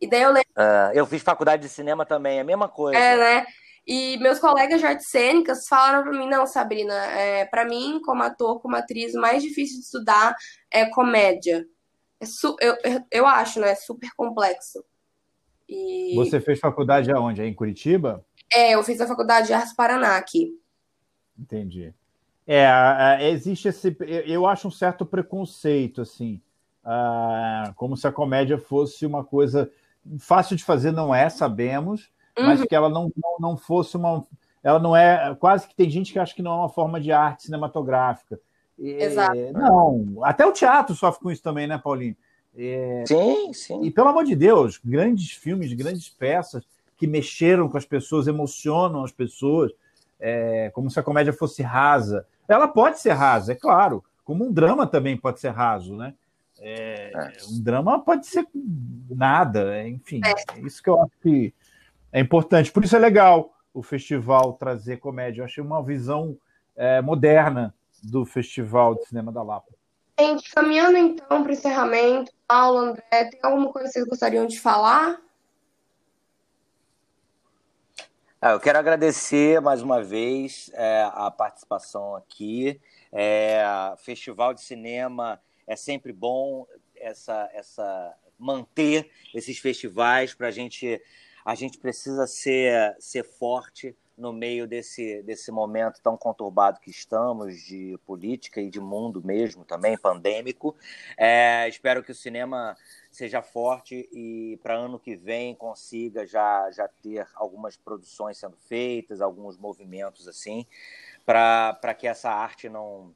E 0.00 0.08
daí 0.08 0.22
eu 0.22 0.30
lembro. 0.30 0.48
Uh, 0.56 0.94
eu 0.94 1.04
fiz 1.04 1.20
faculdade 1.20 1.62
de 1.62 1.68
cinema 1.68 2.06
também, 2.06 2.38
a 2.38 2.44
mesma 2.44 2.68
coisa. 2.68 2.96
É, 2.96 3.16
né? 3.16 3.46
E 3.84 4.16
meus 4.18 4.38
colegas 4.38 4.80
de 4.80 4.86
artes 4.86 5.08
cênicas 5.08 5.66
falaram 5.66 6.04
para 6.04 6.12
mim, 6.12 6.28
não, 6.28 6.46
Sabrina, 6.46 6.94
é, 6.94 7.44
para 7.46 7.64
mim, 7.64 8.00
como 8.04 8.22
ator, 8.22 8.60
como 8.60 8.76
atriz, 8.76 9.14
o 9.14 9.20
mais 9.20 9.42
difícil 9.42 9.78
de 9.78 9.84
estudar 9.84 10.36
é 10.70 10.86
comédia. 10.86 11.66
É 12.20 12.24
su 12.24 12.54
eu, 12.60 12.76
eu 13.10 13.26
acho, 13.26 13.58
né? 13.58 13.70
É 13.70 13.74
super 13.74 14.10
complexo. 14.16 14.84
E... 15.68 16.14
Você 16.14 16.40
fez 16.40 16.60
faculdade 16.60 17.10
aonde? 17.10 17.42
Em 17.42 17.52
Curitiba? 17.52 18.24
É, 18.52 18.76
eu 18.76 18.84
fiz 18.84 19.00
a 19.00 19.08
faculdade 19.08 19.48
de 19.48 19.52
Artes 19.52 19.74
Paraná 19.74 20.16
aqui. 20.16 20.52
Entendi. 21.36 21.92
É, 22.46 23.30
existe 23.30 23.68
esse. 23.68 23.96
Eu 24.26 24.46
acho 24.46 24.68
um 24.68 24.70
certo 24.70 25.06
preconceito, 25.06 26.00
assim. 26.00 26.40
Uh, 26.84 27.72
como 27.76 27.96
se 27.96 28.06
a 28.06 28.12
comédia 28.12 28.58
fosse 28.58 29.06
uma 29.06 29.22
coisa 29.22 29.70
fácil 30.18 30.56
de 30.56 30.64
fazer, 30.64 30.90
não 30.90 31.14
é, 31.14 31.28
sabemos, 31.28 32.10
uhum. 32.36 32.46
mas 32.46 32.62
que 32.64 32.74
ela 32.74 32.88
não, 32.88 33.10
não, 33.16 33.36
não 33.38 33.56
fosse 33.56 33.96
uma. 33.96 34.24
Ela 34.62 34.78
não 34.78 34.96
é. 34.96 35.34
Quase 35.38 35.68
que 35.68 35.74
tem 35.74 35.88
gente 35.88 36.12
que 36.12 36.18
acha 36.18 36.34
que 36.34 36.42
não 36.42 36.52
é 36.52 36.56
uma 36.56 36.68
forma 36.68 37.00
de 37.00 37.12
arte 37.12 37.44
cinematográfica. 37.44 38.40
Exato. 38.78 39.36
não, 39.52 40.24
até 40.24 40.44
o 40.44 40.52
teatro 40.52 40.94
sofre 40.96 41.22
com 41.22 41.30
isso 41.30 41.42
também, 41.42 41.68
né, 41.68 41.78
Paulinho? 41.78 42.16
É, 42.56 43.04
sim, 43.06 43.52
sim. 43.52 43.84
E 43.84 43.90
pelo 43.90 44.08
amor 44.08 44.24
de 44.24 44.34
Deus, 44.34 44.80
grandes 44.84 45.30
filmes, 45.30 45.72
grandes 45.72 46.08
peças 46.08 46.64
que 46.96 47.06
mexeram 47.06 47.68
com 47.68 47.76
as 47.76 47.84
pessoas, 47.84 48.26
emocionam 48.26 49.04
as 49.04 49.12
pessoas, 49.12 49.72
é, 50.18 50.70
como 50.74 50.90
se 50.90 50.98
a 50.98 51.02
comédia 51.02 51.32
fosse 51.32 51.62
rasa. 51.62 52.26
Ela 52.48 52.68
pode 52.68 53.00
ser 53.00 53.12
rasa, 53.12 53.52
é 53.52 53.54
claro, 53.54 54.04
como 54.24 54.44
um 54.44 54.52
drama 54.52 54.86
também 54.86 55.16
pode 55.16 55.40
ser 55.40 55.50
raso, 55.50 55.96
né? 55.96 56.14
É, 56.60 57.12
é. 57.14 57.32
Um 57.50 57.62
drama 57.62 57.98
pode 57.98 58.26
ser 58.26 58.46
nada, 59.10 59.86
enfim, 59.88 60.20
é. 60.24 60.58
é 60.58 60.60
isso 60.60 60.82
que 60.82 60.88
eu 60.88 61.00
acho 61.00 61.12
que 61.20 61.52
é 62.12 62.20
importante. 62.20 62.70
Por 62.70 62.84
isso 62.84 62.94
é 62.94 62.98
legal 62.98 63.52
o 63.74 63.82
festival 63.82 64.52
trazer 64.54 64.98
comédia. 64.98 65.40
Eu 65.40 65.44
achei 65.46 65.62
uma 65.62 65.82
visão 65.82 66.36
é, 66.76 67.00
moderna 67.00 67.74
do 68.02 68.24
Festival 68.24 68.94
de 68.94 69.06
Cinema 69.06 69.32
da 69.32 69.42
Lapa. 69.42 69.72
Gente, 70.18 70.50
caminhando 70.50 70.98
então 70.98 71.42
para 71.42 71.50
o 71.50 71.52
encerramento, 71.52 72.30
Paulo, 72.46 72.78
André, 72.78 73.02
tem 73.10 73.40
alguma 73.42 73.72
coisa 73.72 73.88
que 73.88 73.94
vocês 73.94 74.06
gostariam 74.06 74.46
de 74.46 74.60
falar? 74.60 75.18
Ah, 78.44 78.50
eu 78.50 78.58
quero 78.58 78.76
agradecer 78.76 79.60
mais 79.60 79.82
uma 79.82 80.02
vez 80.02 80.68
é, 80.74 81.08
a 81.12 81.30
participação 81.30 82.16
aqui. 82.16 82.80
É, 83.12 83.62
Festival 83.98 84.52
de 84.52 84.62
Cinema 84.62 85.40
é 85.64 85.76
sempre 85.76 86.12
bom 86.12 86.66
essa, 86.96 87.48
essa 87.54 88.12
manter 88.36 89.08
esses 89.32 89.58
festivais 89.58 90.34
para 90.34 90.48
a 90.48 90.50
gente. 90.50 91.00
A 91.44 91.54
gente 91.54 91.78
precisa 91.78 92.26
ser, 92.26 92.96
ser 92.98 93.22
forte 93.22 93.96
no 94.16 94.32
meio 94.32 94.66
desse, 94.66 95.22
desse 95.22 95.50
momento 95.50 96.00
tão 96.02 96.16
conturbado 96.16 96.80
que 96.80 96.90
estamos, 96.90 97.60
de 97.62 97.98
política 98.04 98.60
e 98.60 98.70
de 98.70 98.80
mundo 98.80 99.22
mesmo 99.24 99.64
também, 99.64 99.96
pandêmico. 99.96 100.76
É, 101.16 101.68
espero 101.68 102.02
que 102.02 102.12
o 102.12 102.14
cinema 102.14 102.76
seja 103.10 103.42
forte 103.42 104.08
e 104.12 104.58
para 104.62 104.74
ano 104.74 104.98
que 104.98 105.16
vem 105.16 105.54
consiga 105.54 106.26
já, 106.26 106.70
já 106.70 106.88
ter 106.88 107.26
algumas 107.34 107.76
produções 107.76 108.38
sendo 108.38 108.56
feitas, 108.56 109.20
alguns 109.20 109.56
movimentos 109.56 110.28
assim, 110.28 110.66
para 111.24 111.94
que 111.98 112.06
essa 112.06 112.30
arte 112.30 112.68
não, 112.68 113.14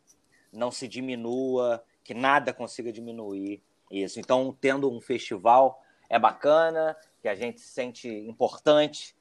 não 0.52 0.70
se 0.70 0.88
diminua, 0.88 1.82
que 2.02 2.14
nada 2.14 2.52
consiga 2.52 2.92
diminuir 2.92 3.62
isso. 3.90 4.18
Então, 4.20 4.56
tendo 4.60 4.90
um 4.90 5.00
festival 5.00 5.82
é 6.08 6.18
bacana, 6.18 6.96
que 7.20 7.28
a 7.28 7.34
gente 7.34 7.60
se 7.60 7.68
sente 7.68 8.08
importante, 8.08 9.15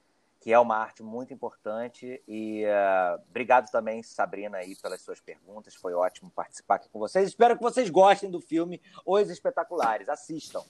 que 0.46 0.54
é 0.54 0.60
uma 0.60 0.78
arte 0.78 1.02
muito 1.02 1.34
importante. 1.34 2.22
E 2.28 2.64
uh, 2.66 3.20
obrigado 3.28 3.72
também, 3.72 4.04
Sabrina, 4.04 4.58
aí, 4.58 4.76
pelas 4.76 5.02
suas 5.02 5.20
perguntas. 5.20 5.74
Foi 5.74 5.92
ótimo 5.96 6.30
participar 6.30 6.76
aqui 6.76 6.88
com 6.88 7.00
vocês. 7.00 7.30
Espero 7.30 7.58
que 7.58 7.64
vocês 7.64 7.90
gostem 7.90 8.30
do 8.30 8.40
filme 8.40 8.80
Os 9.04 9.32
Espetaculares. 9.32 10.08
Assistam. 10.08 10.62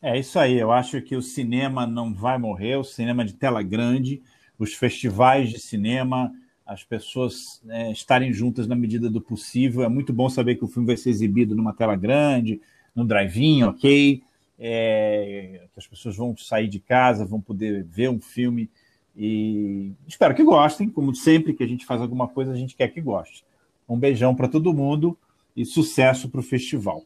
É 0.00 0.18
isso 0.18 0.38
aí. 0.38 0.58
Eu 0.58 0.72
acho 0.72 1.02
que 1.02 1.14
o 1.14 1.20
cinema 1.20 1.86
não 1.86 2.14
vai 2.14 2.38
morrer, 2.38 2.76
o 2.76 2.82
cinema 2.82 3.26
de 3.26 3.34
tela 3.34 3.62
grande, 3.62 4.22
os 4.58 4.72
festivais 4.72 5.50
de 5.50 5.60
cinema, 5.60 6.32
as 6.64 6.82
pessoas 6.82 7.60
né, 7.62 7.92
estarem 7.92 8.32
juntas 8.32 8.66
na 8.66 8.74
medida 8.74 9.10
do 9.10 9.20
possível. 9.20 9.84
É 9.84 9.88
muito 9.90 10.14
bom 10.14 10.30
saber 10.30 10.54
que 10.54 10.64
o 10.64 10.68
filme 10.68 10.86
vai 10.86 10.96
ser 10.96 11.10
exibido 11.10 11.54
numa 11.54 11.74
tela 11.74 11.94
grande, 11.94 12.62
no 12.94 13.04
drive-in, 13.04 13.64
ok? 13.64 14.22
É, 14.58 15.66
que 15.72 15.78
as 15.78 15.86
pessoas 15.86 16.16
vão 16.16 16.36
sair 16.36 16.68
de 16.68 16.80
casa, 16.80 17.24
vão 17.24 17.40
poder 17.40 17.84
ver 17.84 18.08
um 18.08 18.20
filme 18.20 18.70
e 19.16 19.92
espero 20.06 20.34
que 20.34 20.44
gostem. 20.44 20.88
Como 20.90 21.14
sempre 21.14 21.54
que 21.54 21.64
a 21.64 21.66
gente 21.66 21.86
faz 21.86 22.00
alguma 22.00 22.28
coisa, 22.28 22.52
a 22.52 22.56
gente 22.56 22.76
quer 22.76 22.88
que 22.88 23.00
goste. 23.00 23.44
Um 23.88 23.98
beijão 23.98 24.34
para 24.34 24.48
todo 24.48 24.74
mundo 24.74 25.16
e 25.56 25.64
sucesso 25.64 26.28
para 26.28 26.40
o 26.40 26.42
festival. 26.42 27.04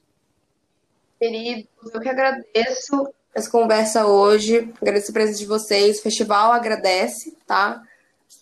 Queridos, 1.19 1.69
eu 1.93 2.01
que 2.01 2.09
agradeço 2.09 3.13
essa 3.35 3.51
conversa 3.51 4.07
hoje, 4.07 4.73
agradeço 4.81 5.11
a 5.11 5.15
presença 5.15 5.39
de 5.39 5.47
vocês, 5.47 5.99
o 5.99 6.03
festival 6.03 6.53
agradece, 6.53 7.37
tá? 7.47 7.83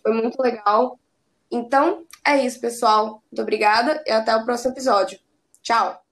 Foi 0.02 0.14
muito 0.14 0.40
legal. 0.40 0.98
Então, 1.50 2.06
é 2.24 2.44
isso, 2.44 2.60
pessoal. 2.60 3.22
Muito 3.30 3.42
obrigada 3.42 4.02
e 4.06 4.10
até 4.10 4.34
o 4.34 4.44
próximo 4.44 4.72
episódio. 4.72 5.18
Tchau! 5.62 6.02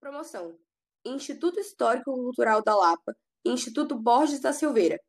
Promoção. 0.00 0.61
Instituto 1.04 1.58
Histórico 1.58 2.12
Cultural 2.12 2.62
da 2.62 2.76
Lapa 2.76 3.16
e 3.44 3.50
Instituto 3.50 3.96
Borges 3.96 4.40
da 4.40 4.52
Silveira. 4.52 5.00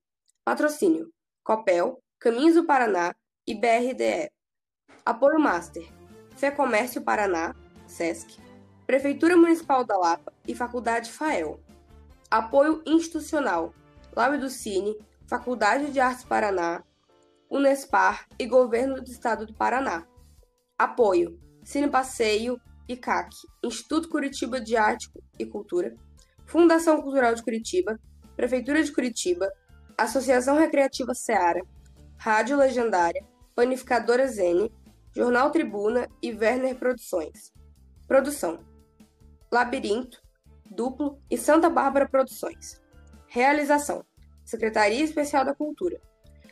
Patrocínio: 0.44 1.12
Copel, 1.44 2.02
Caminhos 2.20 2.56
do 2.56 2.66
Paraná 2.66 3.14
e 3.46 3.54
BRDE. 3.54 4.32
Apoio 5.06 5.39
Master: 5.39 5.88
Fé 6.36 6.50
Comércio 6.50 7.04
Paraná, 7.04 7.54
SESC, 7.86 8.39
Prefeitura 8.88 9.38
Municipal 9.38 9.86
da 9.86 9.96
Lapa 9.96 10.34
e 10.48 10.56
Faculdade 10.56 11.12
FAEL. 11.12 11.60
Apoio 12.30 12.82
institucional: 12.88 13.72
Laue 14.16 14.39
do 14.39 14.50
Cine, 14.50 14.98
Faculdade 15.28 15.91
de 15.91 16.00
Artes 16.00 16.24
Paraná, 16.24 16.84
Unespar 17.52 18.28
e 18.39 18.48
Governo 18.48 18.96
do 18.96 19.12
Estado 19.12 19.46
do 19.46 19.54
Paraná. 19.54 20.08
Apoio: 20.76 21.39
Cine 21.64 21.88
Passeio, 21.88 22.60
ICAC, 22.88 23.30
Instituto 23.64 24.10
Curitiba 24.10 24.60
de 24.60 24.76
Arte 24.76 25.10
e 25.40 25.46
Cultura, 25.46 25.96
Fundação 26.46 27.02
Cultural 27.02 27.34
de 27.34 27.44
Curitiba, 27.44 28.00
Prefeitura 28.36 28.84
de 28.84 28.92
Curitiba, 28.92 29.52
Associação 29.98 30.58
Recreativa 30.58 31.14
Seara, 31.14 31.62
Rádio 32.18 32.58
Legendária, 32.58 33.26
Panificadora 33.56 34.28
Zene, 34.28 34.72
Jornal 35.16 35.52
Tribuna 35.52 36.10
e 36.22 36.32
Werner 36.32 36.76
Produções. 36.76 37.54
Produção: 38.08 38.60
Labirinto, 39.52 40.22
Duplo 40.70 41.22
e 41.30 41.38
Santa 41.38 41.70
Bárbara 41.70 42.08
Produções. 42.08 42.82
Realização: 43.28 44.04
Secretaria 44.44 45.04
Especial 45.04 45.46
da 45.46 45.54
Cultura, 45.54 46.00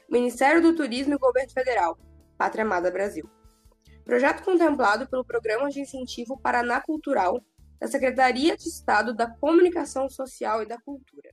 Ministério 0.10 0.62
do 0.62 0.76
Turismo 0.76 1.16
e 1.16 1.18
Governo 1.18 1.52
Federal, 1.52 1.98
Pátria 2.38 2.64
Amada 2.64 2.92
Brasil. 2.92 3.30
Projeto 4.12 4.44
contemplado 4.44 5.08
pelo 5.08 5.24
Programa 5.24 5.70
de 5.70 5.80
Incentivo 5.80 6.38
Paraná 6.38 6.82
Cultural 6.82 7.42
da 7.80 7.88
Secretaria 7.88 8.58
de 8.58 8.68
Estado 8.68 9.14
da 9.14 9.26
Comunicação 9.26 10.10
Social 10.10 10.62
e 10.62 10.66
da 10.66 10.78
Cultura. 10.82 11.30